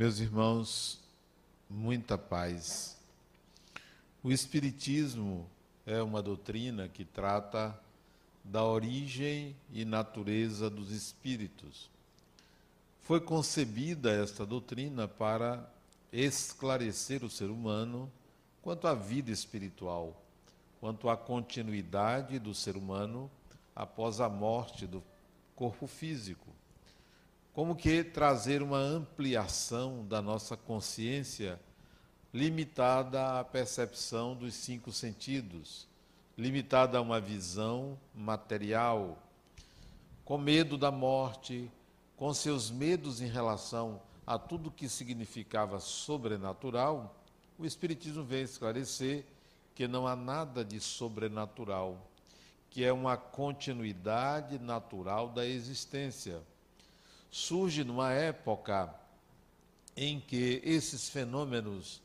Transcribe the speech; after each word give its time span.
Meus 0.00 0.18
irmãos, 0.18 0.98
muita 1.68 2.16
paz. 2.16 2.96
O 4.22 4.32
Espiritismo 4.32 5.46
é 5.84 6.02
uma 6.02 6.22
doutrina 6.22 6.88
que 6.88 7.04
trata 7.04 7.78
da 8.42 8.64
origem 8.64 9.54
e 9.70 9.84
natureza 9.84 10.70
dos 10.70 10.90
espíritos. 10.90 11.90
Foi 13.02 13.20
concebida 13.20 14.10
esta 14.10 14.46
doutrina 14.46 15.06
para 15.06 15.70
esclarecer 16.10 17.22
o 17.22 17.28
ser 17.28 17.50
humano 17.50 18.10
quanto 18.62 18.88
à 18.88 18.94
vida 18.94 19.30
espiritual, 19.30 20.18
quanto 20.80 21.10
à 21.10 21.16
continuidade 21.18 22.38
do 22.38 22.54
ser 22.54 22.74
humano 22.74 23.30
após 23.76 24.18
a 24.18 24.30
morte 24.30 24.86
do 24.86 25.04
corpo 25.54 25.86
físico 25.86 26.58
como 27.52 27.74
que 27.74 28.04
trazer 28.04 28.62
uma 28.62 28.78
ampliação 28.78 30.06
da 30.06 30.22
nossa 30.22 30.56
consciência 30.56 31.60
limitada 32.32 33.40
à 33.40 33.44
percepção 33.44 34.36
dos 34.36 34.54
cinco 34.54 34.92
sentidos, 34.92 35.88
limitada 36.38 36.98
a 36.98 37.00
uma 37.00 37.20
visão 37.20 37.98
material, 38.14 39.18
com 40.24 40.38
medo 40.38 40.78
da 40.78 40.92
morte, 40.92 41.68
com 42.16 42.32
seus 42.32 42.70
medos 42.70 43.20
em 43.20 43.26
relação 43.26 44.00
a 44.24 44.38
tudo 44.38 44.70
que 44.70 44.88
significava 44.88 45.80
sobrenatural, 45.80 47.16
o 47.58 47.66
Espiritismo 47.66 48.22
vem 48.22 48.42
esclarecer 48.42 49.24
que 49.74 49.88
não 49.88 50.06
há 50.06 50.14
nada 50.14 50.64
de 50.64 50.78
sobrenatural, 50.78 52.06
que 52.70 52.84
é 52.84 52.92
uma 52.92 53.16
continuidade 53.16 54.56
natural 54.60 55.28
da 55.30 55.44
existência 55.44 56.40
surge 57.30 57.84
numa 57.84 58.12
época 58.12 58.92
em 59.96 60.20
que 60.20 60.60
esses 60.64 61.08
fenômenos 61.08 62.00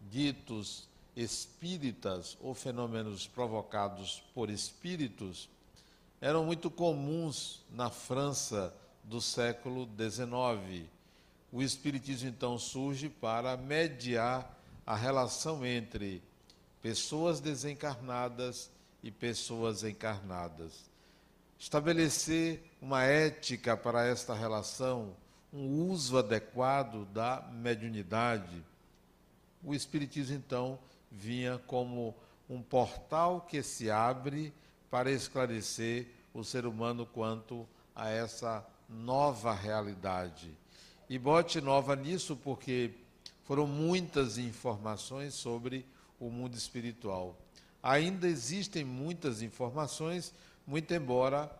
ditos 0.00 0.86
espíritas 1.16 2.36
ou 2.40 2.54
fenômenos 2.54 3.26
provocados 3.26 4.22
por 4.32 4.50
espíritos 4.50 5.48
eram 6.20 6.44
muito 6.44 6.70
comuns 6.70 7.64
na 7.70 7.90
França 7.90 8.74
do 9.02 9.20
século 9.20 9.88
XIX. 9.96 10.86
O 11.52 11.62
Espiritismo 11.62 12.28
então 12.28 12.58
surge 12.58 13.08
para 13.08 13.56
mediar 13.56 14.56
a 14.86 14.94
relação 14.94 15.64
entre 15.64 16.22
pessoas 16.82 17.40
desencarnadas 17.40 18.70
e 19.02 19.10
pessoas 19.10 19.82
encarnadas 19.82 20.87
estabelecer 21.58 22.62
uma 22.80 23.02
ética 23.02 23.76
para 23.76 24.06
esta 24.06 24.34
relação, 24.34 25.16
um 25.52 25.90
uso 25.90 26.16
adequado 26.16 27.04
da 27.06 27.42
mediunidade. 27.52 28.64
O 29.62 29.74
Espiritismo, 29.74 30.36
então, 30.36 30.78
vinha 31.10 31.58
como 31.66 32.14
um 32.48 32.62
portal 32.62 33.40
que 33.40 33.62
se 33.62 33.90
abre 33.90 34.52
para 34.90 35.10
esclarecer 35.10 36.06
o 36.32 36.44
ser 36.44 36.64
humano 36.64 37.04
quanto 37.04 37.68
a 37.94 38.08
essa 38.08 38.64
nova 38.88 39.52
realidade. 39.52 40.56
E 41.10 41.18
bote 41.18 41.60
nova 41.60 41.96
nisso 41.96 42.36
porque 42.36 42.92
foram 43.44 43.66
muitas 43.66 44.38
informações 44.38 45.34
sobre 45.34 45.84
o 46.20 46.30
mundo 46.30 46.54
espiritual. 46.54 47.36
Ainda 47.82 48.28
existem 48.28 48.84
muitas 48.84 49.40
informações 49.42 50.34
muito 50.68 50.92
embora 50.92 51.50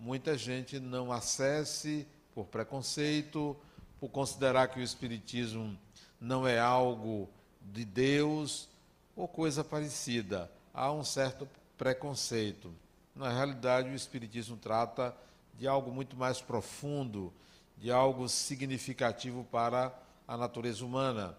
muita 0.00 0.36
gente 0.36 0.80
não 0.80 1.12
acesse 1.12 2.04
por 2.34 2.46
preconceito, 2.46 3.56
por 4.00 4.08
considerar 4.08 4.66
que 4.66 4.80
o 4.80 4.82
Espiritismo 4.82 5.78
não 6.20 6.44
é 6.44 6.58
algo 6.58 7.28
de 7.60 7.84
Deus 7.84 8.68
ou 9.14 9.28
coisa 9.28 9.62
parecida. 9.62 10.50
Há 10.74 10.90
um 10.90 11.04
certo 11.04 11.48
preconceito. 11.76 12.74
Na 13.14 13.32
realidade, 13.32 13.90
o 13.90 13.94
Espiritismo 13.94 14.56
trata 14.56 15.16
de 15.56 15.68
algo 15.68 15.92
muito 15.92 16.16
mais 16.16 16.40
profundo, 16.40 17.32
de 17.76 17.92
algo 17.92 18.28
significativo 18.28 19.46
para 19.52 19.96
a 20.26 20.36
natureza 20.36 20.84
humana. 20.84 21.38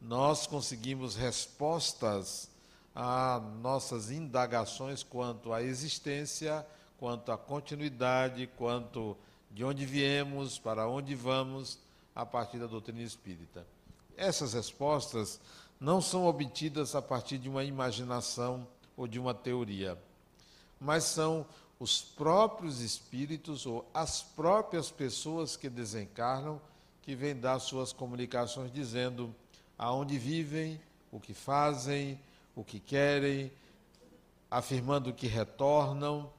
Nós 0.00 0.46
conseguimos 0.46 1.14
respostas 1.14 2.48
a 2.94 3.40
nossas 3.60 4.10
indagações 4.10 5.02
quanto 5.02 5.52
à 5.52 5.62
existência, 5.62 6.64
quanto 6.98 7.32
à 7.32 7.36
continuidade, 7.36 8.48
quanto 8.56 9.16
de 9.50 9.64
onde 9.64 9.84
viemos, 9.84 10.58
para 10.58 10.88
onde 10.88 11.14
vamos, 11.14 11.78
a 12.14 12.24
partir 12.24 12.58
da 12.58 12.66
doutrina 12.66 13.02
espírita. 13.02 13.66
Essas 14.16 14.52
respostas 14.52 15.40
não 15.80 16.00
são 16.00 16.26
obtidas 16.26 16.94
a 16.94 17.02
partir 17.02 17.38
de 17.38 17.48
uma 17.48 17.64
imaginação 17.64 18.66
ou 18.96 19.08
de 19.08 19.18
uma 19.18 19.34
teoria, 19.34 19.98
mas 20.80 21.04
são 21.04 21.44
os 21.80 22.00
próprios 22.00 22.80
espíritos 22.80 23.66
ou 23.66 23.84
as 23.92 24.22
próprias 24.22 24.90
pessoas 24.90 25.56
que 25.56 25.68
desencarnam 25.68 26.60
que 27.02 27.14
vêm 27.14 27.36
dar 27.36 27.58
suas 27.58 27.92
comunicações 27.92 28.72
dizendo 28.72 29.34
aonde 29.76 30.16
vivem, 30.16 30.80
o 31.12 31.20
que 31.20 31.34
fazem, 31.34 32.18
o 32.54 32.62
que 32.64 32.78
querem, 32.78 33.52
afirmando 34.50 35.12
que 35.12 35.26
retornam, 35.26 36.30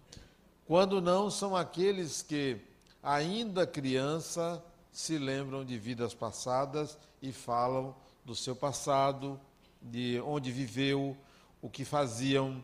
quando 0.66 1.02
não 1.02 1.30
são 1.30 1.56
aqueles 1.56 2.22
que, 2.22 2.58
ainda 3.04 3.68
criança, 3.68 4.64
se 4.92 5.18
lembram 5.18 5.66
de 5.66 5.78
vidas 5.78 6.14
passadas 6.14 6.98
e 7.22 7.32
falam 7.32 7.96
do 8.24 8.34
seu 8.34 8.56
passado, 8.56 9.40
de 9.82 10.20
onde 10.26 10.52
viveu, 10.52 11.16
o 11.62 11.70
que 11.70 11.84
faziam, 11.84 12.64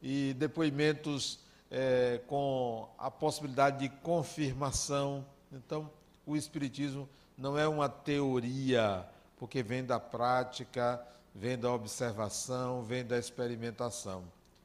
e 0.00 0.34
depoimentos 0.34 1.40
é, 1.70 2.20
com 2.26 2.88
a 2.98 3.10
possibilidade 3.10 3.78
de 3.78 3.88
confirmação. 3.88 5.24
Então, 5.50 5.90
o 6.26 6.36
Espiritismo 6.36 7.08
não 7.36 7.58
é 7.58 7.66
uma 7.66 7.88
teoria, 7.88 9.06
porque 9.36 9.62
vem 9.62 9.84
da 9.84 9.98
prática, 9.98 11.04
vem 11.34 11.58
da 11.58 11.72
observação, 11.72 12.82
vem 12.82 13.04
da 13.04 13.18
experimentação. 13.18 14.24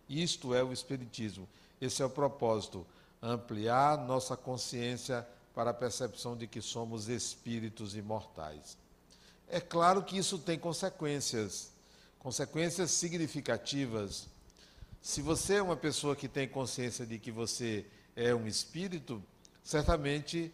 Isto 0.10 0.54
é 0.54 0.64
o 0.64 0.72
Espiritismo. 0.72 1.48
Esse 1.80 2.02
é 2.02 2.06
o 2.06 2.10
propósito: 2.10 2.86
ampliar 3.22 3.98
nossa 3.98 4.36
consciência 4.36 5.28
para 5.54 5.72
a 5.72 5.74
percepção 5.74 6.36
de 6.36 6.48
que 6.48 6.62
somos 6.62 7.08
espíritos 7.08 7.96
imortais. 7.96 8.78
É 9.50 9.60
claro 9.60 10.04
que 10.04 10.18
isso 10.18 10.38
tem 10.38 10.60
consequências, 10.60 11.72
consequências 12.20 12.92
significativas. 12.92 14.28
Se 15.02 15.22
você 15.22 15.56
é 15.56 15.62
uma 15.62 15.78
pessoa 15.78 16.16
que 16.16 16.28
tem 16.28 16.48
consciência 16.48 17.06
de 17.06 17.18
que 17.18 17.32
você 17.32 17.86
é 18.16 18.36
um 18.36 18.46
espírito, 18.46 19.24
certamente 19.64 20.52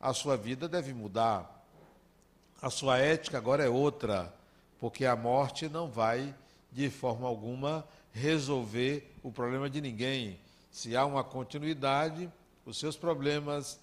a 0.00 0.14
sua 0.14 0.36
vida 0.36 0.68
deve 0.68 0.94
mudar. 0.94 1.58
A 2.62 2.70
sua 2.70 2.98
ética 2.98 3.38
agora 3.38 3.64
é 3.64 3.68
outra 3.68 4.34
porque 4.80 5.04
a 5.04 5.14
morte 5.14 5.68
não 5.68 5.88
vai, 5.88 6.34
de 6.72 6.88
forma 6.88 7.28
alguma, 7.28 7.86
resolver 8.12 9.14
o 9.22 9.30
problema 9.30 9.68
de 9.68 9.80
ninguém. 9.80 10.40
Se 10.70 10.96
há 10.96 11.04
uma 11.04 11.22
continuidade, 11.22 12.32
os 12.64 12.78
seus 12.78 12.96
problemas, 12.96 13.78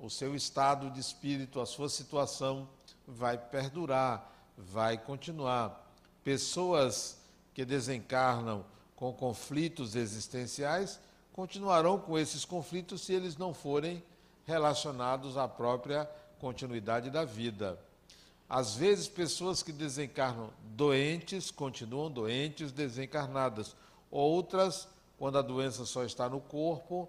o 0.00 0.08
seu 0.08 0.34
estado 0.34 0.90
de 0.90 1.00
espírito, 1.00 1.60
a 1.60 1.66
sua 1.66 1.88
situação 1.88 2.66
vai 3.06 3.36
perdurar, 3.36 4.32
vai 4.56 4.96
continuar. 4.96 5.86
Pessoas 6.24 7.18
que 7.52 7.64
desencarnam 7.64 8.64
com 8.96 9.12
conflitos 9.12 9.94
existenciais 9.94 10.98
continuarão 11.32 11.98
com 11.98 12.18
esses 12.18 12.44
conflitos 12.44 13.02
se 13.02 13.12
eles 13.12 13.36
não 13.36 13.52
forem 13.52 14.02
relacionados 14.46 15.36
à 15.36 15.46
própria 15.46 16.08
continuidade 16.40 17.10
da 17.10 17.24
vida. 17.24 17.78
Às 18.48 18.76
vezes, 18.76 19.06
pessoas 19.06 19.62
que 19.62 19.72
desencarnam 19.72 20.50
doentes 20.74 21.50
continuam 21.50 22.10
doentes, 22.10 22.72
desencarnadas. 22.72 23.76
Outras, 24.10 24.88
quando 25.18 25.36
a 25.36 25.42
doença 25.42 25.84
só 25.84 26.04
está 26.04 26.28
no 26.28 26.40
corpo, 26.40 27.08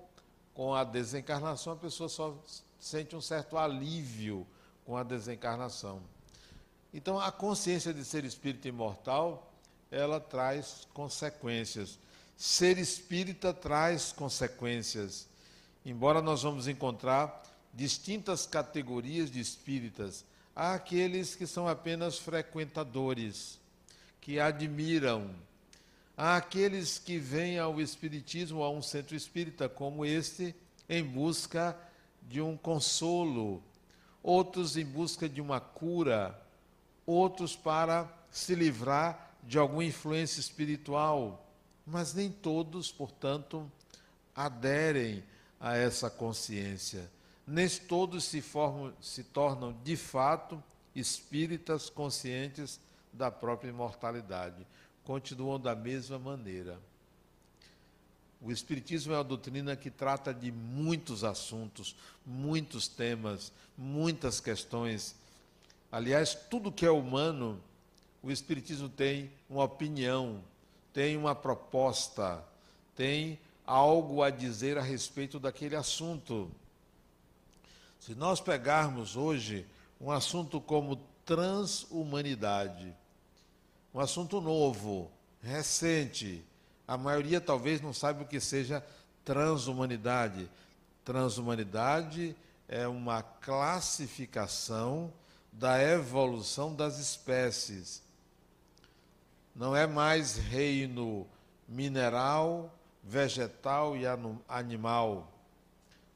com 0.53 0.75
a 0.75 0.83
desencarnação, 0.83 1.73
a 1.73 1.77
pessoa 1.77 2.09
só 2.09 2.35
sente 2.77 3.15
um 3.15 3.21
certo 3.21 3.57
alívio 3.57 4.45
com 4.85 4.97
a 4.97 5.03
desencarnação. 5.03 6.01
Então, 6.93 7.19
a 7.19 7.31
consciência 7.31 7.93
de 7.93 8.03
ser 8.03 8.25
espírito 8.25 8.67
imortal, 8.67 9.53
ela 9.91 10.19
traz 10.19 10.87
consequências. 10.93 11.97
Ser 12.35 12.77
espírita 12.77 13.53
traz 13.53 14.11
consequências. 14.11 15.27
Embora 15.85 16.21
nós 16.21 16.43
vamos 16.43 16.67
encontrar 16.67 17.43
distintas 17.73 18.45
categorias 18.45 19.29
de 19.31 19.39
espíritas, 19.39 20.25
Há 20.61 20.73
aqueles 20.73 21.35
que 21.35 21.47
são 21.47 21.69
apenas 21.69 22.19
frequentadores, 22.19 23.57
que 24.19 24.41
admiram. 24.41 25.33
Há 26.17 26.35
aqueles 26.35 26.99
que 26.99 27.17
vêm 27.17 27.57
ao 27.57 27.79
Espiritismo, 27.79 28.61
a 28.61 28.69
um 28.69 28.81
centro 28.81 29.15
espírita 29.15 29.69
como 29.69 30.03
este, 30.05 30.53
em 30.89 31.01
busca 31.01 31.77
de 32.23 32.41
um 32.41 32.57
consolo, 32.57 33.63
outros 34.21 34.75
em 34.75 34.83
busca 34.83 35.29
de 35.29 35.39
uma 35.39 35.61
cura, 35.61 36.37
outros 37.05 37.55
para 37.55 38.13
se 38.29 38.53
livrar 38.53 39.31
de 39.41 39.57
alguma 39.57 39.85
influência 39.85 40.41
espiritual, 40.41 41.49
mas 41.87 42.13
nem 42.13 42.29
todos, 42.29 42.91
portanto, 42.91 43.71
aderem 44.35 45.23
a 45.57 45.77
essa 45.77 46.09
consciência. 46.09 47.09
Nem 47.49 47.67
todos 47.67 48.25
se, 48.25 48.41
formam, 48.41 48.93
se 49.01 49.23
tornam, 49.23 49.75
de 49.83 49.97
fato, 49.97 50.63
espíritas 50.95 51.89
conscientes 51.89 52.79
da 53.11 53.31
própria 53.31 53.69
imortalidade. 53.69 54.67
Continuam 55.03 55.59
da 55.59 55.75
mesma 55.75 56.19
maneira. 56.19 56.79
O 58.39 58.51
Espiritismo 58.51 59.13
é 59.13 59.17
uma 59.17 59.23
doutrina 59.23 59.75
que 59.75 59.89
trata 59.89 60.31
de 60.31 60.51
muitos 60.51 61.23
assuntos, 61.23 61.95
muitos 62.23 62.87
temas, 62.87 63.51
muitas 63.75 64.39
questões. 64.39 65.15
Aliás, 65.91 66.35
tudo 66.35 66.71
que 66.71 66.85
é 66.85 66.91
humano, 66.91 67.59
o 68.21 68.29
Espiritismo 68.29 68.89
tem 68.89 69.31
uma 69.49 69.63
opinião, 69.63 70.39
tem 70.93 71.17
uma 71.17 71.33
proposta, 71.33 72.43
tem 72.95 73.39
algo 73.65 74.21
a 74.21 74.29
dizer 74.29 74.77
a 74.77 74.83
respeito 74.83 75.39
daquele 75.39 75.75
assunto. 75.75 76.51
Se 77.99 78.15
nós 78.15 78.39
pegarmos 78.39 79.15
hoje 79.15 79.65
um 79.99 80.09
assunto 80.09 80.61
como 80.61 80.95
transhumanidade, 81.25 82.95
um 83.93 83.99
assunto 83.99 84.39
novo, 84.39 85.11
recente, 85.41 86.43
a 86.87 86.97
maioria 86.97 87.39
talvez 87.41 87.81
não 87.81 87.93
saiba 87.93 88.23
o 88.23 88.27
que 88.27 88.39
seja 88.39 88.83
transhumanidade. 89.23 90.49
Transhumanidade 91.03 92.35
é 92.67 92.87
uma 92.87 93.21
classificação 93.21 95.11
da 95.51 95.81
evolução 95.81 96.73
das 96.73 96.97
espécies. 96.99 98.01
Não 99.55 99.75
é 99.75 99.85
mais 99.85 100.37
reino 100.37 101.27
mineral, 101.67 102.73
vegetal 103.03 103.97
e 103.97 104.03
animal. 104.47 105.31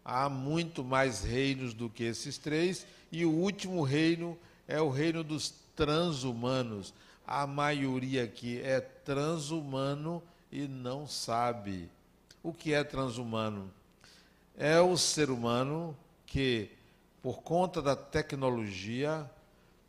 Há 0.06 0.28
muito 0.28 0.84
mais 0.84 1.24
reinos 1.24 1.74
do 1.74 1.90
que 1.90 2.04
esses 2.04 2.38
três, 2.38 2.86
e 3.12 3.26
o 3.26 3.32
último 3.32 3.82
reino 3.84 4.38
é 4.68 4.82
o 4.82 4.90
reino 4.90 5.24
dos 5.24 5.54
transhumanos. 5.76 6.94
A 7.26 7.48
maioria 7.48 8.24
aqui 8.24 8.60
é 8.62 8.82
transhumano 8.82 10.22
e 10.52 10.68
não 10.68 11.08
sabe. 11.08 11.90
O 12.42 12.52
que 12.54 12.74
é 12.74 12.84
transhumano? 12.84 13.72
É 14.58 14.80
o 14.82 14.98
ser 14.98 15.30
humano 15.30 15.98
que, 16.26 16.70
por 17.22 17.42
conta 17.42 17.82
da 17.82 17.96
tecnologia, 17.96 19.30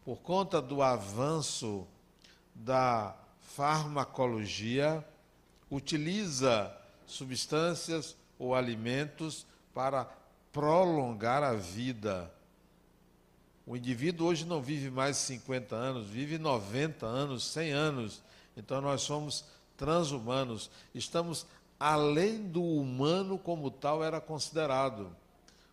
por 0.04 0.18
conta 0.18 0.62
do 0.62 0.80
avanço 0.80 1.86
da 2.54 3.16
farmacologia, 3.40 5.04
utiliza 5.70 6.72
substâncias 7.06 8.16
ou 8.38 8.54
alimentos 8.54 9.46
para 9.74 10.08
prolongar 10.52 11.42
a 11.42 11.54
vida. 11.54 12.32
O 13.66 13.76
indivíduo 13.76 14.28
hoje 14.28 14.46
não 14.46 14.62
vive 14.62 14.90
mais 14.90 15.16
50 15.16 15.74
anos, 15.74 16.06
vive 16.06 16.38
90 16.38 17.04
anos, 17.04 17.44
100 17.44 17.72
anos. 17.72 18.22
Então 18.56 18.80
nós 18.80 19.02
somos 19.02 19.44
transhumanos, 19.76 20.70
estamos 20.94 21.46
além 21.78 22.46
do 22.46 22.62
humano 22.62 23.36
como 23.36 23.70
tal 23.70 24.04
era 24.04 24.20
considerado. 24.20 25.10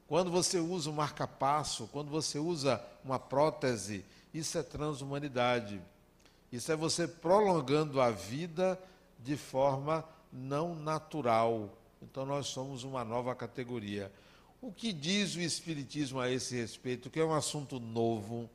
Quando 0.08 0.32
você 0.32 0.60
usa 0.60 0.90
um 0.90 0.94
marca-passo, 0.94 1.88
quando 1.92 2.10
você 2.10 2.40
usa 2.40 2.84
uma 3.04 3.20
prótese, 3.20 4.04
isso 4.34 4.58
é 4.58 4.64
transhumanidade. 4.64 5.82
Isso 6.52 6.72
é 6.72 6.76
você 6.76 7.08
prolongando 7.08 8.02
a 8.02 8.12
vida 8.12 8.78
de 9.20 9.38
forma 9.38 10.04
não 10.32 10.76
natural. 10.76 11.70
Então 12.02 12.26
nós 12.26 12.48
somos 12.48 12.84
uma 12.84 13.04
nova 13.04 13.36
categoria. 13.36 14.12
O 14.62 14.72
que 14.72 14.92
diz 14.92 15.36
o 15.36 15.42
Espiritismo 15.42 16.20
a 16.20 16.30
esse 16.30 16.56
respeito, 16.56 17.10
que 17.10 17.20
é 17.20 17.26
um 17.26 17.34
assunto 17.34 17.80
novo? 17.80 18.50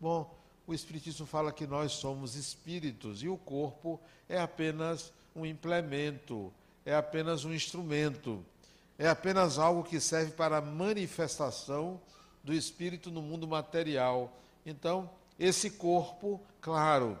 Bom, 0.00 0.34
o 0.66 0.74
Espiritismo 0.74 1.26
fala 1.26 1.52
que 1.52 1.66
nós 1.66 1.92
somos 1.92 2.34
espíritos 2.34 3.22
e 3.22 3.28
o 3.28 3.36
corpo 3.36 4.00
é 4.28 4.38
apenas 4.38 5.12
um 5.34 5.46
implemento, 5.46 6.52
é 6.84 6.94
apenas 6.94 7.44
um 7.44 7.54
instrumento, 7.54 8.44
é 8.98 9.08
apenas 9.08 9.58
algo 9.58 9.84
que 9.84 10.00
serve 10.00 10.32
para 10.32 10.58
a 10.58 10.62
manifestação 10.62 12.00
do 12.44 12.52
espírito 12.52 13.10
no 13.10 13.22
mundo 13.22 13.46
material. 13.46 14.36
Então, 14.66 15.10
esse 15.38 15.70
corpo, 15.70 16.40
claro, 16.60 17.18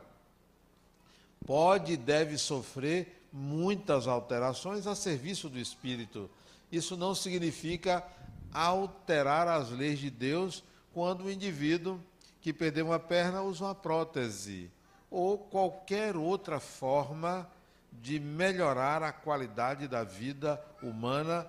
pode 1.46 1.92
e 1.94 1.96
deve 1.96 2.36
sofrer 2.36 3.17
muitas 3.32 4.06
alterações 4.06 4.86
a 4.86 4.94
serviço 4.94 5.48
do 5.48 5.58
espírito. 5.58 6.30
Isso 6.70 6.96
não 6.96 7.14
significa 7.14 8.04
alterar 8.52 9.48
as 9.48 9.70
leis 9.70 9.98
de 9.98 10.10
Deus 10.10 10.62
quando 10.92 11.24
o 11.24 11.30
indivíduo 11.30 12.00
que 12.40 12.52
perdeu 12.52 12.86
uma 12.86 12.98
perna 12.98 13.42
usa 13.42 13.64
uma 13.64 13.74
prótese, 13.74 14.70
ou 15.10 15.38
qualquer 15.38 16.16
outra 16.16 16.60
forma 16.60 17.48
de 17.92 18.20
melhorar 18.20 19.02
a 19.02 19.12
qualidade 19.12 19.88
da 19.88 20.04
vida 20.04 20.62
humana, 20.82 21.46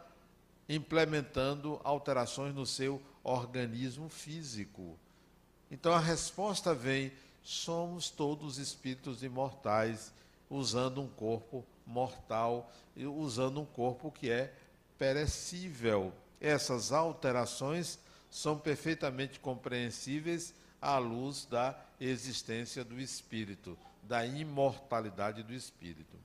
implementando 0.68 1.80
alterações 1.84 2.54
no 2.56 2.66
seu 2.66 3.02
organismo 3.24 4.10
físico. 4.10 4.98
Então 5.70 5.94
a 5.94 6.00
resposta 6.00 6.74
vem: 6.74 7.12
somos 7.44 8.10
todos 8.10 8.58
espíritos 8.58 9.24
imortais, 9.24 10.12
usando 10.50 11.02
um 11.02 11.08
corpo 11.08 11.66
mortal, 11.86 12.72
usando 12.96 13.62
um 13.62 13.66
corpo 13.66 14.12
que 14.12 14.30
é 14.30 14.54
perecível. 14.98 16.14
Essas 16.42 16.92
alterações 16.92 18.00
são 18.30 18.58
perfeitamente 18.58 19.40
compreensíveis 19.40 20.54
à 20.82 20.98
luz 20.98 21.46
da 21.46 21.78
existência 22.00 22.84
do 22.84 23.00
espírito, 23.00 23.78
da 24.04 24.26
imortalidade 24.26 25.44
do 25.44 25.54
espírito. 25.54 26.18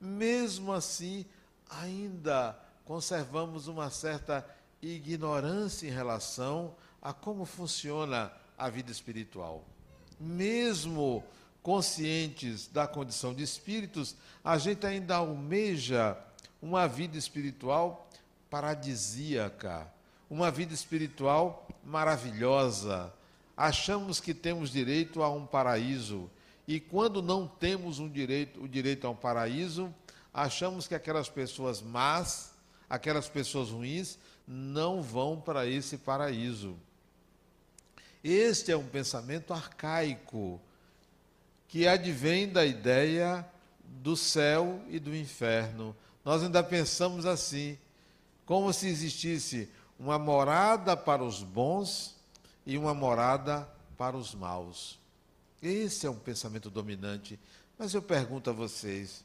Mesmo 0.00 0.72
assim, 0.72 1.24
ainda 1.68 2.58
conservamos 2.84 3.68
uma 3.68 3.90
certa 3.90 4.46
ignorância 4.80 5.86
em 5.86 5.90
relação 5.90 6.74
a 7.02 7.12
como 7.12 7.44
funciona 7.44 8.32
a 8.56 8.68
vida 8.68 8.90
espiritual. 8.90 9.64
Mesmo 10.18 11.24
conscientes 11.62 12.68
da 12.68 12.86
condição 12.86 13.34
de 13.34 13.42
espíritos, 13.42 14.16
a 14.44 14.56
gente 14.58 14.86
ainda 14.86 15.16
almeja 15.16 16.16
uma 16.60 16.86
vida 16.86 17.16
espiritual 17.16 18.08
paradisíaca, 18.50 19.86
uma 20.30 20.50
vida 20.50 20.74
espiritual 20.74 21.66
maravilhosa, 21.84 23.12
achamos 23.56 24.20
que 24.20 24.32
temos 24.32 24.70
direito 24.70 25.22
a 25.22 25.30
um 25.30 25.46
paraíso 25.46 26.30
e 26.68 26.78
quando 26.78 27.22
não 27.22 27.48
temos 27.48 27.98
um 27.98 28.06
direito, 28.06 28.62
o 28.62 28.68
direito 28.68 29.06
a 29.06 29.10
um 29.10 29.16
paraíso, 29.16 29.92
achamos 30.34 30.86
que 30.86 30.94
aquelas 30.94 31.26
pessoas 31.26 31.80
más, 31.80 32.52
aquelas 32.90 33.26
pessoas 33.26 33.70
ruins, 33.70 34.18
não 34.46 35.00
vão 35.00 35.40
para 35.40 35.66
esse 35.66 35.96
paraíso. 35.96 36.76
Este 38.22 38.70
é 38.70 38.76
um 38.76 38.86
pensamento 38.86 39.54
arcaico 39.54 40.60
que 41.68 41.86
advém 41.86 42.48
da 42.48 42.64
ideia 42.64 43.46
do 43.84 44.16
céu 44.16 44.80
e 44.88 44.98
do 44.98 45.14
inferno. 45.14 45.94
Nós 46.24 46.42
ainda 46.42 46.62
pensamos 46.62 47.26
assim, 47.26 47.78
como 48.44 48.72
se 48.72 48.88
existisse 48.88 49.70
uma 49.98 50.18
morada 50.18 50.96
para 50.96 51.22
os 51.22 51.42
bons 51.42 52.16
e 52.64 52.78
uma 52.78 52.94
morada 52.94 53.68
para 53.96 54.16
os 54.16 54.34
maus. 54.34 54.98
Esse 55.62 56.06
é 56.06 56.10
um 56.10 56.18
pensamento 56.18 56.70
dominante. 56.70 57.38
Mas 57.78 57.94
eu 57.94 58.02
pergunto 58.02 58.48
a 58.50 58.52
vocês: 58.52 59.24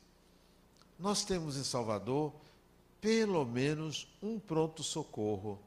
nós 1.00 1.24
temos 1.24 1.58
em 1.58 1.64
Salvador 1.64 2.34
pelo 3.00 3.46
menos 3.46 4.08
um 4.22 4.40
pronto-socorro. 4.40 5.60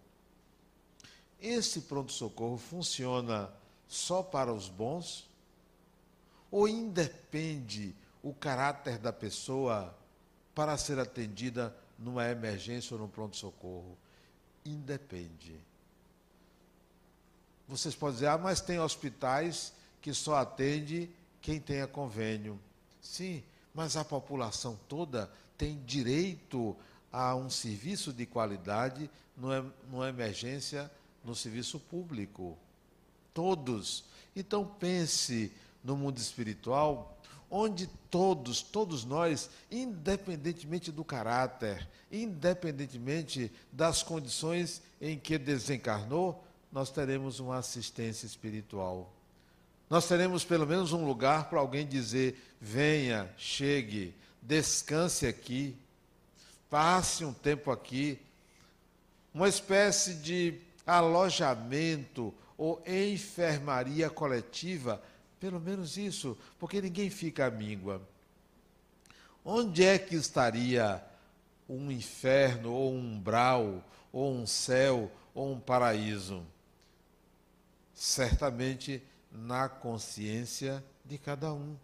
Esse 1.41 1.83
pronto-socorro 1.83 2.57
funciona 2.57 3.51
só 3.87 4.23
para 4.23 4.53
os 4.53 4.69
bons? 4.69 5.29
Ou 6.57 6.67
independe 6.67 7.95
o 8.23 8.33
caráter 8.33 8.97
da 8.97 9.13
pessoa 9.13 9.95
para 10.55 10.75
ser 10.79 10.99
atendida 10.99 11.77
numa 11.99 12.27
emergência 12.31 12.95
ou 12.95 13.03
num 13.03 13.11
pronto-socorro? 13.11 13.95
Independe. 14.65 15.61
Vocês 17.69 17.95
podem 17.95 18.15
dizer, 18.15 18.29
ah, 18.29 18.39
mas 18.39 18.63
tem 18.63 18.81
hospitais 18.81 19.75
que 20.01 20.15
só 20.15 20.37
atende 20.37 21.11
quem 21.43 21.61
tenha 21.61 21.87
convênio. 21.87 22.59
Sim, 23.03 23.43
mas 23.75 23.95
a 23.95 24.03
população 24.03 24.81
toda 24.89 25.31
tem 25.59 25.85
direito 25.85 26.75
a 27.13 27.37
um 27.37 27.51
serviço 27.51 28.15
de 28.15 28.25
qualidade 28.25 29.11
numa 29.37 30.09
emergência 30.09 30.91
no 31.23 31.35
serviço 31.35 31.79
público. 31.79 32.57
Todos. 33.35 34.07
Então 34.35 34.65
pense 34.65 35.53
no 35.87 35.97
mundo 35.97 36.19
espiritual, 36.19 37.17
onde 37.49 37.87
todos, 38.11 38.61
todos 38.61 39.05
nós, 39.05 39.49
independentemente 39.71 40.91
do 40.91 41.05
caráter, 41.05 41.89
independentemente 42.11 43.53
das 43.73 44.03
condições 44.03 44.83
em 45.01 45.17
que 45.17 45.39
desencarnou, 45.39 46.45
nós 46.73 46.91
teremos 46.91 47.39
uma 47.39 47.59
assistência 47.59 48.27
espiritual. 48.27 49.13
Nós 49.89 50.09
teremos 50.09 50.45
pelo 50.45 50.67
menos 50.67 50.93
um 50.93 51.07
lugar 51.07 51.49
para 51.49 51.61
alguém 51.61 51.87
dizer: 51.87 52.37
venha, 52.61 53.33
chegue, 53.39 54.13
descanse 54.43 55.25
aqui, 55.25 55.77
passe 56.69 57.25
um 57.25 57.33
tempo 57.33 57.71
aqui. 57.71 58.19
Uma 59.33 59.49
espécie 59.49 60.15
de 60.15 60.59
alojamento 60.85 62.35
ou 62.59 62.83
enfermaria 62.87 64.09
coletiva, 64.09 65.01
pelo 65.41 65.61
menos 65.61 65.97
isso, 65.97 66.37
porque 66.59 66.81
ninguém 66.81 67.11
fica 67.11 67.47
à 67.47 67.51
míngua. 67.51 68.01
Onde 69.45 69.85
é 69.85 69.99
que 69.99 70.17
estaria 70.17 71.03
um 71.69 71.91
inferno, 71.91 72.73
ou 72.73 72.93
um 72.93 72.99
umbral, 72.99 73.85
ou 74.13 74.35
um 74.35 74.47
céu, 74.47 75.11
ou 75.35 75.53
um 75.53 75.61
paraíso? 75.61 76.45
Certamente 77.95 79.03
na 79.31 79.69
consciência 79.69 80.85
de 81.05 81.19
cada 81.19 81.53
um. 81.53 81.77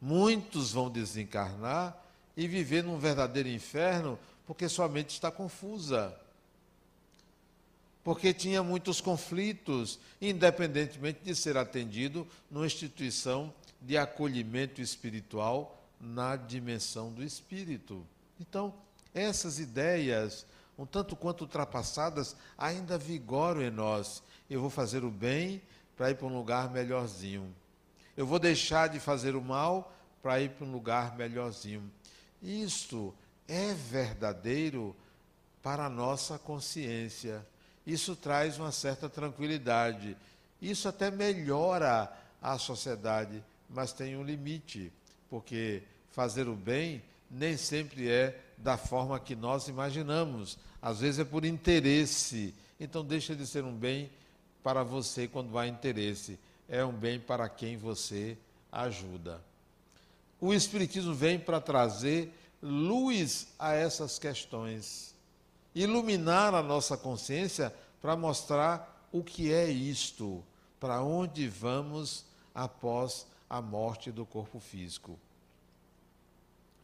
Muitos 0.00 0.72
vão 0.72 0.90
desencarnar 0.90 1.96
e 2.36 2.46
viver 2.46 2.84
num 2.84 2.98
verdadeiro 2.98 3.48
inferno 3.48 4.18
porque 4.46 4.68
sua 4.68 4.88
mente 4.88 5.10
está 5.10 5.30
confusa. 5.30 6.16
Porque 8.06 8.32
tinha 8.32 8.62
muitos 8.62 9.00
conflitos, 9.00 9.98
independentemente 10.22 11.24
de 11.24 11.34
ser 11.34 11.56
atendido 11.56 12.24
numa 12.48 12.64
instituição 12.64 13.52
de 13.82 13.98
acolhimento 13.98 14.80
espiritual 14.80 15.76
na 16.00 16.36
dimensão 16.36 17.12
do 17.12 17.20
espírito. 17.24 18.06
Então, 18.40 18.72
essas 19.12 19.58
ideias, 19.58 20.46
um 20.78 20.86
tanto 20.86 21.16
quanto 21.16 21.40
ultrapassadas, 21.40 22.36
ainda 22.56 22.96
vigoram 22.96 23.60
em 23.60 23.72
nós. 23.72 24.22
Eu 24.48 24.60
vou 24.60 24.70
fazer 24.70 25.02
o 25.02 25.10
bem 25.10 25.60
para 25.96 26.12
ir 26.12 26.14
para 26.14 26.28
um 26.28 26.36
lugar 26.36 26.70
melhorzinho. 26.70 27.52
Eu 28.16 28.24
vou 28.24 28.38
deixar 28.38 28.88
de 28.88 29.00
fazer 29.00 29.34
o 29.34 29.42
mal 29.42 29.92
para 30.22 30.40
ir 30.40 30.50
para 30.50 30.64
um 30.64 30.70
lugar 30.70 31.16
melhorzinho. 31.16 31.82
Isto 32.40 33.12
é 33.48 33.74
verdadeiro 33.74 34.94
para 35.60 35.86
a 35.86 35.90
nossa 35.90 36.38
consciência. 36.38 37.44
Isso 37.86 38.16
traz 38.16 38.58
uma 38.58 38.72
certa 38.72 39.08
tranquilidade. 39.08 40.16
Isso 40.60 40.88
até 40.88 41.10
melhora 41.10 42.12
a 42.42 42.58
sociedade, 42.58 43.42
mas 43.68 43.92
tem 43.92 44.16
um 44.16 44.24
limite, 44.24 44.92
porque 45.30 45.82
fazer 46.10 46.48
o 46.48 46.54
bem 46.54 47.02
nem 47.30 47.56
sempre 47.56 48.08
é 48.08 48.40
da 48.56 48.76
forma 48.76 49.20
que 49.20 49.36
nós 49.36 49.68
imaginamos. 49.68 50.58
Às 50.80 51.00
vezes 51.00 51.20
é 51.20 51.24
por 51.24 51.44
interesse. 51.44 52.54
Então 52.78 53.04
deixa 53.04 53.34
de 53.34 53.46
ser 53.46 53.64
um 53.64 53.74
bem 53.74 54.10
para 54.62 54.82
você 54.82 55.28
quando 55.28 55.56
há 55.56 55.66
interesse, 55.68 56.38
é 56.68 56.84
um 56.84 56.92
bem 56.92 57.20
para 57.20 57.48
quem 57.48 57.76
você 57.76 58.36
ajuda. 58.72 59.40
O 60.40 60.52
Espiritismo 60.52 61.14
vem 61.14 61.38
para 61.38 61.60
trazer 61.60 62.32
luz 62.60 63.46
a 63.60 63.74
essas 63.74 64.18
questões, 64.18 65.14
iluminar 65.76 66.54
a 66.54 66.62
nossa 66.62 66.96
consciência 66.96 67.72
para 68.00 68.16
mostrar 68.16 69.06
o 69.12 69.22
que 69.22 69.52
é 69.52 69.70
isto, 69.70 70.42
para 70.80 71.02
onde 71.02 71.46
vamos 71.48 72.24
após 72.54 73.26
a 73.48 73.60
morte 73.60 74.10
do 74.10 74.24
corpo 74.24 74.58
físico. 74.58 75.18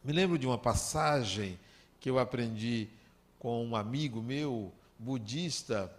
Me 0.03 0.13
lembro 0.13 0.37
de 0.37 0.45
uma 0.45 0.59
passagem 0.59 1.59
que 1.99 2.07
eu 2.09 2.19
aprendi 2.19 2.87
com 3.39 3.65
um 3.65 3.75
amigo 3.75 4.21
meu, 4.21 4.71
budista, 4.99 5.91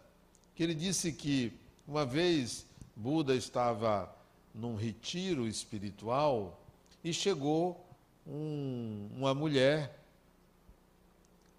que 0.54 0.62
ele 0.62 0.74
disse 0.74 1.12
que 1.12 1.52
uma 1.86 2.06
vez, 2.06 2.64
Buda 2.94 3.34
estava 3.34 4.14
num 4.54 4.76
retiro 4.76 5.48
espiritual 5.48 6.60
e 7.02 7.12
chegou 7.12 7.84
um, 8.26 9.08
uma 9.16 9.34
mulher 9.34 9.98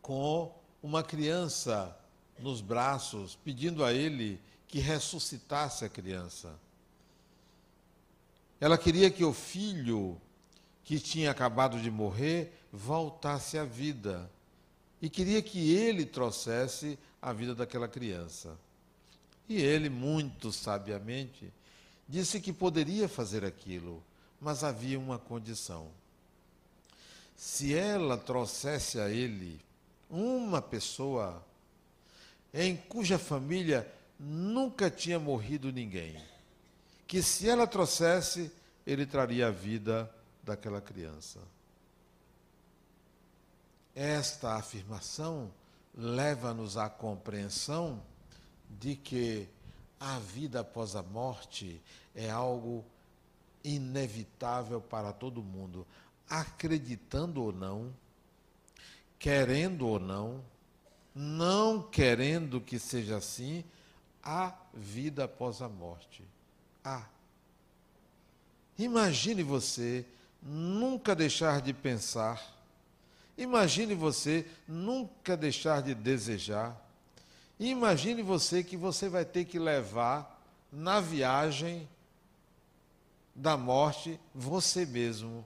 com 0.01 0.51
uma 0.85 1.01
criança 1.01 1.97
nos 2.37 2.61
braços, 2.61 3.35
pedindo 3.43 3.83
a 3.83 3.91
ele 3.91 4.39
que 4.67 4.77
ressuscitasse 4.77 5.83
a 5.83 5.89
criança. 5.89 6.53
Ela 8.61 8.77
queria 8.77 9.09
que 9.09 9.23
o 9.23 9.33
filho 9.33 10.21
que 10.83 10.99
tinha 10.99 11.31
acabado 11.31 11.81
de 11.81 11.89
morrer 11.89 12.53
voltasse 12.71 13.57
à 13.57 13.65
vida 13.65 14.29
e 15.01 15.09
queria 15.09 15.41
que 15.41 15.73
ele 15.73 16.05
trouxesse 16.05 16.99
a 17.19 17.33
vida 17.33 17.55
daquela 17.55 17.87
criança. 17.87 18.55
E 19.49 19.59
ele, 19.59 19.89
muito 19.89 20.51
sabiamente, 20.51 21.51
disse 22.07 22.39
que 22.39 22.53
poderia 22.53 23.09
fazer 23.09 23.43
aquilo, 23.43 24.03
mas 24.39 24.63
havia 24.63 24.99
uma 24.99 25.17
condição. 25.17 25.87
Se 27.35 27.73
ela 27.73 28.19
trouxesse 28.19 28.99
a 28.99 29.09
ele 29.09 29.64
uma 30.09 30.61
pessoa 30.61 31.43
em 32.53 32.75
cuja 32.75 33.19
família 33.19 33.91
nunca 34.19 34.89
tinha 34.89 35.19
morrido 35.19 35.71
ninguém, 35.71 36.21
que 37.07 37.21
se 37.21 37.49
ela 37.49 37.67
trouxesse, 37.67 38.51
ele 38.85 39.05
traria 39.05 39.47
a 39.47 39.51
vida 39.51 40.09
daquela 40.43 40.79
criança. 40.79 41.39
Esta 43.93 44.55
afirmação 44.55 45.51
leva-nos 45.93 46.77
à 46.77 46.89
compreensão 46.89 48.01
de 48.69 48.95
que 48.95 49.47
a 49.99 50.19
vida 50.19 50.59
após 50.59 50.95
a 50.95 51.03
morte 51.03 51.81
é 52.13 52.29
algo 52.29 52.85
inevitável 53.63 54.79
para 54.79 55.11
todo 55.11 55.41
mundo, 55.41 55.87
acreditando 56.29 57.41
ou 57.41 57.51
não, 57.51 57.93
querendo 59.25 59.87
ou 59.87 59.99
não, 59.99 60.39
não 61.15 61.81
querendo 61.81 62.61
que 62.61 62.77
seja 62.77 63.17
assim, 63.17 63.63
há 64.23 64.53
vida 64.71 65.23
após 65.23 65.63
a 65.63 65.67
morte. 65.67 66.23
Há. 66.83 67.07
Imagine 68.77 69.41
você 69.41 70.05
nunca 70.43 71.15
deixar 71.15 71.59
de 71.59 71.73
pensar, 71.73 72.39
imagine 73.35 73.95
você 73.95 74.45
nunca 74.67 75.35
deixar 75.35 75.81
de 75.81 75.95
desejar, 75.95 76.79
Imagine 77.57 78.21
você 78.21 78.61
que 78.63 78.77
você 78.77 79.07
vai 79.07 79.23
ter 79.25 79.45
que 79.45 79.57
levar 79.57 80.45
na 80.69 80.99
viagem 80.99 81.87
da 83.33 83.55
morte 83.55 84.19
você 84.35 84.85
mesmo. 84.85 85.45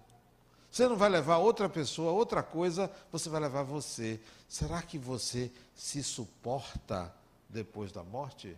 Você 0.71 0.87
não 0.87 0.95
vai 0.95 1.09
levar 1.09 1.37
outra 1.37 1.67
pessoa, 1.67 2.11
outra 2.11 2.43
coisa, 2.43 2.91
você 3.11 3.29
vai 3.29 3.41
levar 3.41 3.63
você. 3.63 4.19
Será 4.47 4.81
que 4.81 4.97
você 4.97 5.51
se 5.75 6.03
suporta 6.03 7.13
depois 7.49 7.91
da 7.91 8.03
morte? 8.03 8.55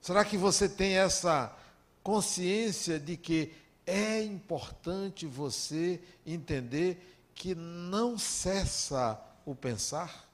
Será 0.00 0.24
que 0.24 0.36
você 0.36 0.68
tem 0.68 0.98
essa 0.98 1.54
consciência 2.02 2.98
de 2.98 3.16
que 3.16 3.52
é 3.86 4.22
importante 4.22 5.26
você 5.26 6.00
entender 6.26 7.16
que 7.34 7.54
não 7.54 8.18
cessa 8.18 9.20
o 9.46 9.54
pensar? 9.54 10.32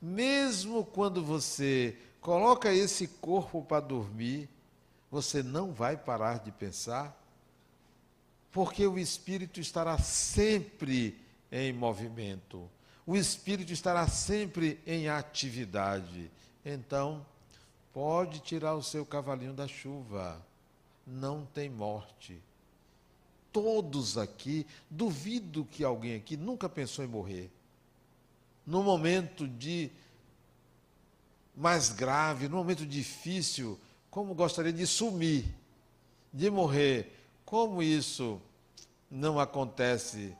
mesmo 0.00 0.84
quando 0.84 1.22
você 1.22 1.96
coloca 2.20 2.72
esse 2.72 3.06
corpo 3.06 3.62
para 3.62 3.80
dormir, 3.80 4.48
você 5.10 5.42
não 5.42 5.72
vai 5.72 5.96
parar 5.96 6.38
de 6.38 6.50
pensar, 6.50 7.19
porque 8.52 8.86
o 8.86 8.98
espírito 8.98 9.60
estará 9.60 9.98
sempre 9.98 11.18
em 11.50 11.72
movimento, 11.72 12.68
o 13.06 13.16
espírito 13.16 13.72
estará 13.72 14.06
sempre 14.06 14.80
em 14.86 15.08
atividade. 15.08 16.30
Então, 16.64 17.24
pode 17.92 18.40
tirar 18.40 18.74
o 18.74 18.82
seu 18.82 19.04
cavalinho 19.04 19.52
da 19.52 19.66
chuva, 19.66 20.40
não 21.06 21.44
tem 21.46 21.68
morte. 21.68 22.40
Todos 23.52 24.16
aqui, 24.16 24.66
duvido 24.88 25.64
que 25.64 25.82
alguém 25.82 26.14
aqui 26.14 26.36
nunca 26.36 26.68
pensou 26.68 27.04
em 27.04 27.08
morrer 27.08 27.50
no 28.70 28.84
momento 28.84 29.48
de 29.48 29.90
mais 31.56 31.90
grave, 31.90 32.48
no 32.48 32.56
momento 32.56 32.86
difícil, 32.86 33.78
como 34.08 34.32
gostaria 34.32 34.72
de 34.72 34.86
sumir, 34.86 35.44
de 36.32 36.48
morrer. 36.48 37.19
Como 37.50 37.82
isso 37.82 38.40
não 39.10 39.40
acontece 39.40 40.36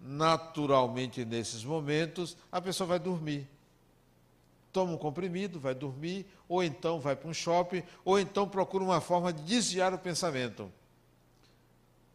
naturalmente 0.00 1.26
nesses 1.26 1.62
momentos, 1.62 2.38
a 2.50 2.58
pessoa 2.58 2.86
vai 2.86 2.98
dormir. 2.98 3.46
toma 4.72 4.92
um 4.92 4.96
comprimido, 4.96 5.60
vai 5.60 5.74
dormir, 5.74 6.24
ou 6.48 6.64
então 6.64 6.98
vai 7.00 7.14
para 7.14 7.28
um 7.28 7.34
shopping, 7.34 7.82
ou 8.02 8.18
então 8.18 8.48
procura 8.48 8.82
uma 8.82 8.98
forma 8.98 9.30
de 9.30 9.42
desviar 9.42 9.92
o 9.92 9.98
pensamento. 9.98 10.72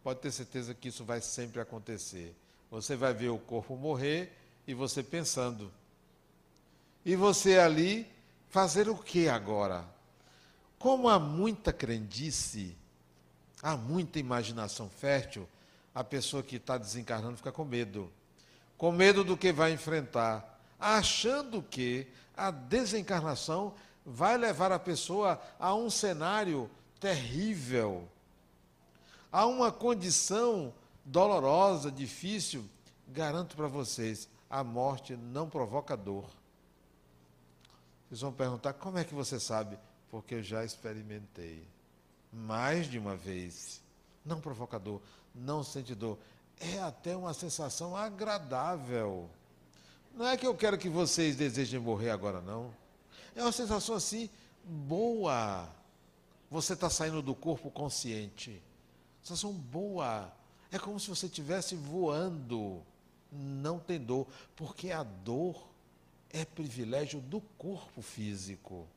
Pode 0.03 0.19
ter 0.19 0.31
certeza 0.31 0.73
que 0.73 0.87
isso 0.87 1.05
vai 1.05 1.21
sempre 1.21 1.61
acontecer. 1.61 2.35
Você 2.71 2.95
vai 2.95 3.13
ver 3.13 3.29
o 3.29 3.37
corpo 3.37 3.75
morrer 3.75 4.35
e 4.65 4.73
você 4.73 5.03
pensando. 5.03 5.71
E 7.05 7.15
você 7.15 7.59
ali 7.59 8.11
fazer 8.49 8.89
o 8.89 8.97
que 8.97 9.29
agora? 9.29 9.85
Como 10.79 11.07
há 11.07 11.19
muita 11.19 11.71
crendice, 11.71 12.75
há 13.65 13.75
muita 13.75 14.19
imaginação 14.19 14.87
fértil, 14.87 15.49
a 15.93 16.03
pessoa 16.03 16.43
que 16.43 16.57
está 16.57 16.77
desencarnando 16.77 17.37
fica 17.37 17.51
com 17.51 17.65
medo. 17.65 18.11
Com 18.77 18.91
medo 18.91 19.23
do 19.23 19.35
que 19.35 19.51
vai 19.51 19.73
enfrentar, 19.73 20.61
achando 20.79 21.63
que 21.63 22.05
a 22.37 22.51
desencarnação 22.51 23.73
vai 24.05 24.37
levar 24.37 24.71
a 24.71 24.77
pessoa 24.77 25.41
a 25.59 25.73
um 25.73 25.89
cenário 25.89 26.69
terrível, 26.99 28.07
a 29.31 29.47
uma 29.47 29.71
condição 29.71 30.71
dolorosa, 31.03 31.91
difícil. 31.91 32.69
Garanto 33.07 33.55
para 33.55 33.67
vocês, 33.67 34.29
a 34.47 34.63
morte 34.63 35.15
não 35.15 35.49
provoca 35.49 35.97
dor. 35.97 36.29
Vocês 38.09 38.21
vão 38.21 38.31
perguntar: 38.31 38.73
como 38.73 38.99
é 38.99 39.03
que 39.03 39.15
você 39.15 39.39
sabe? 39.39 39.75
Porque 40.11 40.35
eu 40.35 40.43
já 40.43 40.63
experimentei. 40.63 41.74
Mais 42.35 42.89
de 42.89 42.99
uma 42.99 43.15
vez. 43.15 43.81
Não 44.25 44.41
provocador, 44.41 44.99
não 45.33 45.63
sente 45.63 45.95
dor. 45.95 46.17
É 46.59 46.79
até 46.79 47.15
uma 47.15 47.33
sensação 47.33 47.95
agradável. 47.95 49.29
Não 50.13 50.27
é 50.27 50.35
que 50.35 50.45
eu 50.45 50.55
quero 50.55 50.77
que 50.77 50.89
vocês 50.89 51.35
desejem 51.35 51.79
morrer 51.79 52.09
agora, 52.09 52.41
não. 52.41 52.73
É 53.35 53.41
uma 53.41 53.51
sensação 53.51 53.95
assim, 53.95 54.29
boa. 54.63 55.69
Você 56.49 56.73
está 56.73 56.89
saindo 56.89 57.21
do 57.21 57.33
corpo 57.35 57.71
consciente. 57.71 58.61
Sensação 59.21 59.53
boa. 59.53 60.31
É 60.71 60.79
como 60.79 60.99
se 60.99 61.09
você 61.09 61.25
estivesse 61.27 61.75
voando. 61.75 62.81
Não 63.31 63.79
tem 63.79 63.99
dor. 63.99 64.27
Porque 64.55 64.91
a 64.91 65.03
dor 65.03 65.67
é 66.29 66.43
privilégio 66.43 67.21
do 67.21 67.41
corpo 67.57 68.01
físico. 68.01 68.87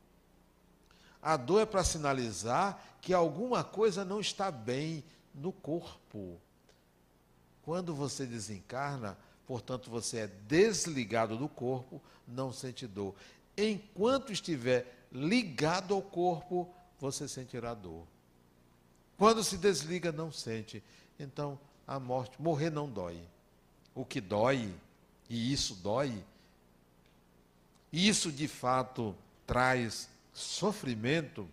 A 1.23 1.37
dor 1.37 1.61
é 1.61 1.67
para 1.67 1.85
sinalizar 1.85 2.83
que 3.01 3.13
alguma 3.13 3.65
coisa 3.65 4.05
não 4.05 4.21
está 4.21 4.51
bem 4.51 5.05
no 5.35 5.53
corpo. 5.53 6.41
Quando 7.63 7.95
você 7.95 8.25
desencarna, 8.25 9.19
portanto, 9.47 9.91
você 9.91 10.19
é 10.19 10.27
desligado 10.27 11.37
do 11.37 11.49
corpo, 11.49 12.01
não 12.27 12.53
sente 12.53 12.87
dor. 12.87 13.15
Enquanto 13.57 14.33
estiver 14.33 15.07
ligado 15.11 15.95
ao 15.95 16.03
corpo, 16.03 16.73
você 17.01 17.27
sentirá 17.27 17.75
dor. 17.75 18.07
Quando 19.17 19.43
se 19.43 19.57
desliga, 19.57 20.13
não 20.13 20.31
sente. 20.31 20.83
Então, 21.19 21.59
a 21.87 21.99
morte, 21.99 22.41
morrer 22.41 22.71
não 22.71 22.89
dói. 22.89 23.21
O 23.95 24.05
que 24.05 24.21
dói, 24.21 24.73
e 25.29 25.53
isso 25.53 25.75
dói, 25.75 26.25
isso 27.93 28.31
de 28.31 28.47
fato 28.47 29.15
traz 29.47 30.09
sofrimento. 30.33 31.49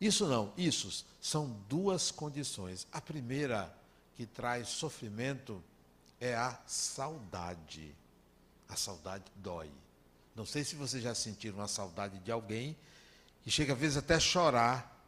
Isso 0.00 0.26
não, 0.26 0.52
isso 0.56 1.04
são 1.20 1.56
duas 1.68 2.10
condições. 2.10 2.86
A 2.92 3.00
primeira 3.00 3.74
que 4.16 4.26
traz 4.26 4.68
sofrimento 4.68 5.62
é 6.20 6.34
a 6.34 6.58
saudade. 6.66 7.94
A 8.68 8.76
saudade 8.76 9.24
dói. 9.36 9.70
Não 10.34 10.46
sei 10.46 10.64
se 10.64 10.74
vocês 10.74 11.02
já 11.02 11.14
sentiram 11.14 11.60
a 11.60 11.68
saudade 11.68 12.18
de 12.20 12.30
alguém 12.30 12.76
que 13.42 13.50
chega 13.50 13.72
às 13.72 13.78
vezes 13.78 13.96
até 13.96 14.18
chorar 14.18 14.98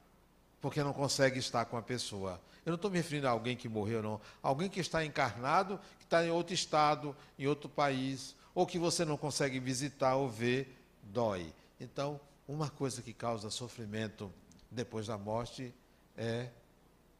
porque 0.60 0.82
não 0.82 0.92
consegue 0.92 1.38
estar 1.38 1.64
com 1.64 1.76
a 1.76 1.82
pessoa. 1.82 2.40
Eu 2.64 2.70
não 2.70 2.76
estou 2.76 2.90
me 2.90 2.96
referindo 2.96 3.26
a 3.26 3.30
alguém 3.30 3.56
que 3.56 3.68
morreu, 3.68 4.02
não. 4.02 4.20
Alguém 4.40 4.68
que 4.68 4.80
está 4.80 5.04
encarnado, 5.04 5.80
que 5.98 6.04
está 6.04 6.24
em 6.24 6.30
outro 6.30 6.54
estado, 6.54 7.16
em 7.36 7.46
outro 7.46 7.68
país, 7.68 8.36
ou 8.54 8.64
que 8.64 8.78
você 8.78 9.04
não 9.04 9.16
consegue 9.16 9.58
visitar 9.58 10.14
ou 10.14 10.28
ver, 10.28 10.78
dói. 11.02 11.52
Então, 11.82 12.20
uma 12.46 12.70
coisa 12.70 13.02
que 13.02 13.12
causa 13.12 13.50
sofrimento 13.50 14.32
depois 14.70 15.08
da 15.08 15.18
morte 15.18 15.74
é 16.16 16.48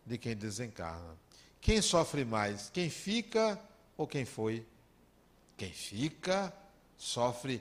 de 0.06 0.16
quem 0.16 0.36
desencarna. 0.36 1.18
Quem 1.60 1.82
sofre 1.82 2.24
mais? 2.24 2.70
Quem 2.70 2.88
fica 2.88 3.60
ou 3.96 4.06
quem 4.06 4.24
foi? 4.24 4.64
Quem 5.56 5.72
fica 5.72 6.52
sofre 6.96 7.60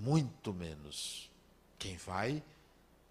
muito 0.00 0.52
menos. 0.52 1.30
Quem 1.78 1.96
vai 1.96 2.42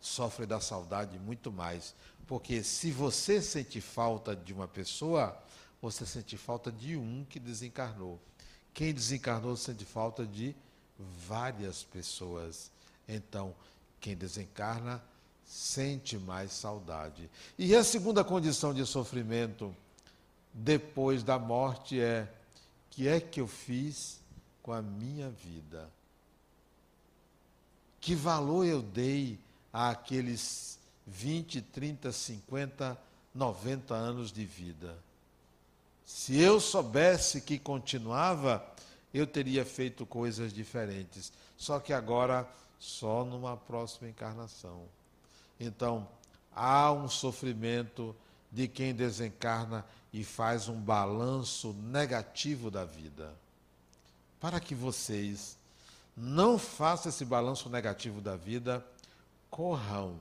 sofre 0.01 0.45
da 0.45 0.59
saudade 0.59 1.17
muito 1.17 1.53
mais. 1.53 1.95
Porque 2.27 2.61
se 2.63 2.91
você 2.91 3.41
sente 3.41 3.79
falta 3.79 4.35
de 4.35 4.51
uma 4.51 4.67
pessoa, 4.67 5.41
você 5.81 6.05
sente 6.05 6.35
falta 6.35 6.69
de 6.69 6.97
um 6.97 7.25
que 7.29 7.39
desencarnou. 7.39 8.19
Quem 8.73 8.93
desencarnou 8.93 9.55
sente 9.55 9.85
falta 9.85 10.25
de 10.25 10.53
várias 10.99 11.81
pessoas. 11.81 12.69
Então, 13.13 13.53
quem 13.99 14.15
desencarna 14.15 15.03
sente 15.45 16.17
mais 16.17 16.53
saudade. 16.53 17.29
E 17.57 17.75
a 17.75 17.83
segunda 17.83 18.23
condição 18.23 18.73
de 18.73 18.85
sofrimento 18.85 19.75
depois 20.53 21.23
da 21.23 21.37
morte 21.37 21.99
é: 21.99 22.27
que 22.89 23.07
é 23.07 23.19
que 23.19 23.41
eu 23.41 23.47
fiz 23.47 24.19
com 24.63 24.71
a 24.71 24.81
minha 24.81 25.29
vida? 25.29 25.89
Que 27.99 28.15
valor 28.15 28.65
eu 28.65 28.81
dei 28.81 29.39
àqueles 29.71 30.79
20, 31.05 31.61
30, 31.61 32.11
50, 32.11 32.97
90 33.33 33.93
anos 33.93 34.31
de 34.31 34.45
vida? 34.45 34.97
Se 36.05 36.39
eu 36.39 36.59
soubesse 36.59 37.41
que 37.41 37.57
continuava, 37.57 38.65
eu 39.13 39.25
teria 39.25 39.63
feito 39.63 40.05
coisas 40.05 40.53
diferentes. 40.53 41.31
Só 41.57 41.79
que 41.79 41.93
agora, 41.93 42.47
só 42.81 43.23
numa 43.23 43.55
próxima 43.55 44.09
encarnação. 44.09 44.87
Então, 45.59 46.07
há 46.51 46.91
um 46.91 47.07
sofrimento 47.07 48.15
de 48.51 48.67
quem 48.67 48.91
desencarna 48.91 49.85
e 50.11 50.23
faz 50.23 50.67
um 50.67 50.81
balanço 50.81 51.73
negativo 51.73 52.71
da 52.71 52.83
vida. 52.83 53.35
Para 54.39 54.59
que 54.59 54.73
vocês 54.73 55.55
não 56.17 56.57
façam 56.57 57.11
esse 57.11 57.23
balanço 57.23 57.69
negativo 57.69 58.19
da 58.19 58.35
vida, 58.35 58.83
corram, 59.47 60.17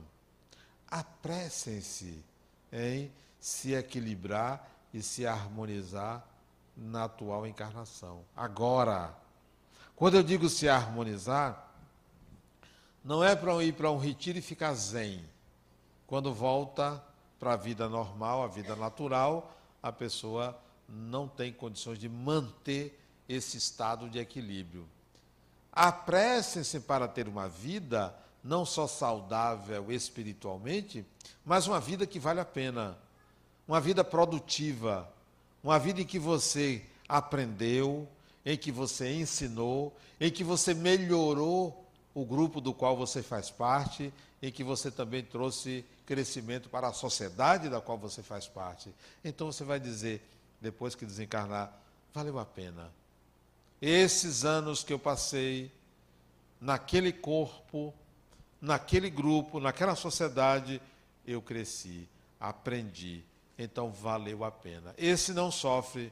apressem-se 0.87 2.23
em 2.71 3.11
se 3.39 3.73
equilibrar 3.73 4.69
e 4.93 5.01
se 5.01 5.25
harmonizar 5.25 6.23
na 6.77 7.05
atual 7.05 7.47
encarnação. 7.47 8.23
Agora, 8.37 9.17
quando 9.95 10.15
eu 10.15 10.23
digo 10.23 10.47
se 10.47 10.69
harmonizar, 10.69 11.70
não 13.03 13.23
é 13.23 13.35
para 13.35 13.63
ir 13.63 13.73
para 13.73 13.91
um 13.91 13.97
retiro 13.97 14.37
e 14.37 14.41
ficar 14.41 14.73
zen. 14.73 15.23
Quando 16.05 16.33
volta 16.33 17.03
para 17.39 17.53
a 17.53 17.57
vida 17.57 17.89
normal, 17.89 18.43
a 18.43 18.47
vida 18.47 18.75
natural, 18.75 19.55
a 19.81 19.91
pessoa 19.91 20.57
não 20.87 21.27
tem 21.27 21.51
condições 21.51 21.97
de 21.97 22.07
manter 22.07 22.99
esse 23.27 23.57
estado 23.57 24.09
de 24.09 24.19
equilíbrio. 24.19 24.87
Apressem-se 25.71 26.81
para 26.81 27.07
ter 27.07 27.27
uma 27.27 27.47
vida 27.47 28.13
não 28.43 28.65
só 28.65 28.87
saudável 28.87 29.91
espiritualmente, 29.91 31.05
mas 31.45 31.67
uma 31.67 31.79
vida 31.79 32.05
que 32.05 32.19
vale 32.19 32.39
a 32.39 32.45
pena 32.45 32.97
uma 33.67 33.79
vida 33.79 34.03
produtiva, 34.03 35.09
uma 35.63 35.79
vida 35.79 36.01
em 36.01 36.05
que 36.05 36.19
você 36.19 36.83
aprendeu, 37.07 38.05
em 38.45 38.57
que 38.57 38.69
você 38.69 39.13
ensinou, 39.13 39.95
em 40.19 40.29
que 40.29 40.43
você 40.43 40.73
melhorou 40.73 41.80
o 42.13 42.25
grupo 42.25 42.59
do 42.59 42.73
qual 42.73 42.95
você 42.95 43.23
faz 43.23 43.49
parte, 43.49 44.13
em 44.41 44.51
que 44.51 44.63
você 44.63 44.89
também 44.89 45.23
trouxe 45.23 45.85
crescimento 46.05 46.69
para 46.69 46.87
a 46.87 46.93
sociedade 46.93 47.69
da 47.69 47.79
qual 47.79 47.97
você 47.97 48.21
faz 48.21 48.47
parte. 48.47 48.93
Então 49.23 49.51
você 49.51 49.63
vai 49.63 49.79
dizer, 49.79 50.21
depois 50.59 50.95
que 50.95 51.05
desencarnar, 51.05 51.71
valeu 52.13 52.39
a 52.39 52.45
pena. 52.45 52.91
Esses 53.81 54.43
anos 54.43 54.83
que 54.83 54.91
eu 54.93 54.99
passei 54.99 55.71
naquele 56.59 57.11
corpo, 57.11 57.93
naquele 58.59 59.09
grupo, 59.09 59.59
naquela 59.59 59.95
sociedade, 59.95 60.81
eu 61.25 61.41
cresci, 61.41 62.07
aprendi, 62.39 63.23
então 63.57 63.91
valeu 63.91 64.43
a 64.43 64.51
pena. 64.51 64.93
Esse 64.97 65.33
não 65.33 65.51
sofre, 65.51 66.11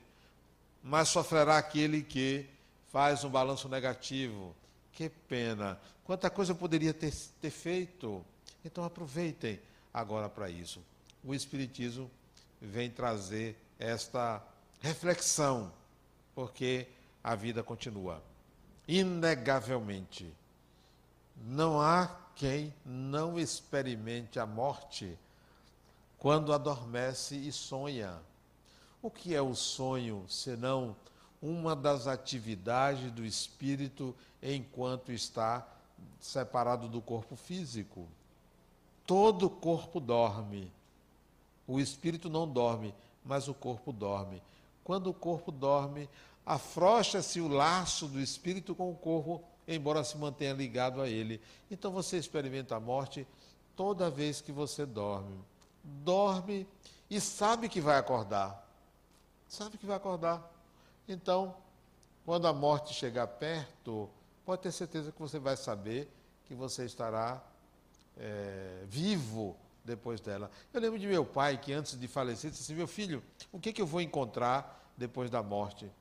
mas 0.83 1.09
sofrerá 1.09 1.57
aquele 1.57 2.01
que 2.01 2.47
faz 2.91 3.23
um 3.23 3.29
balanço 3.29 3.67
negativo. 3.67 4.55
Que 4.99 5.07
pena. 5.07 5.79
Quanta 6.03 6.29
coisa 6.29 6.51
eu 6.51 6.57
poderia 6.57 6.93
ter, 6.93 7.15
ter 7.39 7.51
feito. 7.51 8.21
Então 8.65 8.83
aproveitem 8.83 9.57
agora 9.93 10.27
para 10.27 10.49
isso. 10.49 10.81
O 11.23 11.33
Espiritismo 11.33 12.11
vem 12.59 12.91
trazer 12.91 13.55
esta 13.79 14.45
reflexão, 14.81 15.71
porque 16.35 16.85
a 17.23 17.33
vida 17.33 17.63
continua. 17.63 18.21
inegavelmente. 18.85 20.33
Não 21.45 21.79
há 21.79 22.13
quem 22.35 22.73
não 22.85 23.39
experimente 23.39 24.37
a 24.37 24.45
morte 24.45 25.17
quando 26.17 26.51
adormece 26.51 27.37
e 27.37 27.53
sonha. 27.53 28.19
O 29.01 29.09
que 29.09 29.33
é 29.33 29.41
o 29.41 29.55
sonho, 29.55 30.25
senão 30.27 30.93
uma 31.41 31.75
das 31.75 32.07
atividades 32.07 33.11
do 33.11 33.25
espírito 33.25 34.15
enquanto 34.41 35.11
está 35.11 35.65
separado 36.19 36.87
do 36.87 37.01
corpo 37.01 37.35
físico? 37.35 38.07
Todo 39.05 39.49
corpo 39.49 39.99
dorme. 39.99 40.71
O 41.67 41.79
espírito 41.79 42.29
não 42.29 42.47
dorme, 42.47 42.93
mas 43.23 43.47
o 43.47 43.53
corpo 43.53 43.91
dorme. 43.91 44.41
Quando 44.83 45.07
o 45.07 45.13
corpo 45.13 45.51
dorme, 45.51 46.09
afrouxa-se 46.45 47.39
o 47.39 47.47
laço 47.47 48.07
do 48.07 48.19
espírito 48.19 48.73
com 48.73 48.91
o 48.91 48.95
corpo, 48.95 49.43
embora 49.67 50.03
se 50.03 50.17
mantenha 50.17 50.53
ligado 50.53 51.01
a 51.01 51.07
ele. 51.07 51.39
Então 51.69 51.91
você 51.91 52.17
experimenta 52.17 52.75
a 52.75 52.79
morte 52.79 53.25
toda 53.75 54.09
vez 54.09 54.41
que 54.41 54.51
você 54.51 54.85
dorme. 54.85 55.39
Dorme 55.83 56.67
e 57.09 57.21
sabe 57.21 57.69
que 57.69 57.79
vai 57.79 57.97
acordar. 57.97 58.67
Sabe 59.47 59.77
que 59.77 59.85
vai 59.85 59.97
acordar. 59.97 60.58
Então, 61.09 61.55
quando 62.23 62.47
a 62.47 62.53
morte 62.53 62.93
chegar 62.93 63.25
perto, 63.25 64.07
pode 64.45 64.61
ter 64.61 64.71
certeza 64.71 65.11
que 65.11 65.19
você 65.19 65.39
vai 65.39 65.57
saber 65.57 66.07
que 66.45 66.53
você 66.53 66.85
estará 66.85 67.43
é, 68.15 68.83
vivo 68.85 69.57
depois 69.83 70.21
dela. 70.21 70.51
Eu 70.71 70.79
lembro 70.79 70.99
de 70.99 71.07
meu 71.07 71.25
pai 71.25 71.57
que 71.57 71.73
antes 71.73 71.99
de 71.99 72.07
falecer 72.07 72.51
disse 72.51 72.63
assim: 72.63 72.75
Meu 72.75 72.87
filho, 72.87 73.23
o 73.51 73.59
que, 73.59 73.73
que 73.73 73.81
eu 73.81 73.87
vou 73.87 74.01
encontrar 74.01 74.91
depois 74.95 75.31
da 75.31 75.41
morte? 75.41 75.91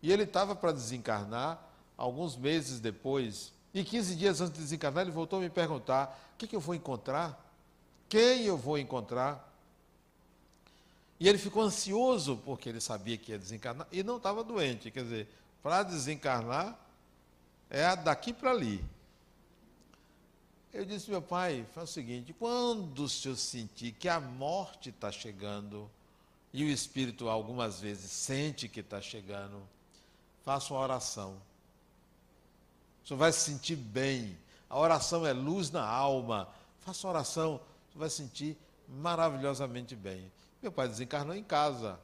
E 0.00 0.12
ele 0.12 0.22
estava 0.22 0.54
para 0.54 0.70
desencarnar, 0.70 1.60
alguns 1.96 2.36
meses 2.36 2.78
depois, 2.78 3.52
e 3.74 3.82
15 3.82 4.14
dias 4.14 4.40
antes 4.40 4.54
de 4.54 4.60
desencarnar, 4.60 5.02
ele 5.02 5.10
voltou 5.10 5.40
a 5.40 5.42
me 5.42 5.50
perguntar: 5.50 6.16
o 6.34 6.38
que, 6.38 6.46
que 6.46 6.54
eu 6.54 6.60
vou 6.60 6.76
encontrar? 6.76 7.44
Quem 8.08 8.44
eu 8.44 8.56
vou 8.56 8.78
encontrar? 8.78 9.47
E 11.20 11.28
ele 11.28 11.38
ficou 11.38 11.62
ansioso, 11.62 12.36
porque 12.44 12.68
ele 12.68 12.80
sabia 12.80 13.16
que 13.16 13.32
ia 13.32 13.38
desencarnar, 13.38 13.88
e 13.90 14.02
não 14.02 14.18
estava 14.18 14.44
doente. 14.44 14.90
Quer 14.90 15.02
dizer, 15.02 15.28
para 15.62 15.82
desencarnar, 15.82 16.78
é 17.68 17.96
daqui 17.96 18.32
para 18.32 18.50
ali. 18.50 18.84
Eu 20.72 20.84
disse, 20.84 21.10
meu 21.10 21.22
pai, 21.22 21.66
faz 21.74 21.90
o 21.90 21.92
seguinte: 21.92 22.32
quando 22.32 23.04
o 23.04 23.08
senhor 23.08 23.36
sentir 23.36 23.92
que 23.92 24.08
a 24.08 24.20
morte 24.20 24.90
está 24.90 25.10
chegando, 25.10 25.90
e 26.52 26.64
o 26.64 26.68
espírito 26.68 27.28
algumas 27.28 27.80
vezes 27.80 28.10
sente 28.10 28.68
que 28.68 28.80
está 28.80 29.00
chegando, 29.00 29.62
faça 30.44 30.72
uma 30.72 30.80
oração. 30.80 31.40
O 33.04 33.08
senhor 33.08 33.18
vai 33.18 33.32
se 33.32 33.40
sentir 33.40 33.76
bem. 33.76 34.38
A 34.68 34.78
oração 34.78 35.26
é 35.26 35.32
luz 35.32 35.70
na 35.70 35.84
alma. 35.84 36.48
Faça 36.80 37.06
uma 37.06 37.14
oração, 37.14 37.60
senhor 37.90 38.00
vai 38.00 38.10
se 38.10 38.16
sentir 38.16 38.56
maravilhosamente 38.88 39.96
bem. 39.96 40.30
Meu 40.60 40.72
pai 40.72 40.88
desencarnou 40.88 41.34
em 41.34 41.44
casa. 41.44 41.98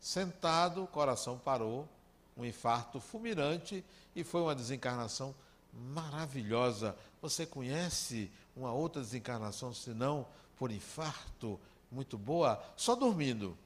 Sentado, 0.00 0.84
o 0.84 0.86
coração 0.86 1.38
parou, 1.38 1.88
um 2.36 2.44
infarto 2.44 3.00
fulminante 3.00 3.84
e 4.14 4.22
foi 4.22 4.40
uma 4.40 4.54
desencarnação 4.54 5.34
maravilhosa. 5.72 6.96
Você 7.20 7.44
conhece 7.44 8.30
uma 8.56 8.72
outra 8.72 9.02
desencarnação, 9.02 9.74
se 9.74 9.90
não 9.90 10.26
por 10.56 10.70
infarto, 10.70 11.58
muito 11.90 12.16
boa? 12.16 12.62
Só 12.76 12.94
dormindo. 12.94 13.56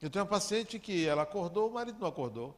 Eu 0.00 0.10
tenho 0.10 0.24
uma 0.24 0.30
paciente 0.30 0.78
que 0.78 1.06
ela 1.06 1.22
acordou, 1.22 1.68
o 1.68 1.72
marido 1.72 1.98
não 1.98 2.08
acordou. 2.08 2.54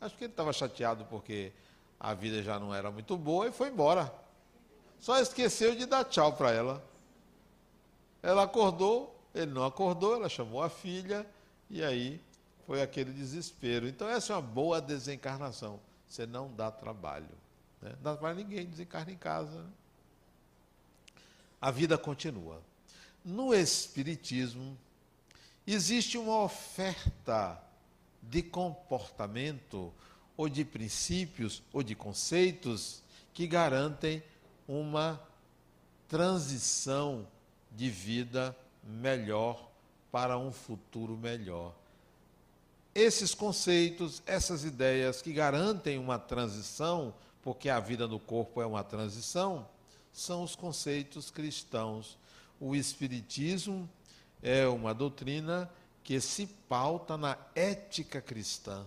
Acho 0.00 0.14
que 0.16 0.24
ele 0.24 0.32
estava 0.32 0.52
chateado 0.52 1.06
porque 1.06 1.52
a 1.98 2.12
vida 2.12 2.42
já 2.42 2.58
não 2.58 2.74
era 2.74 2.90
muito 2.90 3.16
boa 3.16 3.48
e 3.48 3.52
foi 3.52 3.68
embora. 3.68 4.12
Só 5.00 5.18
esqueceu 5.18 5.74
de 5.74 5.86
dar 5.86 6.04
tchau 6.04 6.34
para 6.34 6.50
ela. 6.50 6.84
Ela 8.22 8.42
acordou, 8.42 9.15
ele 9.36 9.52
não 9.52 9.64
acordou, 9.64 10.14
ela 10.14 10.28
chamou 10.28 10.62
a 10.62 10.70
filha 10.70 11.26
e 11.68 11.82
aí 11.82 12.20
foi 12.66 12.82
aquele 12.82 13.12
desespero. 13.12 13.86
Então, 13.86 14.08
essa 14.08 14.32
é 14.32 14.36
uma 14.36 14.42
boa 14.42 14.80
desencarnação. 14.80 15.78
Você 16.08 16.26
não 16.26 16.52
dá 16.52 16.70
trabalho. 16.70 17.28
Né? 17.82 17.90
Não 17.90 18.02
dá 18.02 18.12
trabalho 18.14 18.40
a 18.40 18.42
ninguém, 18.42 18.66
desencarna 18.66 19.12
em 19.12 19.16
casa. 19.16 19.62
Né? 19.62 19.70
A 21.60 21.70
vida 21.70 21.98
continua. 21.98 22.62
No 23.24 23.54
Espiritismo, 23.54 24.76
existe 25.66 26.16
uma 26.16 26.42
oferta 26.42 27.62
de 28.22 28.42
comportamento, 28.42 29.92
ou 30.36 30.48
de 30.48 30.64
princípios, 30.64 31.62
ou 31.72 31.82
de 31.82 31.94
conceitos 31.94 33.02
que 33.32 33.46
garantem 33.46 34.22
uma 34.66 35.20
transição 36.08 37.26
de 37.70 37.90
vida 37.90 38.56
melhor 38.86 39.70
para 40.10 40.38
um 40.38 40.52
futuro 40.52 41.16
melhor. 41.16 41.74
Esses 42.94 43.34
conceitos, 43.34 44.22
essas 44.24 44.64
ideias 44.64 45.20
que 45.20 45.32
garantem 45.32 45.98
uma 45.98 46.18
transição, 46.18 47.12
porque 47.42 47.68
a 47.68 47.78
vida 47.78 48.08
no 48.08 48.18
corpo 48.18 48.62
é 48.62 48.66
uma 48.66 48.82
transição, 48.82 49.68
são 50.12 50.42
os 50.42 50.56
conceitos 50.56 51.30
cristãos. 51.30 52.16
O 52.58 52.74
Espiritismo 52.74 53.88
é 54.42 54.66
uma 54.66 54.94
doutrina 54.94 55.70
que 56.02 56.18
se 56.20 56.46
pauta 56.68 57.16
na 57.16 57.36
ética 57.54 58.20
cristã. 58.20 58.86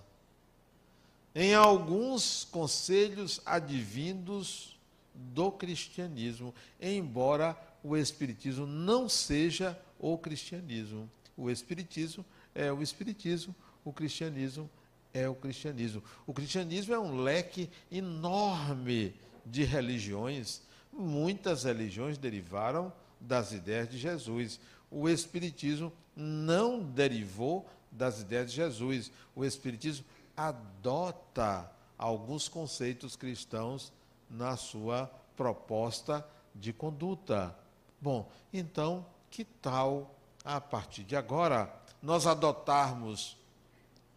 Em 1.35 1.53
alguns 1.53 2.45
conselhos 2.45 3.39
advindos 3.45 4.79
do 5.13 5.51
cristianismo, 5.51 6.55
embora 6.81 7.55
o 7.83 7.95
Espiritismo 7.95 8.65
não 8.65 9.07
seja 9.07 9.79
o 9.99 10.17
cristianismo. 10.17 11.09
O 11.35 11.49
Espiritismo 11.51 12.25
é 12.55 12.71
o 12.71 12.81
Espiritismo, 12.81 13.55
o 13.83 13.93
cristianismo 13.93 14.69
é 15.13 15.27
o 15.27 15.35
cristianismo. 15.35 16.03
O 16.25 16.33
cristianismo 16.33 16.93
é 16.93 16.99
um 16.99 17.21
leque 17.21 17.69
enorme 17.91 19.13
de 19.45 19.63
religiões. 19.63 20.61
Muitas 20.91 21.63
religiões 21.63 22.17
derivaram 22.17 22.91
das 23.19 23.51
ideias 23.51 23.89
de 23.89 23.97
Jesus. 23.97 24.59
O 24.89 25.09
Espiritismo 25.09 25.91
não 26.15 26.81
derivou 26.81 27.67
das 27.91 28.21
ideias 28.21 28.51
de 28.51 28.55
Jesus. 28.57 29.11
O 29.35 29.43
Espiritismo 29.43 30.05
adota 30.35 31.69
alguns 31.97 32.47
conceitos 32.47 33.15
cristãos 33.15 33.91
na 34.29 34.55
sua 34.55 35.11
proposta 35.35 36.25
de 36.55 36.71
conduta. 36.71 37.55
Bom, 38.01 38.29
então, 38.53 39.05
que 39.29 39.43
tal, 39.43 40.15
a 40.43 40.59
partir 40.59 41.03
de 41.03 41.15
agora, 41.15 41.73
nós 42.01 42.25
adotarmos 42.25 43.37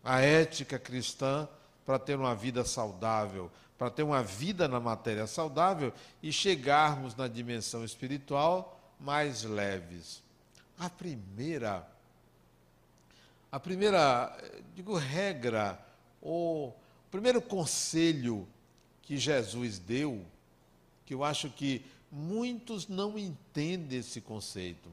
a 0.04 0.20
ética 0.20 0.78
cristã 0.78 1.48
para 1.84 1.98
ter 1.98 2.16
uma 2.16 2.34
vida 2.34 2.64
saudável, 2.64 3.50
para 3.76 3.90
ter 3.90 4.02
uma 4.02 4.22
vida 4.22 4.68
na 4.68 4.80
matéria 4.80 5.26
saudável 5.26 5.92
e 6.22 6.32
chegarmos 6.32 7.16
na 7.16 7.28
dimensão 7.28 7.84
espiritual 7.84 8.80
mais 9.00 9.42
leves? 9.42 10.22
A 10.78 10.88
primeira 10.88 11.86
a 13.52 13.60
primeira, 13.60 14.34
digo, 14.74 14.96
regra, 14.96 15.78
ou 16.22 16.68
o 16.68 16.74
primeiro 17.10 17.42
conselho 17.42 18.48
que 19.02 19.18
Jesus 19.18 19.78
deu, 19.78 20.24
que 21.04 21.12
eu 21.12 21.22
acho 21.22 21.50
que 21.50 21.84
muitos 22.10 22.88
não 22.88 23.18
entendem 23.18 23.98
esse 23.98 24.22
conceito. 24.22 24.88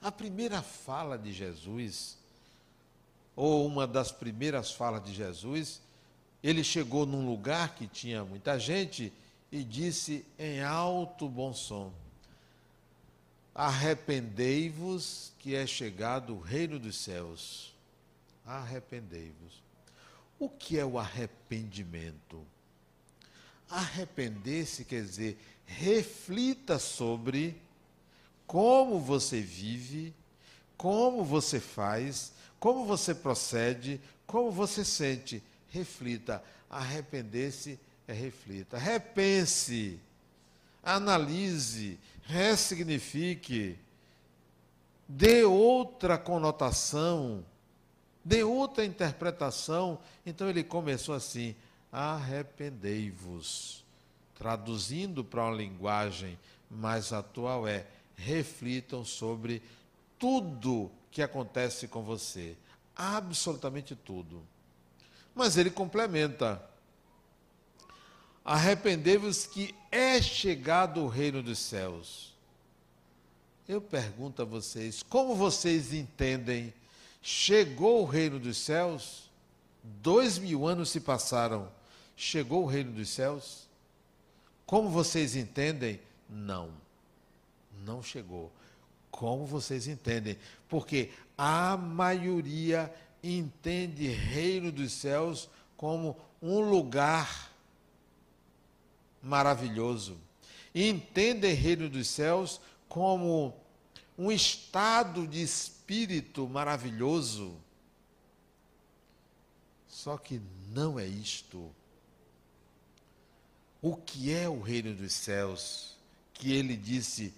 A 0.00 0.12
primeira 0.12 0.62
fala 0.62 1.18
de 1.18 1.32
Jesus, 1.32 2.16
ou 3.34 3.66
uma 3.66 3.86
das 3.86 4.12
primeiras 4.12 4.70
falas 4.70 5.04
de 5.04 5.12
Jesus, 5.12 5.80
ele 6.42 6.62
chegou 6.62 7.04
num 7.04 7.26
lugar 7.26 7.74
que 7.74 7.86
tinha 7.86 8.24
muita 8.24 8.58
gente 8.58 9.12
e 9.50 9.64
disse 9.64 10.24
em 10.38 10.62
alto 10.62 11.28
bom 11.28 11.52
som: 11.52 11.92
Arrependei-vos, 13.54 15.32
que 15.38 15.54
é 15.54 15.66
chegado 15.66 16.34
o 16.34 16.40
reino 16.40 16.78
dos 16.78 16.96
céus 16.96 17.76
arrependei-vos. 18.48 19.62
O 20.38 20.48
que 20.48 20.78
é 20.78 20.84
o 20.84 20.98
arrependimento? 20.98 22.44
Arrepender-se 23.68 24.84
quer 24.84 25.02
dizer, 25.02 25.38
reflita 25.66 26.78
sobre 26.78 27.60
como 28.48 28.98
você 28.98 29.40
vive, 29.40 30.12
como 30.76 31.22
você 31.22 31.60
faz, 31.60 32.32
como 32.58 32.84
você 32.84 33.14
procede, 33.14 34.00
como 34.26 34.50
você 34.50 34.84
sente. 34.84 35.40
Reflita. 35.68 36.42
Arrepender-se 36.68 37.78
é 38.08 38.12
reflita. 38.12 38.76
Repense, 38.76 40.00
analise, 40.82 41.96
ressignifique, 42.24 43.78
dê 45.06 45.44
outra 45.44 46.18
conotação 46.18 47.44
dê 48.28 48.44
outra 48.44 48.84
interpretação. 48.84 49.98
Então 50.26 50.50
ele 50.50 50.62
começou 50.62 51.14
assim: 51.14 51.56
arrependei-vos. 51.90 53.82
Traduzindo 54.34 55.24
para 55.24 55.44
uma 55.44 55.56
linguagem 55.56 56.38
mais 56.70 57.12
atual 57.12 57.66
é 57.66 57.86
reflitam 58.18 59.04
sobre 59.04 59.62
tudo 60.18 60.90
que 61.10 61.22
acontece 61.22 61.86
com 61.86 62.02
você, 62.02 62.56
absolutamente 62.94 63.94
tudo. 63.94 64.42
Mas 65.34 65.56
ele 65.56 65.70
complementa: 65.70 66.60
Arrependei-vos 68.44 69.46
que 69.46 69.74
é 69.90 70.20
chegado 70.20 71.02
o 71.02 71.08
reino 71.08 71.42
dos 71.42 71.58
céus. 71.60 72.34
Eu 73.68 73.80
pergunto 73.80 74.42
a 74.42 74.44
vocês, 74.44 75.02
como 75.02 75.34
vocês 75.34 75.92
entendem? 75.92 76.72
Chegou 77.22 78.02
o 78.02 78.06
reino 78.06 78.38
dos 78.40 78.56
céus? 78.56 79.30
Dois 79.82 80.38
mil 80.38 80.66
anos 80.66 80.90
se 80.90 81.00
passaram. 81.00 81.70
Chegou 82.16 82.64
o 82.64 82.66
reino 82.66 82.92
dos 82.92 83.10
céus? 83.10 83.68
Como 84.66 84.88
vocês 84.88 85.36
entendem? 85.36 86.00
Não, 86.28 86.70
não 87.84 88.02
chegou. 88.02 88.52
Como 89.10 89.46
vocês 89.46 89.86
entendem? 89.86 90.38
Porque 90.68 91.10
a 91.36 91.76
maioria 91.76 92.92
entende 93.22 94.06
reino 94.08 94.70
dos 94.70 94.92
céus 94.92 95.48
como 95.76 96.16
um 96.40 96.60
lugar 96.60 97.52
maravilhoso. 99.22 100.16
Entende 100.74 101.48
reino 101.52 101.88
dos 101.88 102.08
céus 102.08 102.60
como 102.88 103.54
um 104.16 104.30
estado 104.30 105.26
de 105.26 105.42
espírito 105.42 106.48
maravilhoso. 106.48 107.56
Só 109.88 110.16
que 110.16 110.40
não 110.72 110.98
é 110.98 111.06
isto. 111.06 111.70
O 113.80 113.96
que 113.96 114.32
é 114.32 114.48
o 114.48 114.60
reino 114.60 114.94
dos 114.94 115.12
céus? 115.12 115.96
Que 116.34 116.52
ele 116.52 116.76
disse 116.76 117.32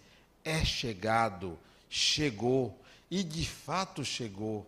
é 0.50 0.64
chegado, 0.64 1.58
chegou, 1.88 2.76
e 3.10 3.22
de 3.22 3.46
fato 3.46 4.04
chegou. 4.04 4.66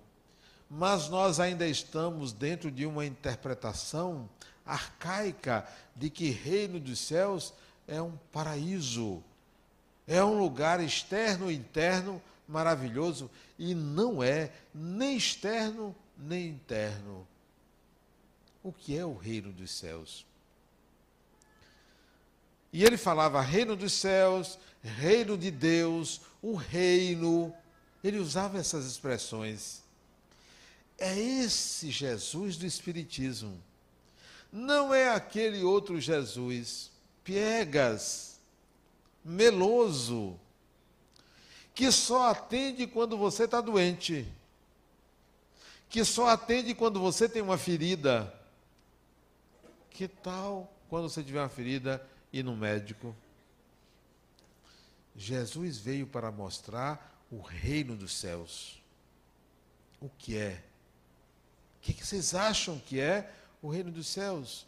Mas 0.71 1.09
nós 1.09 1.41
ainda 1.41 1.67
estamos 1.67 2.33
dentro 2.33 2.71
de 2.71 2.87
uma 2.87 3.05
interpretação 3.05 4.29
arcaica 4.65 5.67
de 5.95 6.09
que 6.09 6.31
reino 6.31 6.79
dos 6.79 7.01
céus 7.01 7.53
é 7.87 8.01
um 8.01 8.17
paraíso, 8.33 9.23
é 10.07 10.23
um 10.25 10.39
lugar 10.39 10.81
externo 10.81 11.51
e 11.51 11.57
interno 11.57 12.23
maravilhoso 12.49 13.31
e 13.59 13.75
não 13.75 14.23
é 14.23 14.51
nem 14.75 15.17
externo 15.17 15.95
nem 16.17 16.49
interno. 16.49 17.27
O 18.63 18.73
que 18.73 18.97
é 18.97 19.05
o 19.05 19.17
reino 19.17 19.53
dos 19.53 19.73
céus? 19.73 20.25
E 22.73 22.83
ele 22.85 22.97
falava 22.97 23.41
reino 23.41 23.77
dos 23.77 23.93
céus, 23.93 24.59
reino 24.83 25.37
de 25.37 25.51
Deus, 25.51 26.23
o 26.41 26.55
reino. 26.55 27.55
Ele 28.03 28.19
usava 28.19 28.59
essas 28.59 28.87
expressões. 28.87 29.83
É 30.99 31.19
esse 31.19 31.91
Jesus 31.91 32.57
do 32.57 32.65
Espiritismo. 32.65 33.63
Não 34.51 34.95
é 34.95 35.11
aquele 35.11 35.63
outro 35.63 36.01
Jesus, 36.01 36.91
piegas, 37.25 38.39
meloso, 39.25 40.39
que 41.75 41.91
só 41.91 42.31
atende 42.31 42.87
quando 42.87 43.17
você 43.17 43.45
está 43.45 43.61
doente, 43.61 44.27
que 45.89 46.05
só 46.05 46.29
atende 46.29 46.75
quando 46.75 47.01
você 47.01 47.29
tem 47.29 47.43
uma 47.43 47.59
ferida. 47.59 48.33
Que 49.91 50.09
tal 50.09 50.73
quando 50.89 51.09
você 51.09 51.23
tiver 51.23 51.41
uma 51.41 51.49
ferida 51.49 52.07
ir 52.33 52.43
no 52.43 52.57
médico? 52.57 53.15
Jesus 55.15 55.79
veio 55.79 56.07
para 56.07 56.31
mostrar 56.31 57.25
o 57.31 57.41
reino 57.41 57.97
dos 57.97 58.15
céus. 58.15 58.83
O 60.01 60.09
que 60.09 60.37
é? 60.37 60.63
O 61.79 61.81
que 61.83 62.05
vocês 62.05 62.35
acham 62.35 62.79
que 62.79 63.01
é 63.01 63.31
o 63.61 63.69
reino 63.69 63.91
dos 63.91 64.07
céus? 64.07 64.67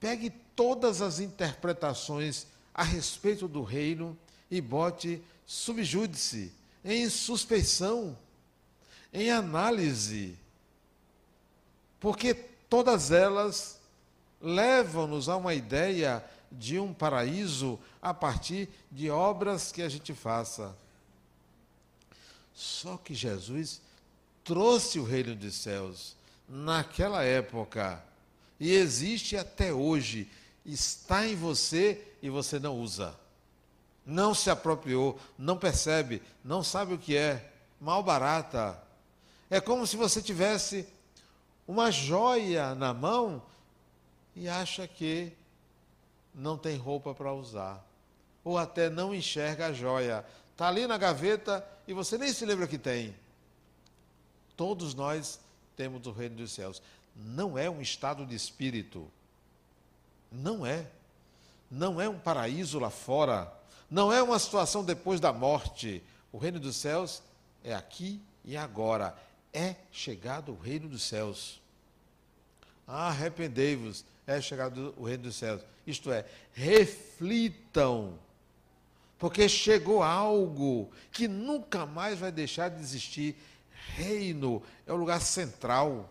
Pegue 0.00 0.30
todas 0.54 1.02
as 1.02 1.20
interpretações 1.20 2.46
a 2.74 2.82
respeito 2.82 3.48
do 3.48 3.62
reino 3.62 4.16
e 4.50 4.60
bote 4.60 5.22
subjúdice, 5.44 6.52
em 6.84 7.08
suspeição, 7.08 8.16
em 9.12 9.30
análise, 9.30 10.38
porque 11.98 12.34
todas 12.34 13.10
elas 13.10 13.80
levam-nos 14.40 15.28
a 15.28 15.36
uma 15.36 15.54
ideia 15.54 16.24
de 16.50 16.78
um 16.78 16.92
paraíso 16.92 17.78
a 18.00 18.14
partir 18.14 18.68
de 18.90 19.10
obras 19.10 19.72
que 19.72 19.82
a 19.82 19.88
gente 19.88 20.14
faça. 20.14 20.76
Só 22.54 22.96
que 22.96 23.14
Jesus 23.14 23.80
trouxe 24.42 24.98
o 24.98 25.04
reino 25.04 25.34
dos 25.34 25.54
céus 25.54 26.16
naquela 26.48 27.22
época 27.22 28.02
e 28.58 28.72
existe 28.72 29.36
até 29.36 29.72
hoje, 29.72 30.28
está 30.64 31.26
em 31.26 31.36
você 31.36 32.02
e 32.22 32.30
você 32.30 32.58
não 32.58 32.78
usa. 32.80 33.14
Não 34.04 34.34
se 34.34 34.48
apropriou, 34.48 35.18
não 35.36 35.58
percebe, 35.58 36.22
não 36.44 36.62
sabe 36.62 36.94
o 36.94 36.98
que 36.98 37.16
é, 37.16 37.52
mal 37.80 38.02
barata. 38.02 38.80
É 39.50 39.60
como 39.60 39.86
se 39.86 39.96
você 39.96 40.22
tivesse 40.22 40.86
uma 41.66 41.90
joia 41.90 42.74
na 42.74 42.94
mão 42.94 43.42
e 44.34 44.48
acha 44.48 44.86
que 44.86 45.32
não 46.36 46.58
tem 46.58 46.76
roupa 46.76 47.14
para 47.14 47.32
usar. 47.32 47.82
Ou 48.44 48.58
até 48.58 48.90
não 48.90 49.14
enxerga 49.14 49.68
a 49.68 49.72
joia. 49.72 50.24
Está 50.52 50.68
ali 50.68 50.86
na 50.86 50.98
gaveta 50.98 51.66
e 51.88 51.94
você 51.94 52.18
nem 52.18 52.32
se 52.32 52.44
lembra 52.44 52.68
que 52.68 52.78
tem. 52.78 53.16
Todos 54.56 54.94
nós 54.94 55.40
temos 55.76 56.06
o 56.06 56.12
reino 56.12 56.36
dos 56.36 56.52
céus. 56.52 56.82
Não 57.16 57.58
é 57.58 57.68
um 57.68 57.80
estado 57.80 58.26
de 58.26 58.34
espírito. 58.34 59.10
Não 60.30 60.64
é. 60.64 60.86
Não 61.70 62.00
é 62.00 62.08
um 62.08 62.18
paraíso 62.18 62.78
lá 62.78 62.90
fora. 62.90 63.52
Não 63.90 64.12
é 64.12 64.22
uma 64.22 64.38
situação 64.38 64.84
depois 64.84 65.18
da 65.18 65.32
morte. 65.32 66.02
O 66.30 66.38
reino 66.38 66.60
dos 66.60 66.76
céus 66.76 67.22
é 67.64 67.74
aqui 67.74 68.20
e 68.44 68.56
agora. 68.56 69.16
É 69.52 69.76
chegado 69.90 70.52
o 70.52 70.58
reino 70.58 70.88
dos 70.88 71.02
céus. 71.02 71.60
Arrependei-vos, 72.86 74.04
é 74.26 74.40
chegado 74.40 74.94
o 74.96 75.04
reino 75.04 75.24
dos 75.24 75.36
céus. 75.36 75.62
Isto 75.86 76.10
é, 76.10 76.24
reflitam, 76.52 78.18
porque 79.18 79.48
chegou 79.48 80.02
algo 80.02 80.90
que 81.12 81.28
nunca 81.28 81.86
mais 81.86 82.18
vai 82.18 82.32
deixar 82.32 82.68
de 82.68 82.80
existir. 82.80 83.36
Reino 83.94 84.62
é 84.86 84.92
o 84.92 84.96
lugar 84.96 85.20
central, 85.20 86.10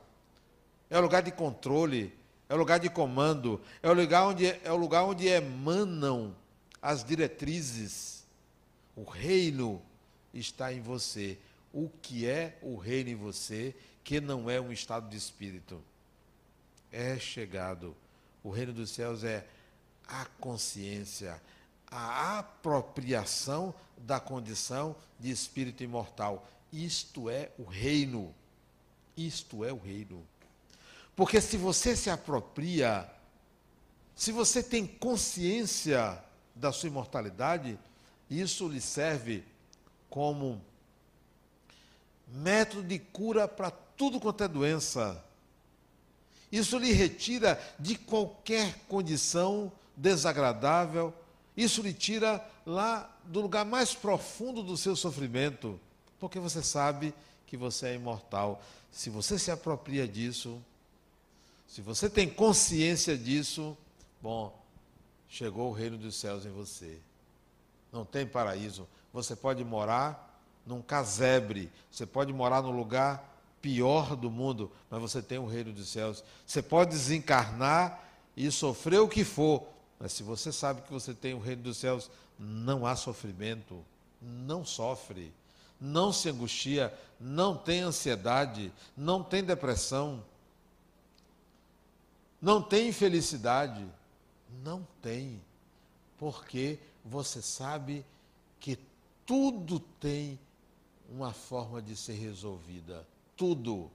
é 0.89 0.97
o 0.97 1.01
lugar 1.01 1.21
de 1.21 1.31
controle, 1.31 2.13
é 2.47 2.55
o 2.55 2.57
lugar 2.57 2.79
de 2.79 2.89
comando, 2.89 3.61
é 3.83 3.89
o 3.89 3.93
lugar 3.93 4.27
onde, 4.27 4.45
é 4.45 4.71
o 4.71 4.77
lugar 4.77 5.03
onde 5.03 5.27
emanam 5.27 6.33
as 6.81 7.03
diretrizes. 7.03 8.23
O 8.95 9.03
reino 9.03 9.81
está 10.33 10.71
em 10.71 10.79
você. 10.79 11.37
O 11.73 11.89
que 12.01 12.25
é 12.25 12.57
o 12.61 12.77
reino 12.77 13.09
em 13.09 13.15
você, 13.15 13.75
que 14.03 14.21
não 14.21 14.49
é 14.49 14.61
um 14.61 14.71
estado 14.71 15.09
de 15.09 15.17
espírito? 15.17 15.81
É 16.91 17.19
chegado. 17.19 17.93
O 18.41 18.49
reino 18.49 18.71
dos 18.71 18.91
céus 18.91 19.23
é 19.23 19.45
a 20.07 20.25
consciência, 20.39 21.41
a 21.87 22.39
apropriação 22.39 23.73
da 23.97 24.19
condição 24.19 24.95
de 25.19 25.31
espírito 25.31 25.83
imortal. 25.83 26.47
Isto 26.71 27.29
é 27.29 27.51
o 27.57 27.63
reino. 27.63 28.33
Isto 29.15 29.63
é 29.63 29.71
o 29.71 29.77
reino. 29.77 30.25
Porque 31.15 31.39
se 31.39 31.57
você 31.57 31.95
se 31.95 32.09
apropria, 32.09 33.09
se 34.15 34.31
você 34.31 34.61
tem 34.61 34.85
consciência 34.85 36.21
da 36.53 36.71
sua 36.71 36.87
imortalidade, 36.87 37.79
isso 38.29 38.67
lhe 38.67 38.81
serve 38.81 39.43
como 40.09 40.61
método 42.27 42.83
de 42.83 42.99
cura 42.99 43.47
para 43.47 43.71
tudo 43.71 44.19
quanto 44.19 44.43
é 44.43 44.47
doença. 44.47 45.23
Isso 46.51 46.77
lhe 46.77 46.91
retira 46.91 47.61
de 47.79 47.97
qualquer 47.97 48.79
condição 48.87 49.71
desagradável, 49.95 51.13
isso 51.55 51.81
lhe 51.81 51.93
tira 51.93 52.45
lá 52.65 53.09
do 53.25 53.41
lugar 53.41 53.65
mais 53.65 53.93
profundo 53.93 54.61
do 54.61 54.75
seu 54.75 54.95
sofrimento, 54.95 55.79
porque 56.19 56.39
você 56.39 56.61
sabe 56.61 57.13
que 57.47 57.55
você 57.55 57.87
é 57.87 57.95
imortal. 57.95 58.61
Se 58.91 59.09
você 59.09 59.39
se 59.39 59.51
apropria 59.51 60.07
disso, 60.07 60.61
se 61.67 61.81
você 61.81 62.09
tem 62.09 62.29
consciência 62.29 63.17
disso, 63.17 63.77
bom, 64.21 64.57
chegou 65.29 65.69
o 65.69 65.73
reino 65.73 65.97
dos 65.97 66.15
céus 66.15 66.45
em 66.45 66.51
você. 66.51 66.97
Não 67.91 68.05
tem 68.05 68.25
paraíso. 68.25 68.87
Você 69.13 69.35
pode 69.35 69.63
morar 69.63 70.41
num 70.65 70.81
casebre, 70.81 71.71
você 71.91 72.05
pode 72.05 72.33
morar 72.33 72.61
no 72.61 72.71
lugar 72.71 73.33
pior 73.61 74.15
do 74.15 74.29
mundo, 74.29 74.71
mas 74.89 75.01
você 75.01 75.21
tem 75.21 75.37
o 75.37 75.45
reino 75.45 75.71
dos 75.71 75.89
céus. 75.89 76.23
Você 76.45 76.61
pode 76.61 76.91
desencarnar 76.91 78.03
e 78.35 78.51
sofrer 78.51 78.99
o 78.99 79.07
que 79.07 79.23
for, 79.23 79.63
mas 79.99 80.13
se 80.13 80.23
você 80.23 80.51
sabe 80.51 80.81
que 80.81 80.91
você 80.91 81.13
tem 81.13 81.33
o 81.33 81.39
reino 81.39 81.63
dos 81.63 81.77
céus, 81.77 82.09
não 82.37 82.85
há 82.85 82.95
sofrimento, 82.95 83.83
não 84.21 84.65
sofre, 84.65 85.33
não 85.79 86.11
se 86.11 86.29
angustia, 86.29 86.93
não 87.19 87.55
tem 87.57 87.81
ansiedade, 87.81 88.71
não 88.95 89.23
tem 89.23 89.43
depressão, 89.43 90.23
não 92.41 92.61
tem 92.61 92.89
infelicidade. 92.89 93.85
Não 94.63 94.87
tem, 95.01 95.41
porque 96.17 96.79
você 97.03 97.41
sabe 97.41 98.05
que 98.59 98.77
tudo 99.25 99.79
tem 99.79 100.39
uma 101.09 101.33
forma 101.33 101.81
de 101.81 101.95
ser 101.95 102.13
resolvida. 102.13 103.05
Tudo. 103.35 103.89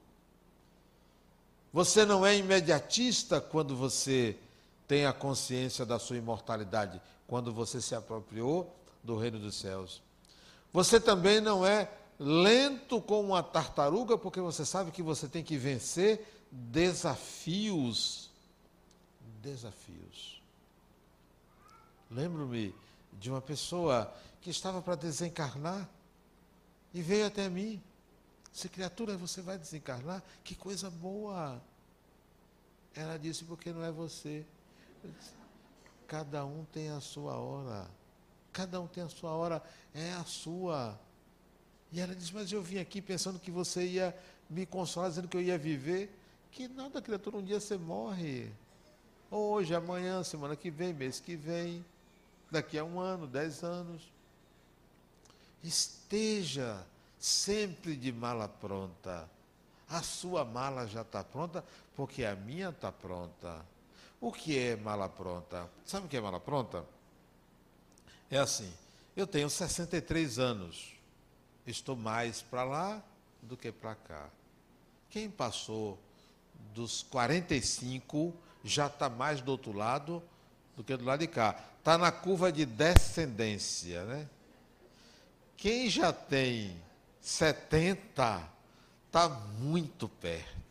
Você 1.72 2.04
não 2.04 2.26
é 2.26 2.36
imediatista 2.36 3.40
quando 3.40 3.76
você 3.76 4.36
tem 4.90 5.06
a 5.06 5.12
consciência 5.12 5.86
da 5.86 6.00
sua 6.00 6.16
imortalidade, 6.16 7.00
quando 7.28 7.52
você 7.52 7.80
se 7.80 7.94
apropriou 7.94 8.74
do 9.04 9.16
reino 9.16 9.38
dos 9.38 9.54
céus. 9.54 10.02
Você 10.72 10.98
também 10.98 11.40
não 11.40 11.64
é 11.64 11.88
lento 12.18 13.00
como 13.00 13.28
uma 13.28 13.40
tartaruga, 13.40 14.18
porque 14.18 14.40
você 14.40 14.64
sabe 14.64 14.90
que 14.90 15.00
você 15.00 15.28
tem 15.28 15.44
que 15.44 15.56
vencer 15.56 16.42
desafios. 16.50 18.32
Desafios. 19.40 20.42
Lembro-me 22.10 22.74
de 23.12 23.30
uma 23.30 23.40
pessoa 23.40 24.12
que 24.40 24.50
estava 24.50 24.82
para 24.82 24.96
desencarnar 24.96 25.88
e 26.92 27.00
veio 27.00 27.28
até 27.28 27.48
mim. 27.48 27.80
Se 28.52 28.68
criatura, 28.68 29.16
você 29.16 29.40
vai 29.40 29.56
desencarnar? 29.56 30.20
Que 30.42 30.56
coisa 30.56 30.90
boa! 30.90 31.62
Ela 32.92 33.16
disse, 33.20 33.44
porque 33.44 33.72
não 33.72 33.84
é 33.84 33.92
você. 33.92 34.44
Cada 36.06 36.44
um 36.44 36.64
tem 36.72 36.90
a 36.90 37.00
sua 37.00 37.36
hora. 37.36 37.88
Cada 38.52 38.80
um 38.80 38.86
tem 38.86 39.04
a 39.04 39.08
sua 39.08 39.30
hora, 39.30 39.62
é 39.94 40.12
a 40.14 40.24
sua. 40.24 40.98
E 41.92 42.00
ela 42.00 42.14
disse, 42.14 42.34
mas 42.34 42.50
eu 42.50 42.62
vim 42.62 42.78
aqui 42.78 43.00
pensando 43.00 43.38
que 43.38 43.50
você 43.50 43.86
ia 43.86 44.16
me 44.48 44.66
consolar, 44.66 45.08
dizendo 45.08 45.28
que 45.28 45.36
eu 45.36 45.42
ia 45.42 45.56
viver. 45.56 46.16
Que 46.50 46.66
nada, 46.66 47.00
criatura, 47.00 47.36
um 47.36 47.44
dia 47.44 47.60
você 47.60 47.78
morre. 47.78 48.50
Hoje, 49.30 49.74
amanhã, 49.74 50.24
semana 50.24 50.56
que 50.56 50.70
vem, 50.70 50.92
mês 50.92 51.20
que 51.20 51.36
vem, 51.36 51.84
daqui 52.50 52.76
a 52.76 52.84
um 52.84 52.98
ano, 52.98 53.26
dez 53.28 53.62
anos. 53.62 54.02
Esteja 55.62 56.84
sempre 57.18 57.94
de 57.94 58.10
mala 58.10 58.48
pronta. 58.48 59.30
A 59.88 60.02
sua 60.02 60.44
mala 60.44 60.86
já 60.86 61.02
está 61.02 61.22
pronta, 61.22 61.64
porque 61.94 62.24
a 62.24 62.34
minha 62.34 62.70
está 62.70 62.90
pronta. 62.90 63.64
O 64.20 64.30
que 64.30 64.58
é 64.58 64.76
mala 64.76 65.08
pronta? 65.08 65.68
Sabe 65.84 66.06
o 66.06 66.08
que 66.08 66.16
é 66.16 66.20
mala 66.20 66.38
pronta? 66.38 66.84
É 68.30 68.38
assim, 68.38 68.70
eu 69.16 69.26
tenho 69.26 69.48
63 69.48 70.38
anos, 70.38 70.94
estou 71.66 71.96
mais 71.96 72.42
para 72.42 72.64
lá 72.64 73.02
do 73.42 73.56
que 73.56 73.72
para 73.72 73.94
cá. 73.94 74.28
Quem 75.08 75.30
passou 75.30 75.98
dos 76.74 77.02
45 77.04 78.32
já 78.62 78.86
está 78.86 79.08
mais 79.08 79.40
do 79.40 79.50
outro 79.50 79.72
lado 79.72 80.22
do 80.76 80.84
que 80.84 80.96
do 80.96 81.04
lado 81.04 81.20
de 81.20 81.26
cá. 81.26 81.58
Está 81.78 81.96
na 81.96 82.12
curva 82.12 82.52
de 82.52 82.66
descendência, 82.66 84.04
né? 84.04 84.28
Quem 85.56 85.90
já 85.90 86.12
tem 86.12 86.76
70 87.20 88.48
está 89.06 89.28
muito 89.28 90.08
perto. 90.08 90.69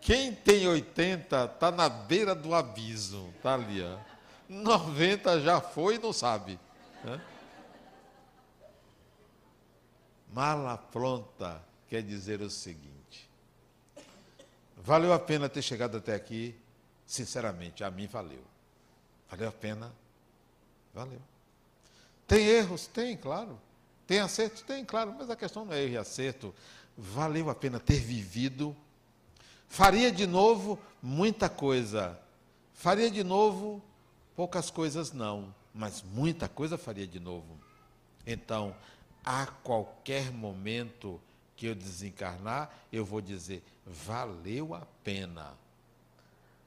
Quem 0.00 0.34
tem 0.34 0.66
80 0.66 1.44
está 1.44 1.70
na 1.70 1.88
beira 1.88 2.34
do 2.34 2.54
abismo, 2.54 3.32
está 3.36 3.54
ali. 3.54 3.82
Ó. 3.82 3.98
90 4.48 5.40
já 5.40 5.60
foi 5.60 5.96
e 5.96 5.98
não 5.98 6.12
sabe. 6.12 6.58
Né? 7.04 7.20
Mala 10.32 10.78
pronta 10.78 11.62
quer 11.88 12.02
dizer 12.02 12.40
o 12.40 12.48
seguinte: 12.48 13.28
valeu 14.76 15.12
a 15.12 15.18
pena 15.18 15.48
ter 15.48 15.62
chegado 15.62 15.98
até 15.98 16.14
aqui? 16.14 16.54
Sinceramente, 17.06 17.82
a 17.84 17.90
mim 17.90 18.06
valeu. 18.06 18.42
Valeu 19.28 19.48
a 19.48 19.52
pena? 19.52 19.92
Valeu. 20.94 21.20
Tem 22.26 22.46
erros? 22.46 22.86
Tem, 22.86 23.16
claro. 23.16 23.60
Tem 24.06 24.20
acertos? 24.20 24.62
Tem, 24.62 24.84
claro. 24.84 25.14
Mas 25.18 25.28
a 25.30 25.36
questão 25.36 25.64
não 25.64 25.72
é 25.72 25.82
erro 25.82 25.94
e 25.94 25.96
acerto. 25.96 26.54
Valeu 26.96 27.50
a 27.50 27.54
pena 27.54 27.78
ter 27.80 27.98
vivido. 27.98 28.76
Faria 29.70 30.12
de 30.12 30.26
novo 30.26 30.78
muita 31.02 31.48
coisa. 31.48 32.20
Faria 32.74 33.10
de 33.10 33.24
novo 33.24 33.82
poucas 34.36 34.70
coisas, 34.70 35.12
não. 35.12 35.54
Mas 35.74 36.02
muita 36.02 36.46
coisa 36.46 36.76
faria 36.76 37.06
de 37.06 37.18
novo. 37.18 37.58
Então, 38.26 38.76
a 39.24 39.46
qualquer 39.46 40.30
momento 40.30 41.18
que 41.56 41.64
eu 41.64 41.74
desencarnar, 41.74 42.70
eu 42.92 43.02
vou 43.02 43.22
dizer: 43.22 43.64
valeu 43.86 44.74
a 44.74 44.82
pena. 45.02 45.54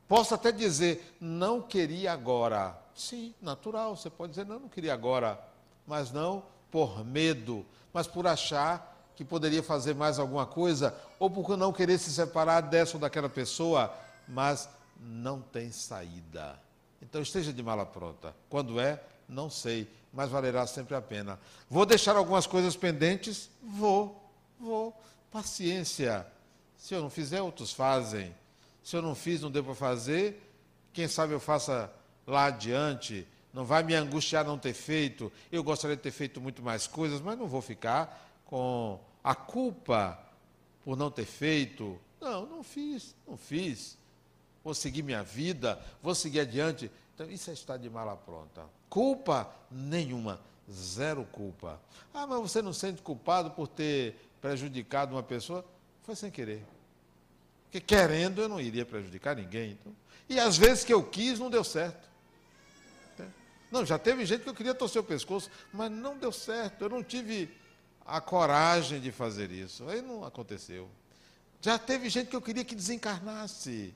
Posso 0.08 0.34
até 0.34 0.52
dizer, 0.52 1.16
não 1.22 1.62
queria 1.62 2.12
agora. 2.12 2.76
Sim, 2.96 3.36
natural, 3.40 3.96
você 3.96 4.10
pode 4.10 4.32
dizer, 4.32 4.48
não, 4.48 4.60
não 4.60 4.70
queria 4.70 4.94
agora 4.94 5.54
mas 5.86 6.12
não 6.12 6.44
por 6.72 7.06
medo, 7.06 7.66
mas 7.92 8.08
por 8.08 8.26
achar 8.26 8.93
que 9.16 9.24
poderia 9.24 9.62
fazer 9.62 9.94
mais 9.94 10.20
alguma 10.20 10.46
coisa, 10.46 10.96
ou 11.20 11.30
por 11.30 11.58
não 11.58 11.72
querer 11.72 11.98
se 11.98 12.12
separar 12.12 12.62
dessa 12.62 12.98
ou 12.98 13.02
daquela 13.02 13.30
pessoa, 13.30 13.94
mas 14.28 14.70
não 15.00 15.42
tem 15.42 15.72
saída. 15.72 16.60
Então 17.02 17.22
esteja 17.22 17.54
de 17.54 17.62
mala 17.62 17.86
pronta. 17.86 18.36
Quando 18.50 18.80
é, 18.80 19.02
não 19.28 19.50
sei, 19.50 19.90
mas 20.12 20.30
valerá 20.30 20.66
sempre 20.66 20.96
a 20.96 21.02
pena. 21.02 21.40
Vou 21.70 21.86
deixar 21.86 22.16
algumas 22.16 22.48
coisas 22.48 22.76
pendentes? 22.76 23.50
Vou, 23.62 24.32
vou. 24.60 24.96
Paciência. 25.32 26.26
Se 26.78 26.94
eu 26.94 27.02
não 27.02 27.10
fizer, 27.10 27.42
outros 27.42 27.72
fazem. 27.72 28.34
Se 28.84 28.96
eu 28.96 29.02
não 29.02 29.16
fiz, 29.16 29.42
não 29.42 29.52
deu 29.52 29.64
para 29.64 29.76
fazer, 29.76 30.42
quem 30.92 31.08
sabe 31.08 31.34
eu 31.34 31.40
faça 31.40 31.92
lá 32.26 32.46
adiante 32.46 33.28
não 33.54 33.64
vai 33.64 33.84
me 33.84 33.94
angustiar 33.94 34.44
não 34.44 34.58
ter 34.58 34.74
feito. 34.74 35.32
Eu 35.52 35.64
gostaria 35.64 35.96
de 35.96 36.02
ter 36.02 36.12
feito 36.12 36.42
muito 36.42 36.64
mais 36.64 36.88
coisas, 36.88 37.22
mas 37.22 37.38
não 37.38 37.48
vou 37.48 37.62
ficar 37.62 38.33
com 38.54 39.00
a 39.24 39.34
culpa 39.34 40.20
por 40.86 40.96
não 40.96 41.10
ter 41.10 41.26
feito. 41.26 42.00
Não, 42.22 42.46
não 42.46 42.64
fiz, 42.64 43.16
não 43.28 43.36
fiz. 43.36 43.98
Vou 44.64 44.76
seguir 44.76 45.02
minha 45.02 45.24
vida, 45.24 45.84
vou 46.04 46.14
seguir 46.14 46.42
adiante. 46.42 46.92
Então, 47.16 47.28
isso 47.32 47.50
é 47.50 47.54
estar 47.54 47.78
de 47.78 47.90
mala 47.90 48.16
pronta. 48.16 48.64
Culpa 48.88 49.52
nenhuma, 49.72 50.40
zero 50.72 51.26
culpa. 51.32 51.82
Ah, 52.14 52.28
mas 52.28 52.42
você 52.42 52.62
não 52.62 52.74
sente 52.74 53.02
culpado 53.02 53.50
por 53.50 53.68
ter 53.68 54.16
prejudicado 54.40 55.16
uma 55.16 55.24
pessoa? 55.24 55.66
Foi 56.04 56.16
sem 56.16 56.30
querer. 56.30 56.64
Porque 57.64 57.82
querendo 57.82 58.40
eu 58.40 58.48
não 58.48 58.62
iria 58.62 58.86
prejudicar 58.86 59.36
ninguém. 59.36 59.72
Então. 59.72 59.96
E 60.30 60.40
às 60.40 60.58
vezes 60.58 60.84
que 60.84 60.94
eu 60.94 61.02
quis, 61.02 61.40
não 61.40 61.50
deu 61.50 61.64
certo. 61.64 62.08
Não, 63.72 63.84
já 63.84 63.98
teve 63.98 64.24
gente 64.28 64.44
que 64.44 64.50
eu 64.50 64.54
queria 64.54 64.76
torcer 64.76 65.02
o 65.02 65.04
pescoço, 65.04 65.50
mas 65.74 65.90
não 65.90 66.16
deu 66.16 66.32
certo. 66.32 66.84
Eu 66.84 66.90
não 66.90 67.04
tive 67.04 67.50
a 68.06 68.20
coragem 68.22 69.00
de 69.00 69.12
fazer 69.12 69.52
isso. 69.52 69.88
Aí 69.90 70.02
não 70.02 70.24
aconteceu. 70.24 70.90
Já 71.62 71.78
teve 71.78 72.10
gente 72.10 72.30
que 72.30 72.36
eu 72.36 72.42
queria 72.42 72.66
que 72.66 72.76
desencarnasse. 72.76 73.94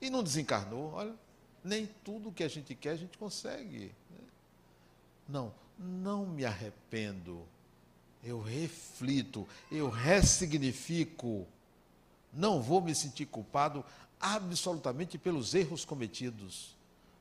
E 0.00 0.10
não 0.10 0.22
desencarnou. 0.22 0.92
Olha, 0.92 1.14
nem 1.62 1.86
tudo 2.04 2.32
que 2.32 2.44
a 2.44 2.48
gente 2.48 2.74
quer 2.74 2.90
a 2.90 2.96
gente 2.96 3.16
consegue. 3.18 3.92
Né? 4.10 4.26
Não, 5.28 5.54
não 5.78 6.26
me 6.26 6.44
arrependo. 6.44 7.42
Eu 8.22 8.40
reflito, 8.40 9.46
eu 9.70 9.88
ressignifico. 9.88 11.46
Não 12.32 12.60
vou 12.60 12.80
me 12.80 12.94
sentir 12.94 13.26
culpado 13.26 13.84
absolutamente 14.20 15.16
pelos 15.16 15.54
erros 15.54 15.84
cometidos. 15.84 16.76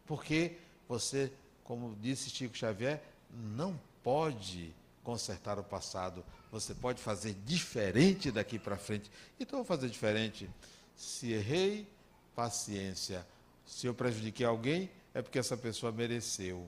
Porque 0.06 0.58
você 0.88 1.32
como 1.68 1.94
disse 2.02 2.30
Chico 2.30 2.58
Xavier, 2.58 3.04
não 3.30 3.78
pode 4.02 4.74
consertar 5.08 5.58
o 5.58 5.64
passado. 5.64 6.22
Você 6.52 6.76
pode 6.76 7.02
fazer 7.02 7.34
diferente 7.46 8.30
daqui 8.30 8.60
para 8.60 8.76
frente. 8.76 9.10
Então, 9.40 9.60
vou 9.60 9.66
fazer 9.66 9.88
diferente. 9.88 10.50
Se 10.98 11.32
errei, 11.32 11.88
paciência. 12.36 13.26
Se 13.66 13.88
eu 13.88 13.94
prejudiquei 13.94 14.46
alguém, 14.46 14.92
é 15.14 15.22
porque 15.22 15.40
essa 15.40 15.56
pessoa 15.56 15.94
mereceu. 15.94 16.68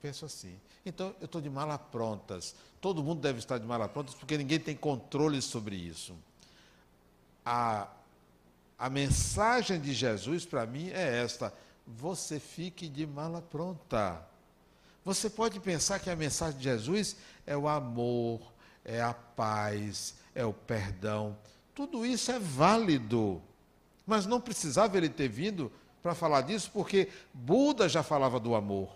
Penso 0.00 0.24
assim. 0.24 0.58
Então, 0.86 1.14
eu 1.20 1.26
estou 1.26 1.42
de 1.42 1.50
mala 1.50 1.76
prontas. 1.76 2.54
Todo 2.80 3.02
mundo 3.02 3.20
deve 3.20 3.38
estar 3.38 3.58
de 3.58 3.66
mala 3.66 3.86
prontas, 3.86 4.14
porque 4.14 4.38
ninguém 4.38 4.58
tem 4.58 4.74
controle 4.74 5.42
sobre 5.42 5.76
isso. 5.76 6.16
A, 7.44 7.86
a 8.78 8.88
mensagem 8.88 9.78
de 9.78 9.92
Jesus 9.92 10.46
para 10.46 10.64
mim 10.64 10.88
é 10.88 11.22
esta: 11.22 11.52
você 11.86 12.40
fique 12.40 12.88
de 12.88 13.06
mala 13.06 13.42
pronta. 13.42 14.26
Você 15.04 15.28
pode 15.28 15.60
pensar 15.60 15.98
que 15.98 16.08
a 16.08 16.16
mensagem 16.16 16.58
de 16.58 16.64
Jesus 16.64 17.16
é 17.46 17.56
o 17.56 17.68
amor, 17.68 18.40
é 18.84 19.02
a 19.02 19.12
paz, 19.12 20.14
é 20.34 20.44
o 20.44 20.52
perdão. 20.52 21.36
Tudo 21.74 22.06
isso 22.06 22.32
é 22.32 22.38
válido. 22.38 23.42
Mas 24.06 24.26
não 24.26 24.40
precisava 24.40 24.96
ele 24.96 25.08
ter 25.08 25.28
vindo 25.28 25.70
para 26.02 26.14
falar 26.14 26.42
disso, 26.42 26.70
porque 26.72 27.08
Buda 27.32 27.88
já 27.88 28.02
falava 28.02 28.38
do 28.38 28.54
amor. 28.54 28.94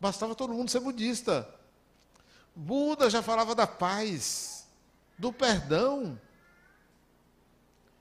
Bastava 0.00 0.34
todo 0.34 0.54
mundo 0.54 0.70
ser 0.70 0.80
budista. 0.80 1.48
Buda 2.54 3.10
já 3.10 3.22
falava 3.22 3.54
da 3.54 3.66
paz, 3.66 4.66
do 5.18 5.32
perdão. 5.32 6.20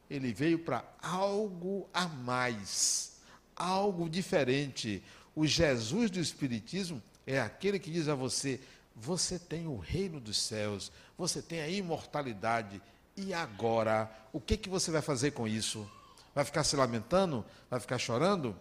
Ele 0.10 0.32
veio 0.32 0.60
para 0.60 0.84
algo 1.02 1.88
a 1.94 2.08
mais, 2.08 3.20
algo 3.56 4.10
diferente. 4.10 5.04
O 5.38 5.46
Jesus 5.46 6.10
do 6.10 6.20
Espiritismo 6.20 7.00
é 7.24 7.40
aquele 7.40 7.78
que 7.78 7.92
diz 7.92 8.08
a 8.08 8.16
você: 8.16 8.60
você 8.96 9.38
tem 9.38 9.68
o 9.68 9.78
reino 9.78 10.20
dos 10.20 10.42
céus, 10.42 10.92
você 11.16 11.44
tem 11.44 11.62
a 11.62 11.70
imortalidade. 11.70 12.82
E 13.16 13.36
agora, 13.36 14.12
o 14.34 14.42
que, 14.42 14.58
que 14.58 14.68
você 14.68 14.90
vai 14.90 15.04
fazer 15.04 15.32
com 15.32 15.48
isso? 15.48 15.88
Vai 16.34 16.44
ficar 16.44 16.64
se 16.64 16.76
lamentando? 16.76 17.46
Vai 17.70 17.80
ficar 17.80 18.00
chorando? 18.00 18.56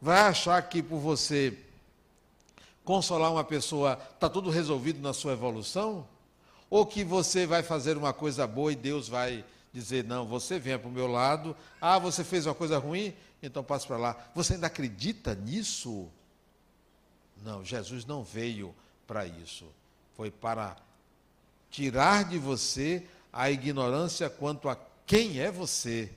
Vai 0.00 0.20
achar 0.20 0.62
que 0.68 0.80
por 0.80 1.00
você 1.00 1.58
consolar 2.84 3.32
uma 3.32 3.42
pessoa 3.42 4.00
está 4.14 4.28
tudo 4.28 4.48
resolvido 4.48 5.00
na 5.00 5.12
sua 5.12 5.32
evolução? 5.32 6.06
Ou 6.70 6.86
que 6.86 7.02
você 7.02 7.48
vai 7.48 7.64
fazer 7.64 7.96
uma 7.96 8.12
coisa 8.12 8.46
boa 8.46 8.70
e 8.70 8.76
Deus 8.76 9.08
vai 9.08 9.44
dizer: 9.76 10.04
não, 10.04 10.26
você 10.26 10.58
venha 10.58 10.78
para 10.78 10.88
o 10.88 10.92
meu 10.92 11.06
lado, 11.06 11.54
ah, 11.80 11.98
você 11.98 12.24
fez 12.24 12.46
uma 12.46 12.54
coisa 12.54 12.78
ruim, 12.78 13.14
então 13.42 13.62
passe 13.62 13.86
para 13.86 13.98
lá. 13.98 14.30
Você 14.34 14.54
ainda 14.54 14.66
acredita 14.66 15.34
nisso? 15.34 16.08
Não, 17.42 17.62
Jesus 17.62 18.06
não 18.06 18.24
veio 18.24 18.74
para 19.06 19.26
isso. 19.26 19.66
Foi 20.16 20.30
para 20.30 20.76
tirar 21.70 22.24
de 22.24 22.38
você 22.38 23.06
a 23.30 23.50
ignorância 23.50 24.30
quanto 24.30 24.68
a 24.68 24.78
quem 25.04 25.38
é 25.40 25.50
você. 25.50 26.10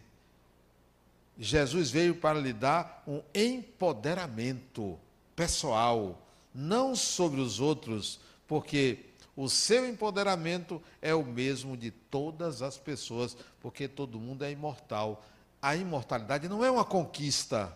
Jesus 1.37 1.91
veio 1.91 2.15
para 2.15 2.39
lhe 2.39 2.53
dar 2.53 3.03
um 3.05 3.21
empoderamento 3.35 4.97
pessoal, 5.35 6.21
não 6.53 6.95
sobre 6.95 7.41
os 7.41 7.59
outros, 7.59 8.19
porque 8.47 9.08
o 9.41 9.47
seu 9.47 9.87
empoderamento 9.87 10.83
é 11.01 11.15
o 11.15 11.23
mesmo 11.23 11.77
de 11.77 11.91
todas 11.91 12.61
as 12.61 12.77
pessoas, 12.77 13.37
porque 13.61 13.87
todo 13.87 14.19
mundo 14.19 14.43
é 14.43 14.51
imortal. 14.51 15.23
A 15.61 15.77
imortalidade 15.77 16.49
não 16.49 16.61
é 16.65 16.69
uma 16.69 16.83
conquista. 16.83 17.73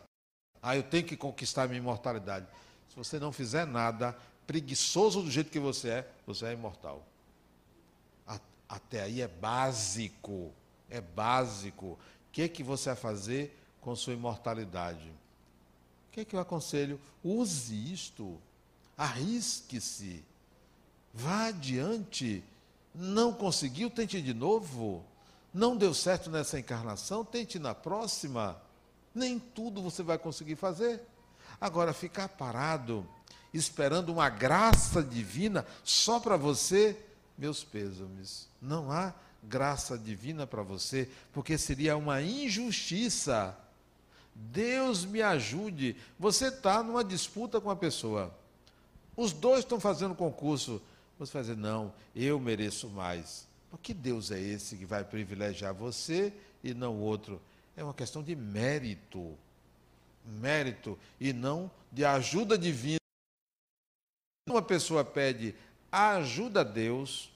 Ah, 0.61 0.75
eu 0.75 0.83
tenho 0.83 1.05
que 1.05 1.15
conquistar 1.15 1.63
a 1.63 1.67
minha 1.69 1.79
imortalidade. 1.79 2.45
Se 2.89 2.97
você 2.97 3.17
não 3.17 3.31
fizer 3.31 3.65
nada, 3.65 4.13
preguiçoso 4.45 5.21
do 5.21 5.31
jeito 5.31 5.49
que 5.49 5.59
você 5.59 5.87
é, 5.87 6.11
você 6.27 6.47
é 6.47 6.51
imortal. 6.51 7.01
Até 8.67 9.03
aí 9.03 9.21
é 9.21 9.27
básico. 9.29 10.51
É 10.89 10.99
básico. 10.99 11.85
O 11.85 11.97
que, 12.33 12.41
é 12.41 12.49
que 12.49 12.61
você 12.61 12.89
vai 12.89 12.97
fazer 12.97 13.57
com 13.79 13.95
sua 13.95 14.11
imortalidade? 14.11 15.07
O 15.07 16.11
que 16.11 16.19
é 16.19 16.25
que 16.25 16.35
eu 16.35 16.41
aconselho? 16.41 16.99
Use 17.23 17.93
isto. 17.93 18.37
Arrisque-se. 18.97 20.25
Vá 21.13 21.47
adiante. 21.47 22.43
Não 22.93 23.33
conseguiu, 23.33 23.89
tente 23.89 24.21
de 24.21 24.33
novo. 24.33 25.03
Não 25.53 25.77
deu 25.77 25.93
certo 25.93 26.29
nessa 26.31 26.59
encarnação, 26.59 27.23
tente 27.23 27.59
na 27.59 27.75
próxima. 27.75 28.59
Nem 29.13 29.37
tudo 29.37 29.81
você 29.81 30.01
vai 30.01 30.17
conseguir 30.17 30.55
fazer. 30.55 31.01
Agora, 31.61 31.93
ficar 31.93 32.27
parado, 32.27 33.07
esperando 33.53 34.11
uma 34.11 34.29
graça 34.29 35.03
divina 35.03 35.65
só 35.83 36.19
para 36.19 36.35
você, 36.35 36.97
meus 37.37 37.63
pêsames. 37.63 38.47
Não 38.59 38.91
há 38.91 39.13
graça 39.43 39.97
divina 39.97 40.47
para 40.47 40.63
você, 40.63 41.09
porque 41.31 41.57
seria 41.57 41.95
uma 41.95 42.21
injustiça. 42.21 43.55
Deus 44.33 45.05
me 45.05 45.21
ajude. 45.21 45.95
Você 46.17 46.47
está 46.47 46.81
numa 46.81 47.03
disputa 47.03 47.61
com 47.61 47.69
a 47.69 47.75
pessoa. 47.75 48.33
Os 49.15 49.31
dois 49.31 49.59
estão 49.59 49.79
fazendo 49.79 50.15
concurso. 50.15 50.81
Você 51.25 51.33
vai 51.33 51.41
dizer, 51.41 51.57
não, 51.57 51.93
eu 52.15 52.39
mereço 52.39 52.89
mais. 52.89 53.47
Mas 53.71 53.81
que 53.81 53.93
Deus 53.93 54.31
é 54.31 54.39
esse 54.39 54.77
que 54.77 54.85
vai 54.85 55.03
privilegiar 55.03 55.73
você 55.73 56.33
e 56.63 56.73
não 56.73 56.99
outro? 56.99 57.41
É 57.75 57.83
uma 57.83 57.93
questão 57.93 58.21
de 58.21 58.35
mérito. 58.35 59.37
Mérito 60.25 60.97
e 61.19 61.33
não 61.33 61.69
de 61.91 62.05
ajuda 62.05 62.57
divina. 62.57 62.97
Uma 64.49 64.61
pessoa 64.61 65.03
pede 65.03 65.55
ajuda 65.93 66.61
a 66.61 66.63
Deus, 66.63 67.31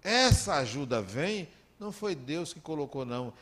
essa 0.00 0.54
ajuda 0.56 1.02
vem, 1.02 1.48
não 1.80 1.90
foi 1.90 2.14
Deus 2.14 2.52
que 2.52 2.60
colocou, 2.60 3.04
não. 3.04 3.32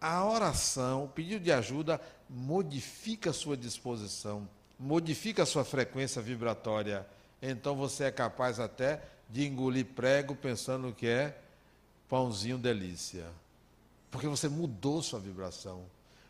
A 0.00 0.24
oração, 0.24 1.04
o 1.04 1.08
pedido 1.08 1.44
de 1.44 1.52
ajuda, 1.52 2.00
modifica 2.28 3.30
a 3.30 3.34
sua 3.34 3.56
disposição, 3.56 4.48
modifica 4.78 5.44
a 5.44 5.46
sua 5.46 5.64
frequência 5.64 6.20
vibratória. 6.20 7.06
Então 7.42 7.74
você 7.74 8.04
é 8.04 8.10
capaz 8.10 8.60
até 8.60 9.02
de 9.28 9.46
engolir 9.46 9.86
prego 9.86 10.34
pensando 10.34 10.92
que 10.92 11.06
é 11.06 11.38
pãozinho 12.08 12.58
delícia. 12.58 13.26
Porque 14.10 14.26
você 14.26 14.48
mudou 14.48 15.02
sua 15.02 15.20
vibração. 15.20 15.84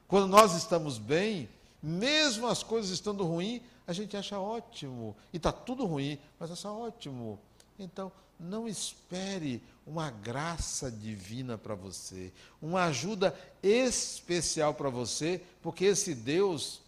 Quando 0.07 0.27
nós 0.27 0.55
estamos 0.55 0.99
bem, 0.99 1.49
mesmo 1.83 2.47
as 2.47 2.63
coisas 2.63 2.91
estando 2.91 3.25
ruins, 3.25 3.63
a 3.87 3.93
gente 3.93 4.17
acha 4.17 4.39
ótimo. 4.39 5.17
E 5.33 5.39
está 5.39 5.51
tudo 5.51 5.87
ruim, 5.87 6.19
mas 6.39 6.51
acha 6.51 6.71
ótimo. 6.71 7.39
Então, 7.79 8.13
não 8.39 8.69
espere 8.69 9.63
uma 9.87 10.11
graça 10.11 10.91
divina 10.91 11.59
para 11.59 11.75
você, 11.75 12.33
uma 12.61 12.85
ajuda 12.85 13.35
especial 13.63 14.75
para 14.75 14.89
você, 14.89 15.43
porque 15.63 15.85
esse 15.85 16.15
Deus 16.15 16.81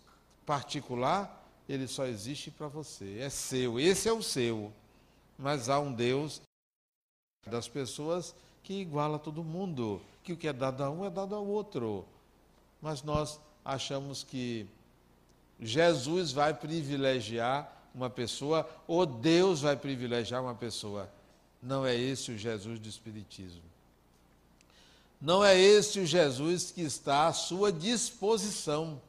particular, 0.46 1.41
ele 1.68 1.86
só 1.86 2.06
existe 2.06 2.50
para 2.50 2.68
você, 2.68 3.18
é 3.18 3.30
seu, 3.30 3.78
esse 3.78 4.08
é 4.08 4.12
o 4.12 4.22
seu. 4.22 4.72
Mas 5.38 5.68
há 5.68 5.78
um 5.80 5.92
Deus 5.92 6.40
das 7.46 7.68
pessoas 7.68 8.34
que 8.62 8.74
iguala 8.74 9.18
todo 9.18 9.42
mundo, 9.42 10.00
que 10.22 10.32
o 10.32 10.36
que 10.36 10.48
é 10.48 10.52
dado 10.52 10.82
a 10.82 10.90
um 10.90 11.04
é 11.04 11.10
dado 11.10 11.34
ao 11.34 11.46
outro. 11.46 12.04
Mas 12.80 13.02
nós 13.02 13.40
achamos 13.64 14.22
que 14.22 14.66
Jesus 15.60 16.32
vai 16.32 16.54
privilegiar 16.54 17.70
uma 17.94 18.10
pessoa 18.10 18.68
ou 18.86 19.04
Deus 19.04 19.60
vai 19.60 19.76
privilegiar 19.76 20.42
uma 20.42 20.54
pessoa. 20.54 21.10
Não 21.62 21.86
é 21.86 21.94
esse 21.94 22.32
o 22.32 22.38
Jesus 22.38 22.78
do 22.78 22.88
Espiritismo. 22.88 23.62
Não 25.20 25.44
é 25.44 25.56
esse 25.56 26.00
o 26.00 26.06
Jesus 26.06 26.72
que 26.72 26.82
está 26.82 27.28
à 27.28 27.32
sua 27.32 27.72
disposição. 27.72 29.00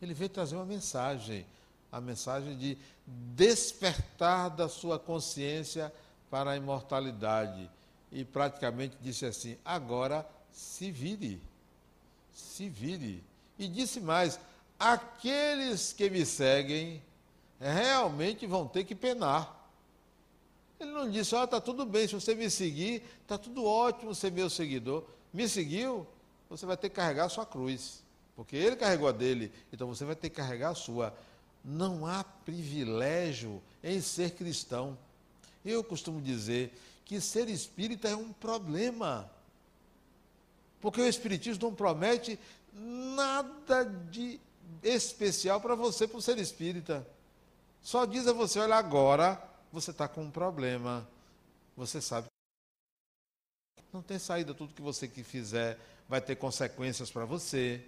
Ele 0.00 0.14
veio 0.14 0.30
trazer 0.30 0.56
uma 0.56 0.64
mensagem, 0.64 1.44
a 1.90 2.00
mensagem 2.00 2.56
de 2.56 2.78
despertar 3.06 4.50
da 4.50 4.68
sua 4.68 4.98
consciência 4.98 5.92
para 6.30 6.52
a 6.52 6.56
imortalidade. 6.56 7.70
E 8.10 8.24
praticamente 8.24 8.96
disse 9.00 9.26
assim: 9.26 9.56
agora 9.64 10.28
se 10.52 10.90
vire, 10.90 11.40
se 12.32 12.68
vire. 12.68 13.22
E 13.58 13.68
disse 13.68 14.00
mais: 14.00 14.38
aqueles 14.78 15.92
que 15.92 16.08
me 16.08 16.24
seguem 16.24 17.02
realmente 17.60 18.46
vão 18.46 18.66
ter 18.66 18.84
que 18.84 18.94
penar. 18.94 19.56
Ele 20.78 20.92
não 20.92 21.10
disse, 21.10 21.34
ó, 21.34 21.40
oh, 21.40 21.44
está 21.44 21.60
tudo 21.60 21.84
bem, 21.84 22.06
se 22.06 22.14
você 22.14 22.34
me 22.34 22.48
seguir, 22.48 23.02
está 23.22 23.36
tudo 23.36 23.64
ótimo 23.64 24.14
ser 24.14 24.30
meu 24.30 24.48
seguidor. 24.48 25.04
Me 25.32 25.48
seguiu, 25.48 26.06
você 26.48 26.64
vai 26.64 26.76
ter 26.76 26.88
que 26.88 26.94
carregar 26.94 27.24
a 27.24 27.28
sua 27.28 27.44
cruz. 27.44 28.02
Porque 28.36 28.54
ele 28.54 28.76
carregou 28.76 29.08
a 29.08 29.12
dele, 29.12 29.52
então 29.72 29.88
você 29.88 30.04
vai 30.04 30.14
ter 30.14 30.30
que 30.30 30.36
carregar 30.36 30.70
a 30.70 30.74
sua. 30.74 31.12
Não 31.64 32.06
há 32.06 32.24
privilégio 32.24 33.62
em 33.82 34.00
ser 34.00 34.32
cristão. 34.32 34.96
Eu 35.64 35.82
costumo 35.84 36.20
dizer 36.20 36.72
que 37.04 37.20
ser 37.20 37.48
espírita 37.48 38.08
é 38.08 38.16
um 38.16 38.32
problema. 38.32 39.30
Porque 40.80 41.00
o 41.00 41.08
Espiritismo 41.08 41.68
não 41.68 41.74
promete 41.74 42.38
nada 42.72 43.84
de 43.84 44.38
especial 44.82 45.60
para 45.60 45.74
você 45.74 46.06
por 46.06 46.22
ser 46.22 46.38
espírita. 46.38 47.06
Só 47.82 48.04
diz 48.04 48.26
a 48.26 48.32
você: 48.32 48.58
olha, 48.58 48.76
agora 48.76 49.42
você 49.72 49.90
está 49.90 50.06
com 50.06 50.22
um 50.22 50.30
problema. 50.30 51.08
Você 51.76 52.00
sabe. 52.00 52.26
Não 53.92 54.02
tem 54.02 54.18
saída, 54.18 54.52
tudo 54.54 54.74
que 54.74 54.82
você 54.82 55.08
que 55.08 55.22
fizer 55.22 55.78
vai 56.08 56.20
ter 56.20 56.36
consequências 56.36 57.10
para 57.10 57.24
você. 57.24 57.82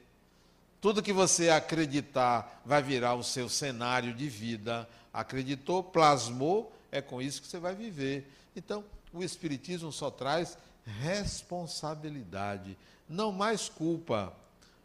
Tudo 0.80 1.02
que 1.02 1.12
você 1.12 1.50
acreditar 1.50 2.62
vai 2.64 2.82
virar 2.82 3.14
o 3.14 3.22
seu 3.22 3.48
cenário 3.48 4.14
de 4.14 4.28
vida. 4.28 4.88
Acreditou, 5.12 5.82
plasmou, 5.82 6.72
é 6.90 7.02
com 7.02 7.20
isso 7.20 7.42
que 7.42 7.48
você 7.48 7.58
vai 7.58 7.74
viver. 7.74 8.30
Então, 8.56 8.84
o 9.12 9.22
Espiritismo 9.22 9.92
só 9.92 10.10
traz 10.10 10.56
responsabilidade, 10.84 12.76
não 13.08 13.30
mais 13.30 13.68
culpa. 13.68 14.32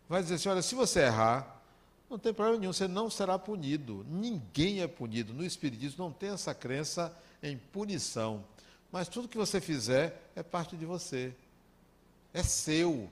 Vai 0.10 0.22
dizer 0.22 0.36
assim: 0.36 0.50
olha, 0.50 0.62
se 0.62 0.76
você 0.76 1.02
errar, 1.02 1.62
não 2.10 2.20
tem 2.20 2.34
problema 2.34 2.60
nenhum, 2.60 2.74
você 2.74 2.88
não 2.88 3.10
será 3.10 3.39
punido. 3.39 4.06
Ninguém 4.10 4.82
é 4.82 4.88
punido. 4.88 5.34
No 5.34 5.46
Espiritismo 5.46 6.04
não 6.04 6.12
tem 6.12 6.30
essa 6.30 6.54
crença 6.54 7.16
em 7.41 7.58
punição. 7.58 8.43
Mas 8.91 9.08
tudo 9.08 9.28
que 9.28 9.38
você 9.38 9.60
fizer 9.60 10.30
é 10.36 10.43
parte 10.43 10.76
de 10.76 10.86
você. 10.86 11.34
É 12.34 12.43
seu. 12.43 13.10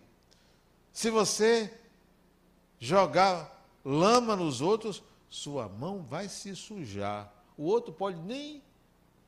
Se 0.92 1.10
você 1.10 1.74
jogar 2.84 3.66
lama 3.86 4.36
nos 4.36 4.60
outros, 4.60 5.02
sua 5.30 5.70
mão 5.70 6.02
vai 6.02 6.28
se 6.28 6.54
sujar. 6.54 7.34
O 7.58 7.64
outro 7.64 7.94
pode 7.94 8.18
nem, 8.18 8.62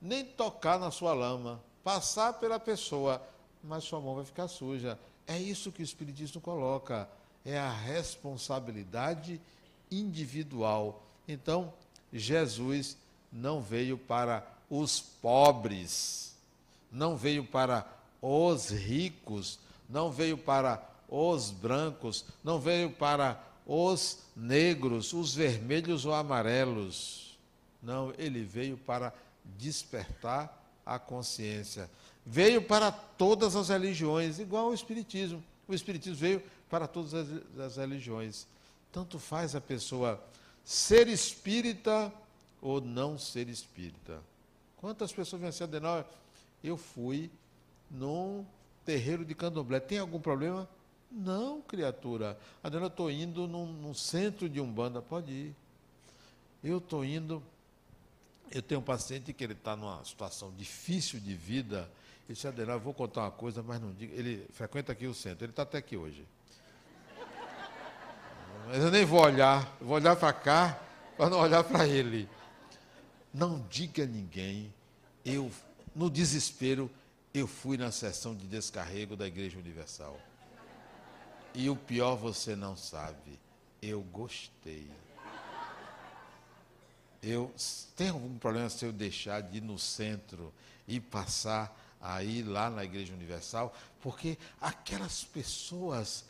nem 0.02 0.26
tocar 0.26 0.78
na 0.78 0.92
sua 0.92 1.14
lama, 1.14 1.64
passar 1.82 2.34
pela 2.34 2.60
pessoa, 2.60 3.26
mas 3.64 3.86
sua 3.86 4.02
mão 4.02 4.14
vai 4.14 4.26
ficar 4.26 4.50
suja. 4.50 5.00
É 5.26 5.40
isso 5.40 5.72
que 5.72 5.82
o 5.82 5.86
Espiritismo 5.86 6.42
coloca. 6.42 7.08
É 7.46 7.58
a 7.58 7.72
responsabilidade 7.72 9.40
individual. 9.90 11.02
Então, 11.26 11.72
Jesus 12.12 12.98
não 13.32 13.62
veio 13.62 13.98
para 13.98 14.46
os 14.70 15.00
pobres, 15.00 16.36
não 16.92 17.16
veio 17.16 17.46
para 17.46 17.88
os 18.22 18.70
ricos, 18.70 19.60
não 19.88 20.12
veio 20.12 20.38
para 20.38 20.78
os 21.08 21.52
brancos, 21.52 22.26
não 22.44 22.60
veio 22.60 22.92
para 22.92 23.42
os 23.66 24.20
negros, 24.36 25.14
os 25.14 25.34
vermelhos 25.34 26.06
ou 26.06 26.14
amarelos. 26.14 27.38
Não, 27.82 28.14
ele 28.18 28.44
veio 28.44 28.78
para 28.78 29.14
despertar 29.44 30.64
a 30.86 31.00
consciência. 31.00 31.90
Veio 32.26 32.62
para 32.62 32.92
todas 32.92 33.56
as 33.56 33.70
religiões, 33.70 34.40
igual 34.40 34.66
ao 34.66 34.74
Espiritismo. 34.74 35.44
O 35.68 35.74
Espiritismo 35.74 36.18
veio 36.18 36.44
para 36.70 36.88
todas 36.88 37.14
as, 37.14 37.28
as 37.60 37.78
religiões. 37.78 38.48
Tanto 38.92 39.20
faz 39.20 39.56
a 39.56 39.62
pessoa 39.62 40.24
ser 40.64 41.08
espírita 41.08 42.12
ou 42.62 42.82
não 42.82 43.20
ser 43.20 43.48
espírita. 43.50 44.22
Quantas 44.78 45.14
pessoas 45.14 45.42
vêm 45.42 45.50
assim, 45.50 45.64
Adenal? 45.64 46.10
Eu 46.64 46.78
fui 46.78 47.30
num 47.90 48.46
terreiro 48.84 49.24
de 49.24 49.36
candomblé. 49.36 49.80
Tem 49.80 50.00
algum 50.00 50.20
problema? 50.20 50.68
Não, 51.16 51.62
criatura. 51.62 52.38
Adriana, 52.62 52.88
eu 52.88 52.90
estou 52.90 53.10
indo 53.10 53.48
num, 53.48 53.66
num, 53.66 53.94
centro 53.94 54.50
de 54.50 54.60
Umbanda. 54.60 55.02
Pode 55.02 55.32
ir. 55.32 55.56
Eu 56.62 56.80
estou 56.80 57.06
indo. 57.06 57.42
Eu 58.52 58.62
tenho 58.62 58.82
um 58.82 58.84
paciente 58.84 59.32
que 59.32 59.42
ele 59.42 59.54
está 59.54 59.78
numa 59.78 60.04
situação 60.04 60.54
difícil 60.58 61.22
de 61.22 61.34
vida. 61.34 61.90
Ele 62.28 62.34
disse, 62.34 62.46
Adriana, 62.46 62.74
eu 62.74 62.82
vou 62.82 62.94
contar 62.94 63.22
uma 63.22 63.32
coisa, 63.32 63.64
mas 63.64 63.80
não 63.80 63.94
diga. 63.94 64.14
Ele 64.14 64.46
frequenta 64.52 64.92
aqui 64.92 65.08
o 65.08 65.14
centro. 65.14 65.46
Ele 65.46 65.54
está 65.54 65.62
até 65.64 65.78
aqui 65.78 65.96
hoje. 65.96 66.28
Mas 68.68 68.84
eu 68.84 68.92
nem 68.92 69.06
vou 69.06 69.22
olhar. 69.22 69.74
Eu 69.80 69.88
vou 69.88 69.96
olhar 69.96 70.18
para 70.18 70.34
cá 70.34 70.82
para 71.16 71.30
não 71.30 71.40
olhar 71.40 71.64
para 71.64 71.88
ele. 71.88 72.28
Não 73.34 73.66
diga 73.70 74.04
a 74.04 74.06
ninguém. 74.06 74.74
Eu, 75.24 75.50
no 75.96 76.10
desespero, 76.10 76.92
eu 77.34 77.48
fui 77.48 77.78
na 77.78 77.90
sessão 77.90 78.36
de 78.36 78.46
descarrego 78.48 79.16
da 79.16 79.26
Igreja 79.26 79.58
Universal. 79.58 80.20
E 81.56 81.70
o 81.70 81.76
pior 81.76 82.16
você 82.16 82.56
não 82.56 82.76
sabe. 82.76 83.40
Eu 83.82 84.02
gostei. 84.02 84.90
Eu 87.24 87.52
tem 87.96 88.10
algum 88.10 88.38
problema 88.38 88.70
se 88.70 88.86
eu 88.86 88.92
deixar 88.92 89.42
de 89.42 89.58
ir 89.58 89.62
no 89.62 89.80
centro 89.80 90.54
e 90.88 91.00
passar 91.00 91.76
aí 92.02 92.44
lá 92.44 92.70
na 92.70 92.84
Igreja 92.84 93.14
Universal, 93.14 93.76
porque 94.02 94.38
aquelas 94.62 95.24
pessoas 95.24 96.26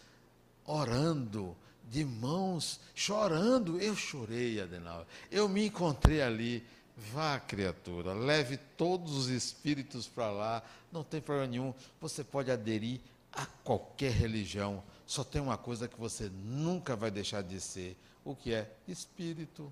orando, 0.64 1.56
de 1.90 2.06
mãos, 2.06 2.80
chorando, 2.94 3.80
eu 3.80 3.96
chorei, 3.96 4.62
Adenal. 4.62 5.06
Eu 5.30 5.50
me 5.50 5.66
encontrei 5.66 6.22
ali. 6.22 6.66
Vá, 6.98 7.38
criatura, 7.42 8.14
leve 8.14 8.56
todos 8.56 9.18
os 9.18 9.28
espíritos 9.28 10.08
para 10.08 10.32
lá, 10.32 10.64
não 10.94 11.04
tem 11.04 11.20
problema 11.20 11.52
nenhum. 11.52 11.74
Você 12.00 12.24
pode 12.24 12.50
aderir 12.50 13.02
a 13.34 13.46
qualquer 13.66 14.14
religião 14.14 14.82
só 15.06 15.24
tem 15.24 15.42
uma 15.42 15.58
coisa 15.58 15.88
que 15.88 16.00
você 16.00 16.30
nunca 16.30 16.96
vai 16.96 17.12
deixar 17.12 17.42
de 17.44 17.60
ser, 17.60 17.98
o 18.24 18.36
que 18.36 18.54
é 18.54 18.72
espírito. 18.88 19.72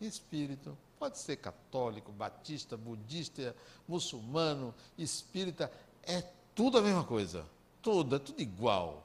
Espírito. 0.00 0.76
Pode 0.98 1.18
ser 1.18 1.36
católico, 1.36 2.12
batista, 2.12 2.76
budista, 2.76 3.54
muçulmano, 3.86 4.74
espírita, 4.96 5.70
é 6.02 6.22
tudo 6.54 6.78
a 6.78 6.82
mesma 6.82 7.04
coisa. 7.04 7.44
Tudo, 7.82 8.16
é 8.16 8.18
tudo 8.18 8.40
igual. 8.40 9.04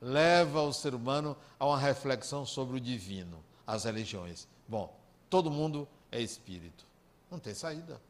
Leva 0.00 0.62
o 0.62 0.72
ser 0.72 0.94
humano 0.94 1.36
a 1.58 1.66
uma 1.66 1.78
reflexão 1.78 2.44
sobre 2.44 2.76
o 2.76 2.80
divino, 2.80 3.42
as 3.66 3.84
religiões. 3.84 4.46
Bom, 4.68 4.94
todo 5.30 5.50
mundo 5.50 5.88
é 6.10 6.20
espírito. 6.20 6.84
Não 7.30 7.38
tem 7.38 7.54
saída. 7.54 8.00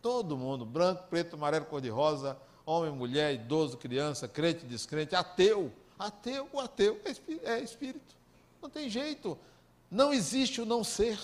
Todo 0.00 0.36
mundo, 0.36 0.64
branco, 0.64 1.08
preto, 1.10 1.34
amarelo, 1.34 1.66
cor-de-rosa, 1.66 2.38
homem, 2.64 2.92
mulher, 2.92 3.34
idoso, 3.34 3.76
criança, 3.76 4.28
crente, 4.28 4.64
descrente, 4.64 5.16
ateu. 5.16 5.72
Ateu, 5.98 6.48
o 6.52 6.60
ateu 6.60 7.00
é, 7.04 7.54
é 7.54 7.60
espírito. 7.60 8.14
Não 8.62 8.70
tem 8.70 8.88
jeito. 8.88 9.38
Não 9.90 10.12
existe 10.12 10.60
o 10.60 10.66
não 10.66 10.84
ser. 10.84 11.18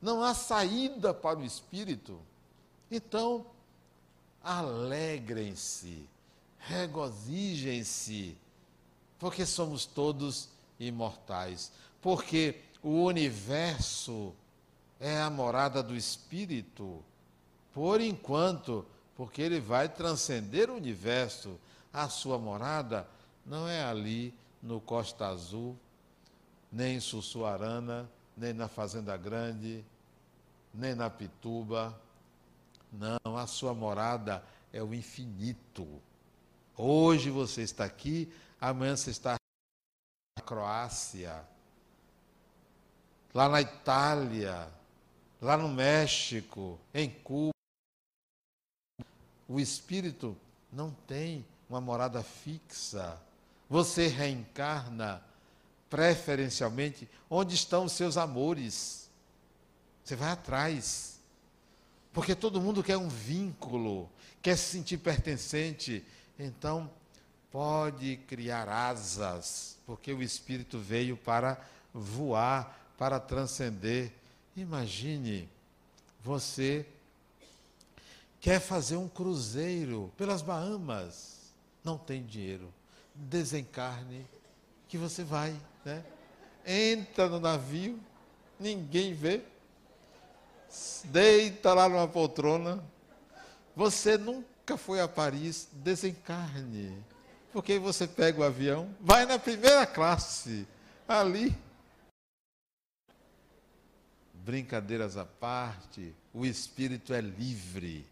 Não 0.00 0.22
há 0.22 0.34
saída 0.34 1.12
para 1.12 1.38
o 1.38 1.44
espírito. 1.44 2.18
Então, 2.90 3.46
alegrem-se, 4.42 6.08
regozijem-se, 6.58 8.36
porque 9.18 9.44
somos 9.44 9.84
todos 9.84 10.48
imortais. 10.78 11.70
Porque 12.00 12.56
o 12.82 13.04
universo 13.04 14.32
é 14.98 15.20
a 15.20 15.30
morada 15.30 15.82
do 15.82 15.96
espírito, 15.96 17.02
por 17.72 18.00
enquanto, 18.00 18.84
porque 19.16 19.40
ele 19.40 19.60
vai 19.60 19.88
transcender 19.88 20.70
o 20.70 20.76
universo 20.76 21.58
a 21.92 22.08
sua 22.08 22.38
morada 22.38 23.06
não 23.44 23.68
é 23.68 23.82
ali 23.82 24.34
no 24.62 24.80
Costa 24.80 25.26
Azul, 25.26 25.76
nem 26.70 26.96
em 26.96 27.00
Sussuarana, 27.00 28.08
nem 28.36 28.52
na 28.52 28.68
Fazenda 28.68 29.16
Grande, 29.16 29.84
nem 30.72 30.94
na 30.94 31.10
Pituba. 31.10 31.98
Não, 32.92 33.36
a 33.36 33.46
sua 33.46 33.74
morada 33.74 34.44
é 34.72 34.82
o 34.82 34.94
infinito. 34.94 35.86
Hoje 36.76 37.30
você 37.30 37.62
está 37.62 37.84
aqui, 37.84 38.32
amanhã 38.60 38.96
você 38.96 39.10
está 39.10 39.36
na 40.38 40.44
Croácia, 40.44 41.44
lá 43.34 43.48
na 43.48 43.60
Itália, 43.60 44.68
lá 45.40 45.56
no 45.56 45.68
México, 45.68 46.78
em 46.94 47.10
Cuba. 47.10 47.50
O 49.48 49.58
espírito 49.58 50.36
não 50.72 50.92
tem 51.06 51.44
uma 51.70 51.80
morada 51.80 52.22
fixa. 52.22 53.16
Você 53.68 54.08
reencarna 54.08 55.22
preferencialmente 55.88 57.08
onde 57.30 57.54
estão 57.54 57.84
os 57.84 57.92
seus 57.92 58.16
amores. 58.16 59.08
Você 60.02 60.16
vai 60.16 60.32
atrás. 60.32 61.20
Porque 62.12 62.34
todo 62.34 62.60
mundo 62.60 62.82
quer 62.82 62.96
um 62.96 63.08
vínculo, 63.08 64.10
quer 64.42 64.56
se 64.56 64.72
sentir 64.72 64.98
pertencente. 64.98 66.04
Então, 66.36 66.90
pode 67.52 68.16
criar 68.26 68.68
asas, 68.68 69.78
porque 69.86 70.12
o 70.12 70.22
Espírito 70.22 70.76
veio 70.80 71.16
para 71.16 71.60
voar, 71.94 72.92
para 72.98 73.20
transcender. 73.20 74.10
Imagine 74.56 75.48
você 76.20 76.84
quer 78.40 78.58
fazer 78.58 78.96
um 78.96 79.08
cruzeiro 79.08 80.12
pelas 80.16 80.42
Bahamas 80.42 81.39
não 81.84 81.96
tem 81.96 82.24
dinheiro, 82.24 82.72
desencarne, 83.14 84.26
que 84.88 84.98
você 84.98 85.22
vai, 85.22 85.54
né? 85.84 86.04
Entra 86.66 87.28
no 87.28 87.40
navio, 87.40 87.98
ninguém 88.58 89.14
vê, 89.14 89.42
deita 91.04 91.72
lá 91.72 91.88
numa 91.88 92.06
poltrona. 92.06 92.84
Você 93.74 94.18
nunca 94.18 94.76
foi 94.76 95.00
a 95.00 95.08
Paris, 95.08 95.68
desencarne. 95.72 97.02
Porque 97.52 97.78
você 97.78 98.06
pega 98.06 98.40
o 98.40 98.44
avião, 98.44 98.94
vai 99.00 99.24
na 99.24 99.38
primeira 99.38 99.86
classe, 99.86 100.66
ali. 101.08 101.56
Brincadeiras 104.34 105.16
à 105.16 105.24
parte, 105.24 106.14
o 106.32 106.44
espírito 106.44 107.12
é 107.12 107.20
livre 107.20 108.06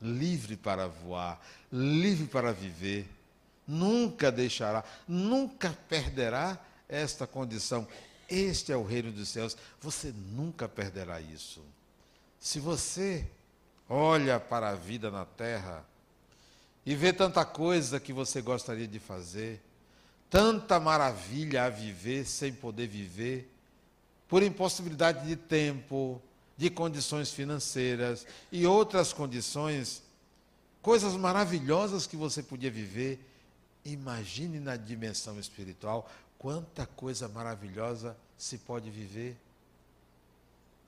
livre 0.00 0.56
para 0.56 0.86
voar, 0.88 1.40
livre 1.72 2.26
para 2.26 2.52
viver. 2.52 3.08
Nunca 3.66 4.32
deixará, 4.32 4.82
nunca 5.06 5.76
perderá 5.88 6.58
esta 6.88 7.26
condição. 7.26 7.86
Este 8.28 8.72
é 8.72 8.76
o 8.76 8.84
reino 8.84 9.12
dos 9.12 9.28
céus. 9.28 9.56
Você 9.80 10.12
nunca 10.12 10.68
perderá 10.68 11.20
isso. 11.20 11.62
Se 12.38 12.58
você 12.58 13.26
olha 13.88 14.40
para 14.40 14.70
a 14.70 14.74
vida 14.74 15.10
na 15.10 15.24
terra 15.24 15.84
e 16.86 16.94
vê 16.94 17.12
tanta 17.12 17.44
coisa 17.44 18.00
que 18.00 18.12
você 18.12 18.40
gostaria 18.40 18.88
de 18.88 18.98
fazer, 18.98 19.60
tanta 20.30 20.80
maravilha 20.80 21.64
a 21.64 21.68
viver 21.68 22.24
sem 22.24 22.52
poder 22.52 22.86
viver, 22.86 23.52
por 24.28 24.42
impossibilidade 24.44 25.26
de 25.26 25.34
tempo, 25.34 26.22
de 26.60 26.68
condições 26.68 27.32
financeiras 27.32 28.26
e 28.52 28.66
outras 28.66 29.14
condições, 29.14 30.02
coisas 30.82 31.14
maravilhosas 31.14 32.06
que 32.06 32.18
você 32.18 32.42
podia 32.42 32.70
viver, 32.70 33.18
Imagine 33.82 34.60
na 34.60 34.76
dimensão 34.76 35.40
espiritual 35.40 36.06
quanta 36.38 36.84
coisa 36.84 37.26
maravilhosa 37.28 38.14
se 38.36 38.58
pode 38.58 38.90
viver. 38.90 39.38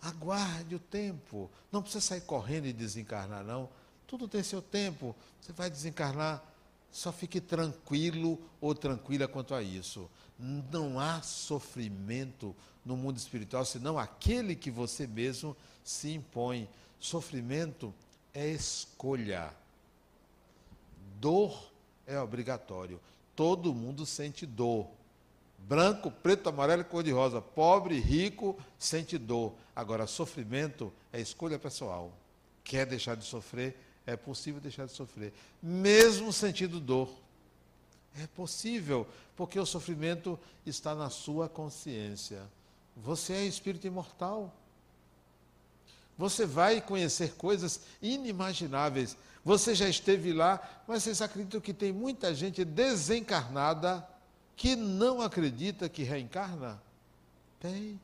Aguarde 0.03 0.75
o 0.75 0.79
tempo. 0.79 1.51
Não 1.73 1.81
precisa 1.81 2.05
sair 2.05 2.21
correndo 2.21 2.67
e 2.67 2.73
desencarnar, 2.75 3.43
não. 3.43 3.67
Tudo 4.07 4.29
tem 4.29 4.43
seu 4.43 4.61
tempo. 4.61 5.17
Você 5.41 5.55
vai 5.55 5.71
desencarnar. 5.71 6.43
Só 6.93 7.11
fique 7.11 7.41
tranquilo 7.41 8.39
ou 8.61 8.75
tranquila 8.75 9.27
quanto 9.27 9.55
a 9.55 9.63
isso. 9.63 10.11
Não 10.39 11.01
há 11.01 11.23
sofrimento 11.23 12.55
no 12.85 12.97
mundo 12.97 13.17
espiritual 13.17 13.65
senão 13.65 13.99
aquele 13.99 14.55
que 14.55 14.71
você 14.71 15.07
mesmo 15.07 15.57
se 15.83 16.13
impõe. 16.13 16.69
Sofrimento 17.01 17.95
é 18.35 18.47
escolha. 18.51 19.55
Dor 21.19 21.73
é 22.07 22.21
obrigatório. 22.21 23.01
Todo 23.35 23.73
mundo 23.73 24.05
sente 24.05 24.45
dor. 24.45 24.87
Branco, 25.59 26.11
preto, 26.11 26.49
amarelo 26.49 26.85
cor-de-rosa. 26.85 27.41
Pobre, 27.41 27.99
rico, 27.99 28.59
sente 28.79 29.17
dor. 29.17 29.55
Agora, 29.75 30.07
sofrimento 30.07 30.93
é 31.11 31.21
escolha 31.21 31.59
pessoal. 31.59 32.13
Quer 32.63 32.85
deixar 32.85 33.17
de 33.17 33.25
sofrer? 33.25 33.77
É 34.07 34.17
possível 34.17 34.61
deixar 34.61 34.87
de 34.87 34.93
sofrer. 34.93 35.33
Mesmo 35.63 36.33
sentindo 36.33 36.81
dor. 36.81 37.09
É 38.19 38.27
possível, 38.27 39.07
porque 39.37 39.59
o 39.59 39.65
sofrimento 39.65 40.39
está 40.67 40.95
na 40.95 41.09
sua 41.09 41.49
consciência. 41.49 42.43
Você 42.97 43.33
é 43.33 43.45
espírito 43.45 43.87
imortal. 43.87 44.53
Você 46.19 46.45
vai 46.45 46.81
conhecer 46.81 47.35
coisas 47.35 47.81
inimagináveis. 48.03 49.17
Você 49.45 49.75
já 49.75 49.89
esteve 49.89 50.33
lá, 50.33 50.61
mas 50.87 51.03
vocês 51.03 51.23
acreditam 51.23 51.61
que 51.61 51.73
tem 51.73 51.93
muita 51.93 52.35
gente 52.35 52.65
desencarnada 52.65 54.07
que 54.57 54.77
não 54.77 55.21
acredita 55.21 55.89
que 55.89 56.03
reencarna? 56.03 56.81
Tem. 57.59 57.99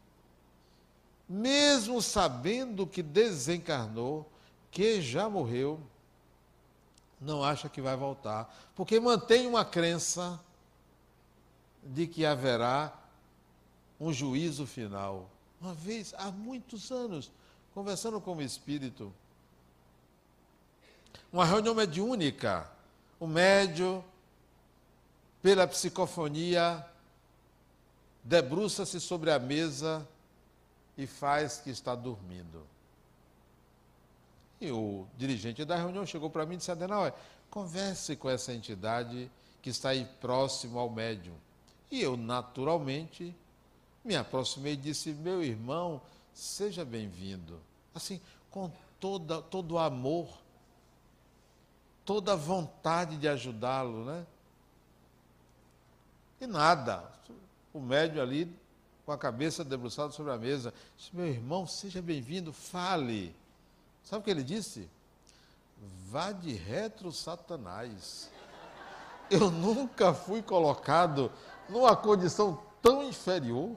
Mesmo 1.28 2.00
sabendo 2.00 2.86
que 2.86 3.02
desencarnou, 3.02 4.28
que 4.70 5.00
já 5.00 5.28
morreu, 5.28 5.80
não 7.20 7.42
acha 7.42 7.68
que 7.68 7.80
vai 7.80 7.96
voltar, 7.96 8.54
porque 8.74 9.00
mantém 9.00 9.46
uma 9.46 9.64
crença 9.64 10.40
de 11.82 12.06
que 12.06 12.24
haverá 12.24 12.92
um 13.98 14.12
juízo 14.12 14.66
final. 14.66 15.28
Uma 15.60 15.74
vez, 15.74 16.14
há 16.16 16.30
muitos 16.30 16.90
anos, 16.92 17.30
conversando 17.74 18.20
com 18.20 18.36
o 18.36 18.42
espírito, 18.42 19.12
uma 21.32 21.44
reunião 21.44 21.74
mediúnica, 21.74 22.70
o 23.18 23.26
médio, 23.26 24.04
pela 25.42 25.66
psicofonia, 25.66 26.84
debruça-se 28.22 29.00
sobre 29.00 29.30
a 29.30 29.38
mesa 29.38 30.06
e 30.96 31.06
faz 31.06 31.58
que 31.58 31.70
está 31.70 31.94
dormindo. 31.94 32.62
E 34.60 34.70
o 34.70 35.06
dirigente 35.16 35.64
da 35.64 35.76
reunião 35.76 36.04
chegou 36.04 36.30
para 36.30 36.44
mim 36.44 36.54
e 36.54 36.56
disse: 36.58 36.70
Adenauer, 36.70 37.14
converse 37.50 38.16
com 38.16 38.28
essa 38.28 38.52
entidade 38.52 39.30
que 39.62 39.70
está 39.70 39.90
aí 39.90 40.04
próximo 40.20 40.78
ao 40.78 40.90
médium. 40.90 41.34
E 41.90 42.00
eu, 42.02 42.16
naturalmente, 42.16 43.34
me 44.04 44.16
aproximei 44.16 44.74
e 44.74 44.76
disse: 44.76 45.10
Meu 45.10 45.42
irmão, 45.42 46.00
seja 46.32 46.84
bem-vindo. 46.84 47.60
Assim, 47.94 48.20
com 48.50 48.70
toda, 48.98 49.40
todo 49.40 49.72
o 49.72 49.78
amor, 49.78 50.28
toda 52.04 52.32
a 52.32 52.36
vontade 52.36 53.16
de 53.16 53.28
ajudá-lo, 53.28 54.04
né? 54.04 54.26
E 56.40 56.46
nada. 56.46 57.12
O 57.72 57.80
médium 57.80 58.22
ali, 58.22 58.56
com 59.04 59.12
a 59.12 59.18
cabeça 59.18 59.64
debruçada 59.64 60.12
sobre 60.12 60.32
a 60.32 60.36
mesa, 60.36 60.74
disse: 60.96 61.14
Meu 61.14 61.26
irmão, 61.26 61.66
seja 61.66 62.02
bem-vindo, 62.02 62.52
fale. 62.52 63.34
Sabe 64.08 64.22
o 64.22 64.24
que 64.24 64.30
ele 64.30 64.42
disse? 64.42 64.88
Vá 66.08 66.32
de 66.32 66.54
retro, 66.54 67.12
Satanás. 67.12 68.30
Eu 69.30 69.50
nunca 69.50 70.14
fui 70.14 70.40
colocado 70.40 71.30
numa 71.68 71.94
condição 71.94 72.58
tão 72.80 73.02
inferior. 73.02 73.76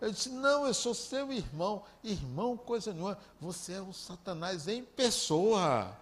Eu 0.00 0.10
disse: 0.10 0.30
Não, 0.30 0.66
eu 0.66 0.72
sou 0.72 0.94
seu 0.94 1.30
irmão. 1.30 1.84
Irmão, 2.02 2.56
coisa 2.56 2.94
nenhuma. 2.94 3.18
Você 3.38 3.74
é 3.74 3.82
o 3.82 3.92
Satanás 3.92 4.66
em 4.66 4.82
pessoa. 4.82 5.94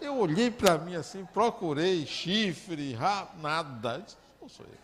Eu 0.00 0.16
olhei 0.16 0.48
para 0.48 0.78
mim 0.78 0.94
assim, 0.94 1.26
procurei 1.26 2.06
chifre, 2.06 2.94
ra, 2.94 3.28
nada. 3.40 3.96
Eu 3.96 4.02
disse, 4.02 4.16
não 4.40 4.48
sou 4.48 4.64
eu. 4.64 4.78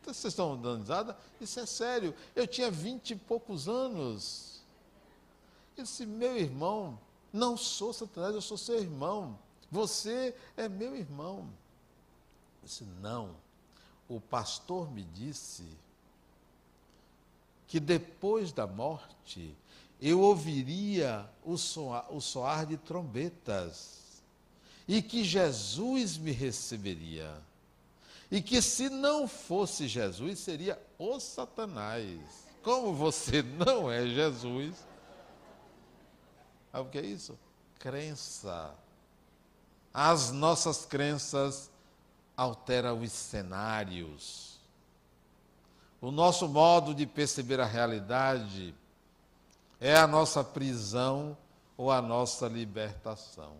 Então, 0.00 0.14
vocês 0.14 0.32
estão 0.32 0.56
dando 0.56 0.80
risada? 0.80 1.18
Isso 1.38 1.60
é 1.60 1.66
sério. 1.66 2.14
Eu 2.34 2.46
tinha 2.46 2.70
vinte 2.70 3.10
e 3.10 3.16
poucos 3.16 3.68
anos. 3.68 4.49
Eu 5.80 5.84
disse, 5.84 6.04
meu 6.04 6.36
irmão, 6.36 7.00
não 7.32 7.56
sou 7.56 7.90
Satanás, 7.90 8.34
eu 8.34 8.42
sou 8.42 8.58
seu 8.58 8.78
irmão. 8.78 9.38
Você 9.70 10.34
é 10.54 10.68
meu 10.68 10.94
irmão. 10.94 11.48
Eu 12.60 12.66
disse, 12.68 12.84
não. 13.00 13.34
O 14.06 14.20
pastor 14.20 14.92
me 14.92 15.02
disse 15.04 15.64
que 17.66 17.80
depois 17.80 18.52
da 18.52 18.66
morte 18.66 19.56
eu 20.02 20.20
ouviria 20.20 21.26
o 21.42 21.56
soar, 21.56 22.12
o 22.12 22.20
soar 22.20 22.66
de 22.66 22.76
trombetas 22.76 24.22
e 24.86 25.00
que 25.00 25.24
Jesus 25.24 26.18
me 26.18 26.30
receberia. 26.30 27.40
E 28.30 28.42
que 28.42 28.60
se 28.60 28.90
não 28.90 29.26
fosse 29.26 29.88
Jesus, 29.88 30.40
seria 30.40 30.78
o 30.98 31.18
Satanás. 31.18 32.20
Como 32.62 32.92
você 32.92 33.40
não 33.42 33.90
é 33.90 34.06
Jesus, 34.06 34.89
Sabe 36.70 36.88
o 36.88 36.90
que 36.90 36.98
é 36.98 37.04
isso? 37.04 37.38
Crença. 37.78 38.74
As 39.92 40.30
nossas 40.30 40.84
crenças 40.84 41.70
alteram 42.36 43.00
os 43.00 43.12
cenários. 43.12 44.58
O 46.00 46.10
nosso 46.10 46.48
modo 46.48 46.94
de 46.94 47.06
perceber 47.06 47.60
a 47.60 47.66
realidade 47.66 48.74
é 49.80 49.96
a 49.96 50.06
nossa 50.06 50.42
prisão 50.42 51.36
ou 51.76 51.90
a 51.90 52.00
nossa 52.00 52.46
libertação. 52.48 53.56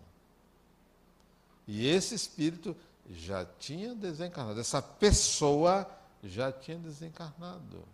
E 1.66 1.86
esse 1.86 2.14
espírito 2.14 2.76
já 3.10 3.44
tinha 3.58 3.94
desencarnado, 3.94 4.60
essa 4.60 4.80
pessoa 4.80 5.88
já 6.22 6.50
tinha 6.52 6.78
desencarnado. 6.78 7.84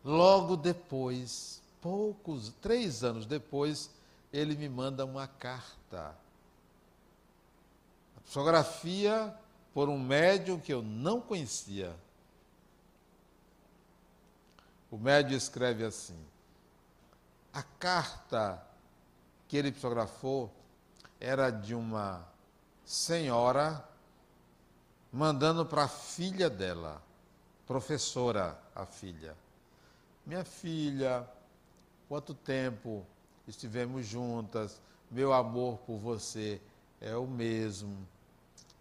Logo 0.04 0.56
depois, 0.56 1.60
poucos, 1.80 2.52
três 2.60 3.04
anos 3.04 3.26
depois, 3.26 3.90
ele 4.32 4.54
me 4.54 4.68
manda 4.68 5.04
uma 5.04 5.26
carta. 5.26 6.14
Fotografia 8.24 9.34
por 9.74 9.88
um 9.88 9.98
médium 9.98 10.58
que 10.58 10.72
eu 10.72 10.82
não 10.82 11.20
conhecia. 11.20 11.94
O 14.90 14.96
médium 14.96 15.36
escreve 15.36 15.84
assim: 15.84 16.18
a 17.52 17.62
carta 17.62 18.64
que 19.48 19.56
ele 19.56 19.70
psicografou 19.70 20.52
era 21.20 21.50
de 21.50 21.74
uma 21.74 22.26
senhora 22.86 23.84
mandando 25.12 25.66
para 25.66 25.84
a 25.84 25.88
filha 25.88 26.48
dela, 26.48 27.02
professora, 27.66 28.56
a 28.74 28.86
filha. 28.86 29.36
Minha 30.24 30.44
filha, 30.44 31.28
quanto 32.08 32.32
tempo 32.32 33.04
estivemos 33.48 34.06
juntas, 34.06 34.80
meu 35.10 35.32
amor 35.32 35.78
por 35.78 35.98
você 35.98 36.60
é 37.00 37.16
o 37.16 37.26
mesmo. 37.26 38.06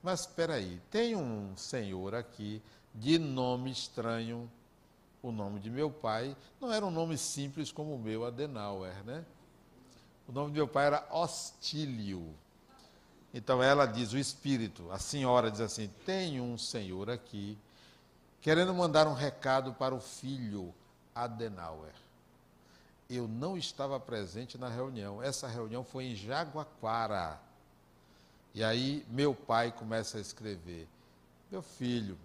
Mas 0.04 0.22
espera 0.22 0.54
aí, 0.54 0.80
tem 0.92 1.16
um 1.16 1.58
senhor 1.58 2.14
aqui 2.14 2.62
de 2.94 3.18
nome 3.18 3.72
estranho, 3.72 4.50
o 5.24 5.32
nome 5.32 5.60
de 5.60 5.72
meu 5.72 5.90
pai 5.90 6.38
não 6.62 6.72
era 6.72 6.86
um 6.86 6.92
nome 6.92 7.18
simples 7.18 7.72
como 7.72 7.96
o 7.96 8.00
meu, 8.00 8.24
Adenauer, 8.24 9.04
né? 9.04 9.26
O 10.28 10.32
nome 10.32 10.52
do 10.52 10.56
meu 10.56 10.68
pai 10.68 10.86
era 10.86 11.08
Hostílio. 11.12 12.36
Então 13.36 13.62
ela 13.62 13.86
diz, 13.86 14.14
o 14.14 14.18
espírito, 14.18 14.90
a 14.90 14.98
senhora 14.98 15.52
diz 15.52 15.60
assim: 15.60 15.90
tem 16.06 16.40
um 16.40 16.58
senhor 16.58 17.10
aqui 17.10 17.58
querendo 18.40 18.74
mandar 18.74 19.08
um 19.08 19.14
recado 19.14 19.74
para 19.74 19.94
o 19.94 20.00
filho 20.00 20.74
Adenauer. 21.14 21.92
Eu 23.10 23.28
não 23.28 23.58
estava 23.58 24.00
presente 24.00 24.58
na 24.58 24.70
reunião. 24.70 25.22
Essa 25.22 25.50
reunião 25.50 25.84
foi 25.84 26.06
em 26.06 26.16
Jaguaquara. 26.16 27.38
E 28.54 28.64
aí 28.64 29.06
meu 29.10 29.36
pai 29.36 29.70
começa 29.70 30.18
a 30.18 30.22
escrever: 30.22 30.88
Meu 31.52 31.62
filho, 31.62 32.18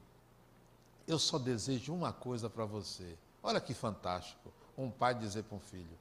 eu 1.08 1.18
só 1.18 1.40
desejo 1.40 1.92
uma 1.92 2.12
coisa 2.12 2.48
para 2.48 2.64
você. 2.64 3.18
Olha 3.42 3.60
que 3.60 3.74
fantástico. 3.74 4.52
Um 4.78 4.88
pai 4.88 5.12
dizer 5.16 5.42
para 5.42 5.56
um 5.56 5.60
filho: 5.60 5.98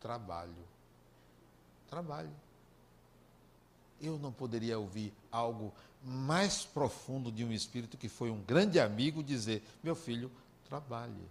trabalho. 0.00 0.54
Trabalho. 1.90 2.30
Eu 4.02 4.18
não 4.18 4.32
poderia 4.32 4.78
ouvir 4.78 5.12
algo 5.30 5.72
mais 6.04 6.64
profundo 6.64 7.30
de 7.30 7.44
um 7.44 7.52
espírito 7.52 7.96
que 7.96 8.08
foi 8.08 8.30
um 8.30 8.40
grande 8.42 8.80
amigo 8.80 9.22
dizer: 9.22 9.62
meu 9.82 9.94
filho, 9.94 10.30
trabalhe. 10.68 11.28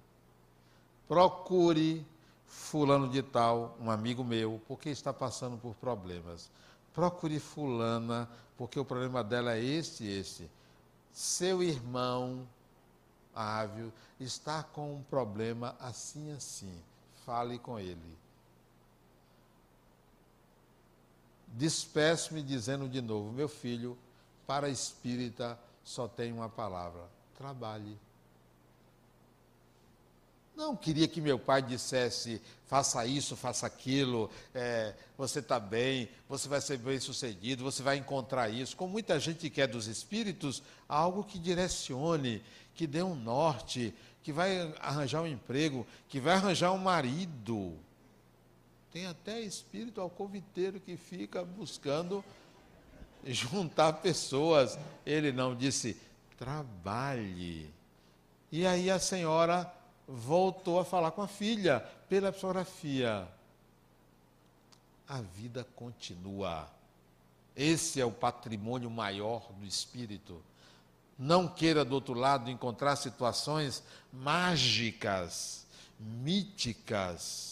Procure 1.07 2.05
fulano 2.47 3.09
de 3.09 3.21
tal, 3.21 3.77
um 3.79 3.91
amigo 3.91 4.23
meu, 4.23 4.61
porque 4.67 4.89
está 4.89 5.13
passando 5.13 5.57
por 5.57 5.75
problemas. 5.75 6.49
Procure 6.93 7.39
fulana, 7.39 8.29
porque 8.57 8.79
o 8.79 8.85
problema 8.85 9.23
dela 9.23 9.55
é 9.55 9.63
este 9.63 10.03
e 10.03 10.19
este. 10.19 10.49
Seu 11.11 11.61
irmão 11.61 12.47
Ávio 13.33 13.91
está 14.19 14.61
com 14.61 14.95
um 14.95 15.03
problema 15.03 15.75
assim 15.79 16.31
assim. 16.31 16.73
Fale 17.25 17.57
com 17.59 17.79
ele. 17.79 18.17
Despeço-me 21.53 22.41
dizendo 22.41 22.87
de 22.87 23.01
novo, 23.01 23.31
meu 23.31 23.49
filho, 23.49 23.97
para 24.47 24.69
espírita 24.69 25.59
só 25.83 26.07
tem 26.07 26.31
uma 26.31 26.49
palavra: 26.49 27.09
trabalhe. 27.37 27.97
Não 30.55 30.75
queria 30.75 31.07
que 31.07 31.21
meu 31.21 31.39
pai 31.39 31.61
dissesse, 31.61 32.41
faça 32.67 33.05
isso, 33.05 33.35
faça 33.35 33.65
aquilo, 33.65 34.29
é, 34.53 34.93
você 35.17 35.39
está 35.39 35.59
bem, 35.59 36.09
você 36.27 36.47
vai 36.47 36.61
ser 36.61 36.77
bem 36.77 36.99
sucedido, 36.99 37.63
você 37.63 37.81
vai 37.81 37.97
encontrar 37.97 38.49
isso. 38.49 38.75
Como 38.75 38.91
muita 38.91 39.19
gente 39.19 39.49
quer 39.49 39.67
dos 39.67 39.87
espíritos, 39.87 40.61
algo 40.87 41.23
que 41.23 41.39
direcione, 41.39 42.43
que 42.75 42.85
dê 42.85 43.01
um 43.01 43.15
norte, 43.15 43.93
que 44.21 44.31
vai 44.31 44.73
arranjar 44.79 45.21
um 45.21 45.27
emprego, 45.27 45.87
que 46.07 46.19
vai 46.19 46.35
arranjar 46.35 46.71
um 46.73 46.77
marido. 46.77 47.73
Tem 48.91 49.07
até 49.07 49.39
espírito 49.39 50.01
alcoviteiro 50.01 50.79
que 50.79 50.97
fica 50.97 51.43
buscando 51.45 52.23
juntar 53.25 53.93
pessoas. 53.93 54.77
Ele 55.05 55.31
não 55.31 55.55
disse, 55.55 55.95
trabalhe. 56.37 57.69
E 58.51 58.65
aí 58.65 58.91
a 58.91 58.99
senhora 58.99 59.71
voltou 60.07 60.79
a 60.79 60.85
falar 60.85 61.11
com 61.11 61.21
a 61.21 61.27
filha 61.27 61.79
pela 62.09 62.33
fotografia. 62.33 63.27
A 65.07 65.21
vida 65.21 65.65
continua. 65.75 66.67
Esse 67.55 68.01
é 68.01 68.05
o 68.05 68.11
patrimônio 68.11 68.89
maior 68.89 69.51
do 69.53 69.65
espírito. 69.65 70.41
Não 71.17 71.47
queira 71.47 71.85
do 71.85 71.93
outro 71.93 72.13
lado 72.13 72.49
encontrar 72.49 72.95
situações 72.95 73.83
mágicas, 74.11 75.65
míticas. 75.99 77.50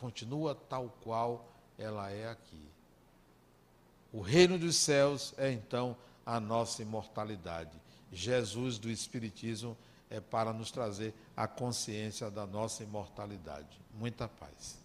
Continua 0.00 0.54
tal 0.54 0.88
qual 1.02 1.46
ela 1.78 2.10
é 2.10 2.28
aqui. 2.28 2.68
O 4.12 4.20
reino 4.20 4.58
dos 4.58 4.76
céus 4.76 5.34
é 5.36 5.52
então 5.52 5.96
a 6.24 6.40
nossa 6.40 6.82
imortalidade. 6.82 7.78
Jesus 8.10 8.78
do 8.78 8.90
Espiritismo 8.90 9.76
é 10.08 10.18
para 10.18 10.52
nos 10.52 10.70
trazer 10.70 11.14
a 11.36 11.46
consciência 11.46 12.30
da 12.30 12.46
nossa 12.46 12.82
imortalidade. 12.82 13.78
Muita 13.94 14.26
paz. 14.26 14.79